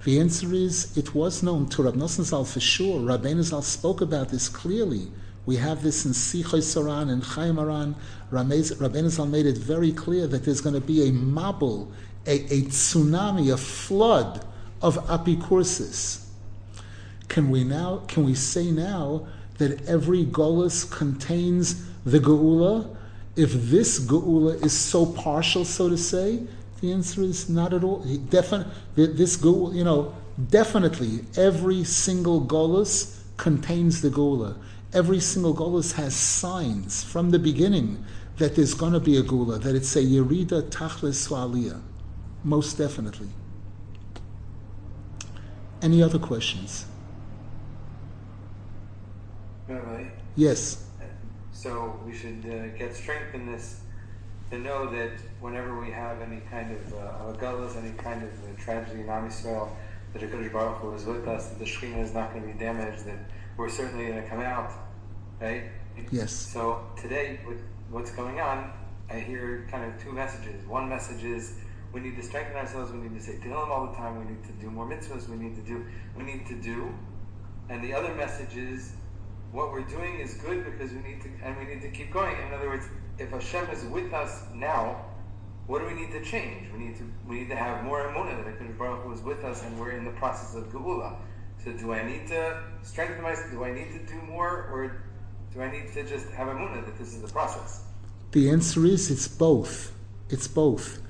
The 0.04 0.20
answer 0.20 0.52
is 0.54 0.96
it 0.96 1.14
was 1.14 1.42
known 1.42 1.68
to 1.70 1.82
Rav 1.82 1.94
Nosson 1.94 2.24
Zal 2.24 2.44
for 2.44 2.60
sure. 2.60 3.00
Rabbeinu 3.00 3.42
Zal 3.42 3.62
spoke 3.62 4.00
about 4.00 4.28
this 4.28 4.48
clearly. 4.48 5.08
We 5.46 5.56
have 5.56 5.82
this 5.82 6.04
in 6.04 6.12
Sichos 6.12 6.76
HaRan 6.76 7.10
and 7.10 7.22
Chayei 7.22 7.52
Moharan. 7.52 7.94
Rabbeinu 8.30 9.08
Zal 9.08 9.26
made 9.26 9.46
it 9.46 9.58
very 9.58 9.92
clear 9.92 10.26
that 10.26 10.44
there's 10.44 10.60
going 10.60 10.74
to 10.74 10.80
be 10.80 11.08
a 11.08 11.12
mabul, 11.12 11.90
a, 12.26 12.36
a 12.44 12.62
tsunami, 12.62 13.52
a 13.52 13.56
flood 13.56 14.44
of 14.82 14.96
apikursis. 15.06 16.26
Can 17.28 17.50
we 17.50 17.64
now? 17.64 18.02
Can 18.08 18.24
we 18.24 18.34
say 18.34 18.70
now 18.70 19.26
that 19.58 19.86
every 19.86 20.24
golus 20.24 20.90
contains 20.90 21.84
the 22.04 22.18
geula? 22.18 22.96
If 23.38 23.52
this 23.52 24.00
geula 24.00 24.60
is 24.64 24.76
so 24.76 25.06
partial, 25.06 25.64
so 25.64 25.88
to 25.88 25.96
say, 25.96 26.42
the 26.80 26.92
answer 26.92 27.22
is 27.22 27.48
not 27.48 27.72
at 27.72 27.84
all. 27.84 28.00
Definitely, 28.30 28.72
this 28.96 29.36
geula, 29.36 29.76
you 29.76 29.84
know, 29.84 30.12
definitely 30.50 31.20
every 31.36 31.84
single 31.84 32.44
golus 32.44 33.22
contains 33.36 34.02
the 34.02 34.10
geula. 34.10 34.56
Every 34.92 35.20
single 35.20 35.54
golus 35.54 35.92
has 35.92 36.16
signs 36.16 37.04
from 37.04 37.30
the 37.30 37.38
beginning 37.38 38.04
that 38.38 38.56
there's 38.56 38.74
going 38.74 38.94
to 38.94 39.00
be 39.00 39.16
a 39.16 39.22
geula, 39.22 39.62
that 39.62 39.76
it's 39.76 39.94
a 39.94 40.02
yerida 40.02 40.62
tachlis 40.62 41.30
aliyah. 41.30 41.80
Most 42.42 42.76
definitely. 42.76 43.28
Any 45.80 46.02
other 46.02 46.18
questions? 46.18 46.86
Really? 49.68 50.10
Yes. 50.34 50.87
So 51.68 52.00
we 52.06 52.14
should 52.16 52.42
uh, 52.46 52.78
get 52.78 52.96
strength 52.96 53.34
in 53.34 53.44
this 53.44 53.80
to 54.50 54.58
know 54.58 54.90
that 54.90 55.20
whenever 55.38 55.78
we 55.78 55.90
have 55.90 56.22
any 56.22 56.40
kind 56.50 56.74
of 56.74 56.94
uh, 56.94 57.78
any 57.78 57.92
kind 57.92 58.22
of 58.22 58.30
uh, 58.30 58.58
tragedy 58.58 59.02
in 59.02 59.08
Am 59.10 59.28
Yisrael, 59.28 59.68
that 60.14 60.22
HaKadosh 60.22 60.50
Baruch 60.50 60.78
Hu 60.78 60.94
is 60.94 61.04
with 61.04 61.28
us, 61.28 61.48
that 61.48 61.58
the 61.58 61.66
Shekhinah 61.66 62.02
is 62.02 62.14
not 62.14 62.32
going 62.32 62.46
to 62.46 62.54
be 62.54 62.58
damaged, 62.58 63.04
that 63.04 63.18
we're 63.58 63.68
certainly 63.68 64.06
going 64.06 64.22
to 64.22 64.26
come 64.30 64.40
out, 64.40 64.72
right? 65.42 65.64
Yes. 66.10 66.32
So 66.32 66.86
today, 66.96 67.40
with 67.46 67.60
what's 67.90 68.12
going 68.12 68.40
on, 68.40 68.72
I 69.10 69.20
hear 69.20 69.68
kind 69.70 69.84
of 69.84 70.02
two 70.02 70.12
messages. 70.12 70.66
One 70.66 70.88
message 70.88 71.22
is 71.22 71.52
we 71.92 72.00
need 72.00 72.16
to 72.16 72.22
strengthen 72.22 72.56
ourselves. 72.56 72.92
We 72.92 73.00
need 73.00 73.14
to 73.14 73.22
say 73.22 73.32
Tehillim 73.32 73.68
all 73.68 73.88
the 73.88 73.94
time. 73.94 74.18
We 74.18 74.24
need 74.24 74.42
to 74.44 74.52
do 74.52 74.70
more 74.70 74.88
mitzvahs. 74.88 75.28
We 75.28 75.36
need 75.36 75.54
to 75.56 75.62
do. 75.62 75.84
We 76.16 76.22
need 76.22 76.46
to 76.46 76.54
do. 76.54 76.94
And 77.68 77.84
the 77.84 77.92
other 77.92 78.14
message 78.14 78.56
is 78.56 78.92
what 79.52 79.72
we're 79.72 79.82
doing 79.82 80.20
is 80.20 80.34
good 80.34 80.64
because 80.64 80.92
we 80.92 81.00
need 81.00 81.20
to, 81.22 81.28
and 81.42 81.56
we 81.56 81.64
need 81.64 81.82
to 81.82 81.90
keep 81.90 82.12
going. 82.12 82.36
In 82.46 82.52
other 82.52 82.68
words, 82.68 82.86
if 83.18 83.30
Hashem 83.30 83.70
is 83.70 83.84
with 83.84 84.12
us 84.12 84.44
now, 84.54 85.04
what 85.66 85.80
do 85.80 85.86
we 85.86 85.94
need 85.94 86.12
to 86.12 86.22
change? 86.22 86.70
We 86.72 86.78
need 86.78 86.96
to 86.96 87.04
we 87.26 87.40
need 87.40 87.48
to 87.50 87.56
have 87.56 87.84
more 87.84 88.00
emunah 88.08 88.44
that 88.44 88.58
Hakadosh 88.58 88.78
Baruch 88.78 89.04
Hu 89.04 89.12
is 89.12 89.22
with 89.22 89.44
us, 89.44 89.62
and 89.64 89.78
we're 89.78 89.92
in 89.92 90.04
the 90.04 90.12
process 90.12 90.54
of 90.54 90.72
geula. 90.72 91.16
So, 91.64 91.72
do 91.72 91.92
I 91.92 92.06
need 92.06 92.26
to 92.28 92.62
strengthen 92.82 93.22
myself? 93.22 93.50
Do 93.50 93.64
I 93.64 93.72
need 93.72 93.90
to 93.92 94.06
do 94.06 94.20
more, 94.22 94.68
or 94.72 95.02
do 95.52 95.60
I 95.60 95.70
need 95.70 95.92
to 95.92 96.04
just 96.04 96.30
have 96.30 96.48
emunah 96.48 96.84
that 96.84 96.98
this 96.98 97.14
is 97.14 97.22
the 97.22 97.28
process? 97.28 97.84
The 98.32 98.50
answer 98.50 98.84
is 98.86 99.10
it's 99.10 99.28
both. 99.28 99.92
It's 100.30 100.46
both 100.46 101.00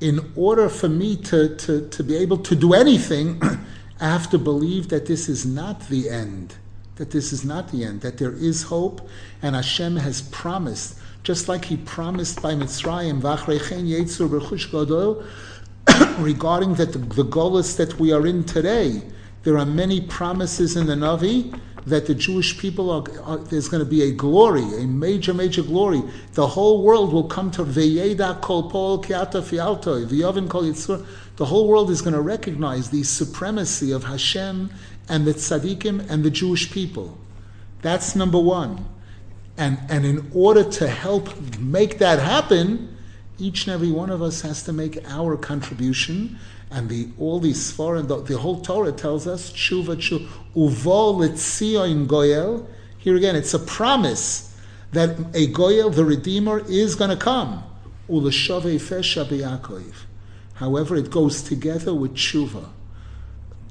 in 0.00 0.32
order 0.34 0.68
for 0.68 0.88
me 0.88 1.16
to, 1.16 1.54
to, 1.56 1.88
to 1.88 2.02
be 2.02 2.16
able 2.16 2.38
to 2.38 2.54
do 2.54 2.72
anything, 2.72 3.40
I 4.00 4.08
have 4.08 4.30
to 4.30 4.38
believe 4.38 4.88
that 4.88 5.06
this 5.06 5.28
is 5.28 5.44
not 5.44 5.88
the 5.88 6.08
end, 6.08 6.56
that 7.00 7.10
this 7.10 7.32
is 7.32 7.46
not 7.46 7.72
the 7.72 7.82
end, 7.82 8.02
that 8.02 8.18
there 8.18 8.34
is 8.34 8.64
hope, 8.64 9.08
and 9.40 9.56
Hashem 9.56 9.96
has 9.96 10.20
promised, 10.20 10.98
just 11.22 11.48
like 11.48 11.64
He 11.64 11.78
promised 11.78 12.42
by 12.42 12.52
Mitzrayim, 12.52 13.16
regarding 16.22 16.74
that 16.74 16.92
the, 16.92 16.98
the 16.98 17.24
goals 17.24 17.76
that 17.78 17.98
we 17.98 18.12
are 18.12 18.26
in 18.26 18.44
today. 18.44 19.00
There 19.44 19.56
are 19.56 19.64
many 19.64 20.02
promises 20.02 20.76
in 20.76 20.86
the 20.86 20.94
Navi 20.94 21.58
that 21.86 22.06
the 22.06 22.14
Jewish 22.14 22.58
people 22.58 22.90
are, 22.90 23.04
are, 23.22 23.38
there's 23.38 23.68
going 23.70 23.82
to 23.82 23.88
be 23.88 24.02
a 24.02 24.12
glory, 24.12 24.64
a 24.82 24.86
major, 24.86 25.32
major 25.32 25.62
glory. 25.62 26.02
The 26.34 26.46
whole 26.46 26.82
world 26.82 27.14
will 27.14 27.28
come 27.28 27.50
to 27.52 27.64
Veyeda 27.64 28.42
Kol 28.42 28.68
Pol 28.68 29.02
Kiata 29.02 29.40
Fialto, 29.40 30.06
V'yovin 30.06 30.50
Kol 30.50 30.64
Yitzur. 30.64 31.06
The 31.36 31.46
whole 31.46 31.66
world 31.66 31.90
is 31.90 32.02
going 32.02 32.12
to 32.12 32.20
recognize 32.20 32.90
the 32.90 33.02
supremacy 33.02 33.92
of 33.92 34.04
Hashem 34.04 34.70
and 35.10 35.26
the 35.26 35.34
tzaddikim 35.34 36.08
and 36.08 36.24
the 36.24 36.30
Jewish 36.30 36.70
people. 36.70 37.18
That's 37.82 38.16
number 38.16 38.38
one. 38.38 38.86
And, 39.58 39.78
and 39.90 40.06
in 40.06 40.30
order 40.32 40.64
to 40.64 40.88
help 40.88 41.36
make 41.58 41.98
that 41.98 42.18
happen, 42.18 42.96
each 43.38 43.66
and 43.66 43.74
every 43.74 43.90
one 43.90 44.08
of 44.08 44.22
us 44.22 44.40
has 44.42 44.62
to 44.62 44.72
make 44.72 45.04
our 45.06 45.36
contribution 45.36 46.38
and 46.70 46.88
the 46.88 47.08
all 47.18 47.40
these 47.40 47.70
foreign 47.72 48.06
the, 48.06 48.22
the 48.22 48.38
whole 48.38 48.60
Torah 48.60 48.92
tells 48.92 49.26
us 49.26 49.50
tshuva 49.50 49.96
tshuva 49.96 50.28
uvo 50.54 51.90
in 51.90 52.06
goyel. 52.06 52.66
Here 52.98 53.16
again, 53.16 53.34
it's 53.34 53.54
a 53.54 53.58
promise 53.58 54.56
that 54.92 55.18
a 55.34 55.46
goyel, 55.48 55.90
the 55.90 56.04
redeemer, 56.04 56.60
is 56.68 56.94
going 56.94 57.10
to 57.10 57.16
come. 57.16 57.64
Uleshove 58.08 58.74
fesha. 58.76 59.94
However, 60.54 60.96
it 60.96 61.10
goes 61.10 61.42
together 61.42 61.94
with 61.94 62.14
tshuva. 62.14 62.68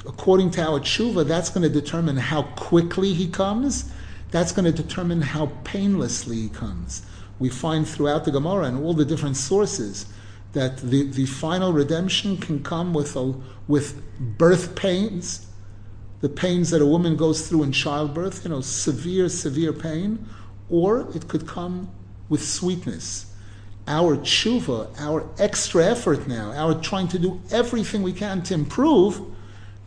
According 0.05 0.51
to 0.51 0.61
our 0.61 0.79
tshuva, 0.79 1.27
that's 1.27 1.49
going 1.49 1.63
to 1.63 1.69
determine 1.69 2.17
how 2.17 2.43
quickly 2.43 3.13
he 3.13 3.27
comes. 3.27 3.91
That's 4.31 4.51
going 4.51 4.65
to 4.65 4.71
determine 4.71 5.21
how 5.21 5.51
painlessly 5.63 6.37
he 6.37 6.49
comes. 6.49 7.05
We 7.39 7.49
find 7.49 7.87
throughout 7.87 8.25
the 8.25 8.31
Gemara 8.31 8.65
and 8.65 8.83
all 8.83 8.93
the 8.93 9.05
different 9.05 9.37
sources 9.37 10.05
that 10.53 10.77
the, 10.77 11.03
the 11.03 11.25
final 11.25 11.73
redemption 11.73 12.37
can 12.37 12.63
come 12.63 12.93
with, 12.93 13.15
a, 13.15 13.33
with 13.67 14.01
birth 14.19 14.75
pains, 14.75 15.47
the 16.21 16.29
pains 16.29 16.69
that 16.71 16.81
a 16.81 16.85
woman 16.85 17.15
goes 17.15 17.47
through 17.47 17.63
in 17.63 17.71
childbirth, 17.71 18.43
you 18.43 18.49
know, 18.49 18.61
severe, 18.61 19.29
severe 19.29 19.73
pain, 19.73 20.27
or 20.69 21.07
it 21.15 21.27
could 21.27 21.47
come 21.47 21.89
with 22.29 22.43
sweetness. 22.43 23.27
Our 23.87 24.17
tshuva, 24.17 24.99
our 24.99 25.27
extra 25.39 25.85
effort 25.85 26.27
now, 26.27 26.51
our 26.51 26.79
trying 26.79 27.07
to 27.09 27.19
do 27.19 27.41
everything 27.51 28.03
we 28.03 28.13
can 28.13 28.43
to 28.43 28.53
improve, 28.53 29.21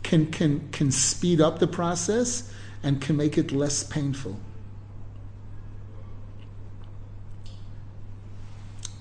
can, 0.03 0.27
can, 0.27 0.69
can 0.71 0.91
speed 0.91 1.41
up 1.41 1.59
the 1.59 1.67
process 1.67 2.51
and 2.83 3.01
can 3.01 3.17
make 3.17 3.37
it 3.37 3.51
less 3.51 3.83
painful. 3.83 4.37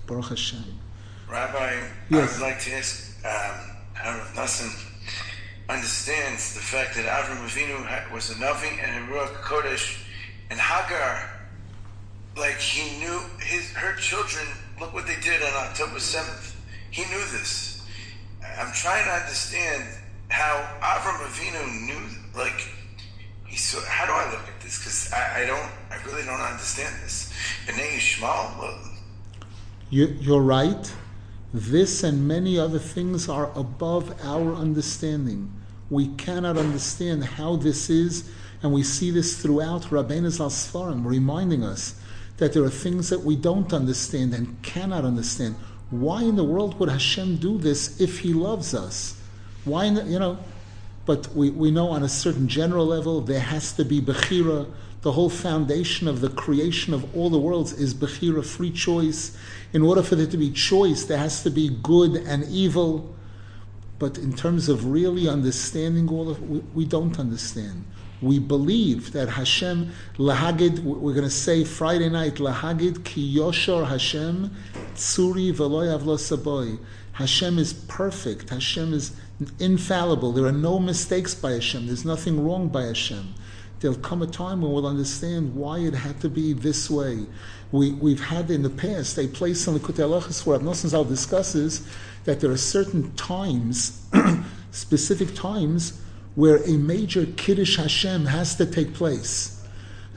Baruch 0.07 0.31
Hashem. 0.31 0.65
Rabbi, 1.29 1.81
yes. 2.11 2.39
I 2.39 2.43
would 2.43 2.51
like 2.51 2.61
to 2.61 2.73
ask 2.73 3.25
um, 3.25 3.77
how 3.95 4.19
Rav 4.19 4.35
Nosson 4.35 4.89
understands 5.69 6.55
the 6.55 6.61
fact 6.61 6.95
that 6.97 7.07
Avram 7.07 7.39
Avinu 7.47 8.13
was 8.13 8.31
a 8.31 8.35
Navi 8.35 8.83
and 8.83 9.05
a 9.05 9.13
Ruach 9.13 9.35
Kodesh, 9.43 10.05
and 10.51 10.61
Hagar, 10.61 11.31
like 12.37 12.59
he 12.59 12.99
knew 12.99 13.21
his 13.41 13.71
her 13.73 13.97
children. 13.97 14.47
Look 14.81 14.93
what 14.93 15.07
they 15.07 15.17
did 15.23 15.43
on 15.43 15.53
October 15.69 16.01
seventh. 16.01 16.57
He 16.91 17.03
knew 17.05 17.25
this. 17.33 17.83
I'm 18.59 18.73
trying 18.75 19.05
to 19.05 19.13
understand 19.13 19.85
how 20.33 20.67
Avram 20.81 21.19
Avinu 21.27 21.87
knew. 21.87 22.39
Like 22.39 22.69
he 23.47 23.57
saw. 23.57 23.81
How 23.87 24.07
do 24.07 24.13
I 24.13 24.31
look 24.33 24.49
at 24.49 24.61
this? 24.63 24.79
Because 24.79 25.13
I, 25.13 25.43
I, 25.43 25.47
don't. 25.47 25.71
I 25.91 26.03
really 26.07 26.25
don't 26.25 26.41
understand 26.41 26.95
this. 27.03 27.33
You, 29.91 30.35
are 30.35 30.41
right. 30.41 30.93
This 31.53 32.03
and 32.03 32.27
many 32.27 32.59
other 32.59 32.79
things 32.79 33.29
are 33.29 33.51
above 33.55 34.15
our 34.25 34.55
understanding. 34.55 35.53
We 35.91 36.09
cannot 36.09 36.57
understand 36.57 37.25
how 37.25 37.57
this 37.57 37.91
is, 37.91 38.31
and 38.63 38.73
we 38.73 38.83
see 38.83 39.11
this 39.11 39.43
throughout 39.43 39.83
Rabbeinu 39.83 40.31
Zal 40.31 40.49
Sfarim, 40.49 41.05
reminding 41.05 41.63
us 41.63 42.01
that 42.39 42.55
there 42.55 42.65
are 42.65 42.71
things 42.71 43.11
that 43.11 43.21
we 43.21 43.37
don't 43.37 43.71
understand 43.75 44.33
and 44.33 44.63
cannot 44.63 45.05
understand. 45.05 45.57
Why 45.91 46.23
in 46.23 46.37
the 46.37 46.45
world 46.45 46.81
would 46.81 46.89
Hashem 46.89 47.37
do 47.37 47.59
this 47.59 48.01
if 48.01 48.21
He 48.21 48.33
loves 48.33 48.73
us? 48.73 49.22
Why, 49.65 49.87
you 49.87 50.19
know? 50.19 50.39
But 51.05 51.35
we, 51.35 51.51
we 51.51 51.71
know 51.71 51.89
on 51.89 52.03
a 52.03 52.09
certain 52.09 52.49
general 52.49 52.87
level 52.87 53.21
there 53.21 53.41
has 53.41 53.73
to 53.73 53.85
be 53.85 54.01
Bechira. 54.01 54.69
The 55.03 55.13
whole 55.13 55.31
foundation 55.31 56.07
of 56.07 56.21
the 56.21 56.29
creation 56.29 56.95
of 56.95 57.17
all 57.17 57.29
the 57.29 57.39
worlds 57.39 57.73
is 57.73 57.93
Bechira, 57.93 58.45
free 58.45 58.71
choice. 58.71 59.37
In 59.73 59.83
order 59.83 60.03
for 60.03 60.15
there 60.15 60.29
to 60.29 60.37
be 60.37 60.51
choice, 60.51 61.05
there 61.05 61.19
has 61.19 61.43
to 61.43 61.51
be 61.51 61.71
good 61.83 62.15
and 62.15 62.45
evil. 62.45 63.13
But 63.99 64.19
in 64.19 64.33
terms 64.33 64.69
of 64.69 64.87
really 64.87 65.29
understanding 65.29 66.09
all 66.09 66.29
of 66.29 66.41
we, 66.49 66.61
we 66.75 66.85
don't 66.85 67.19
understand. 67.19 67.85
We 68.21 68.39
believe 68.39 69.13
that 69.13 69.29
Hashem 69.29 69.93
lahagid. 70.17 70.81
We're 70.81 71.15
going 71.15 71.25
to 71.25 71.31
say 71.31 71.65
Friday 71.65 72.09
night 72.09 72.37
lahagid 72.37 73.05
ki 73.05 73.37
yoshor 73.37 73.85
Hashem 73.85 74.55
tsuri 74.95 75.53
v'loy 75.53 75.99
avlo 75.99 76.17
saboy. 76.17 76.79
Hashem 77.13 77.59
is 77.59 77.73
perfect. 77.73 78.51
Hashem 78.51 78.95
is 78.95 79.13
infallible. 79.59 80.33
There 80.33 80.47
are 80.47 80.53
no 80.53 80.79
mistakes 80.79 81.35
by 81.35 81.53
Hashem. 81.53 81.87
There's 81.87 82.05
nothing 82.05 82.45
wrong 82.45 82.69
by 82.69 82.83
Hashem. 82.85 83.35
There'll 83.81 83.97
come 83.97 84.23
a 84.23 84.27
time 84.27 84.63
when 84.63 84.73
we'll 84.73 84.87
understand 84.87 85.57
why 85.57 85.79
it 85.79 85.95
had 85.95 86.21
to 86.21 86.29
be 86.29 86.53
this 86.53 86.89
way. 86.89 87.27
We, 87.73 87.93
we've 87.93 88.23
had 88.23 88.51
in 88.51 88.63
the 88.63 88.71
past 88.71 89.19
a 89.19 89.27
place 89.27 89.67
in 89.67 89.75
the 89.75 89.81
Kutelachas 89.81 90.47
where 90.47 90.59
Abnosson 90.59 90.89
Zal 90.89 91.05
discusses 91.05 91.87
that 92.25 92.41
there 92.41 92.51
are 92.51 92.57
certain 92.57 93.13
times, 93.15 94.07
specific 94.71 95.35
times, 95.35 96.01
where 96.35 96.59
a 96.65 96.79
major 96.79 97.27
Kiddush 97.27 97.77
Hashem 97.77 98.27
has 98.27 98.55
to 98.57 98.67
take 98.67 98.95
place. 98.95 99.67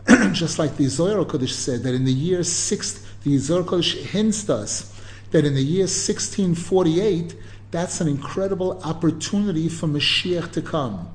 Just 0.32 0.60
like 0.60 0.78
the 0.78 0.86
Zohar 0.86 1.26
Kodesh 1.26 1.50
said 1.50 1.82
that 1.84 1.96
in 1.96 2.06
the 2.06 2.14
year 2.14 2.44
six, 2.44 3.04
the 3.24 3.38
Zohar 3.40 3.64
Kodesh 3.64 3.96
hints 3.96 4.48
us 4.50 4.94
that 5.32 5.44
in 5.44 5.56
the 5.56 5.64
year 5.64 5.84
1648, 5.84 7.36
that's 7.76 8.00
an 8.00 8.08
incredible 8.08 8.82
opportunity 8.84 9.68
for 9.68 9.88
Mashiach 9.88 10.54
to 10.54 10.62
come. 10.62 11.10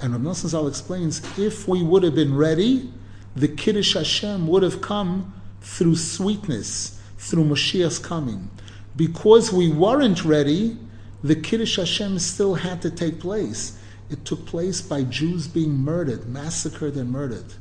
And 0.00 0.12
Rav 0.12 0.20
Nosson 0.20 0.48
Zal 0.48 0.66
explains, 0.66 1.22
if 1.38 1.66
we 1.66 1.82
would 1.82 2.02
have 2.02 2.14
been 2.14 2.36
ready, 2.36 2.92
the 3.34 3.48
Kiddush 3.48 3.94
Hashem 3.94 4.46
would 4.48 4.62
have 4.62 4.82
come 4.82 5.32
through 5.62 5.96
sweetness, 5.96 7.00
through 7.16 7.44
Mashiach's 7.44 7.98
coming. 7.98 8.50
Because 8.96 9.50
we 9.50 9.72
weren't 9.72 10.26
ready, 10.26 10.76
the 11.24 11.34
Kiddush 11.34 11.76
Hashem 11.76 12.18
still 12.18 12.54
had 12.54 12.82
to 12.82 12.90
take 12.90 13.18
place. 13.18 13.78
It 14.10 14.26
took 14.26 14.44
place 14.44 14.82
by 14.82 15.04
Jews 15.04 15.48
being 15.48 15.72
murdered, 15.72 16.28
massacred 16.28 16.96
and 16.96 17.10
murdered. 17.10 17.54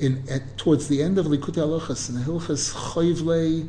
In, 0.00 0.24
at, 0.28 0.58
towards 0.58 0.88
the 0.88 1.00
end 1.00 1.16
of 1.16 1.26
Likutei 1.26 1.62
Halachas, 1.62 2.10
in 2.10 2.16
Hilchas 2.16 2.74
Choivlei, 2.74 3.68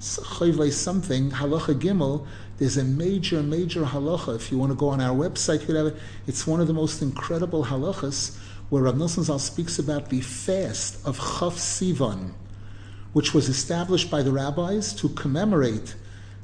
Choivlei 0.00 0.70
something, 0.70 1.30
Halacha 1.32 1.74
Gimel, 1.74 2.26
there's 2.58 2.76
a 2.76 2.84
major, 2.84 3.42
major 3.42 3.84
halacha. 3.84 4.36
If 4.36 4.52
you 4.52 4.58
want 4.58 4.70
to 4.70 4.76
go 4.76 4.88
on 4.88 5.00
our 5.00 5.14
website, 5.14 5.68
it. 5.68 5.96
It's 6.26 6.46
one 6.46 6.60
of 6.60 6.66
the 6.66 6.72
most 6.72 7.02
incredible 7.02 7.64
halachas 7.64 8.36
where 8.70 8.84
Rav 8.84 8.94
Nosson 8.94 9.24
Zal 9.24 9.38
speaks 9.38 9.78
about 9.78 10.08
the 10.08 10.20
fast 10.20 11.04
of 11.06 11.16
Chaf 11.16 11.56
Sivan, 11.56 12.32
which 13.12 13.34
was 13.34 13.48
established 13.48 14.10
by 14.10 14.22
the 14.22 14.32
rabbis 14.32 14.92
to 14.94 15.08
commemorate 15.10 15.94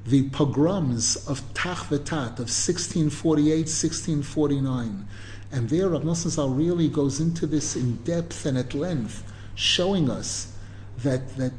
the 0.06 0.28
pogroms 0.30 1.16
of 1.28 1.42
Tach 1.54 1.78
V'Tat 1.88 2.38
of 2.38 2.48
1648, 2.48 3.66
1649. 3.66 5.06
And 5.52 5.68
there 5.68 5.88
Rav 5.90 6.02
Nosson 6.02 6.30
Zal 6.30 6.50
really 6.50 6.88
goes 6.88 7.20
into 7.20 7.46
this 7.46 7.76
in 7.76 7.96
depth 7.96 8.46
and 8.46 8.58
at 8.58 8.74
length, 8.74 9.22
showing 9.54 10.10
us 10.10 10.56
that, 10.98 11.36
that 11.36 11.52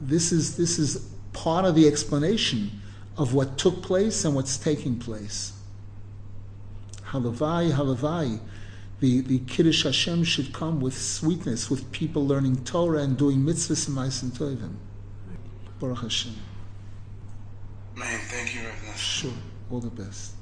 this, 0.00 0.32
is, 0.32 0.56
this 0.56 0.78
is 0.78 1.08
part 1.32 1.64
of 1.64 1.74
the 1.74 1.86
explanation 1.86 2.81
of 3.16 3.34
what 3.34 3.58
took 3.58 3.82
place 3.82 4.24
and 4.24 4.34
what's 4.34 4.56
taking 4.56 4.98
place. 4.98 5.52
Halavai, 7.06 7.72
halavai. 7.72 8.40
The, 9.00 9.20
the 9.20 9.40
Kiddush 9.40 9.82
Hashem 9.84 10.24
should 10.24 10.52
come 10.52 10.80
with 10.80 10.96
sweetness, 10.96 11.68
with 11.68 11.90
people 11.92 12.26
learning 12.26 12.64
Torah 12.64 13.02
and 13.02 13.18
doing 13.18 13.38
mitzvahs 13.38 13.88
and 13.88 13.96
ma'asim 13.96 14.30
tovim. 14.30 14.74
Baruch 15.80 15.98
Hashem. 15.98 16.34
Man, 17.96 18.20
thank 18.28 18.54
you, 18.54 18.62
Sure. 18.96 19.32
All 19.70 19.80
the 19.80 19.90
best. 19.90 20.34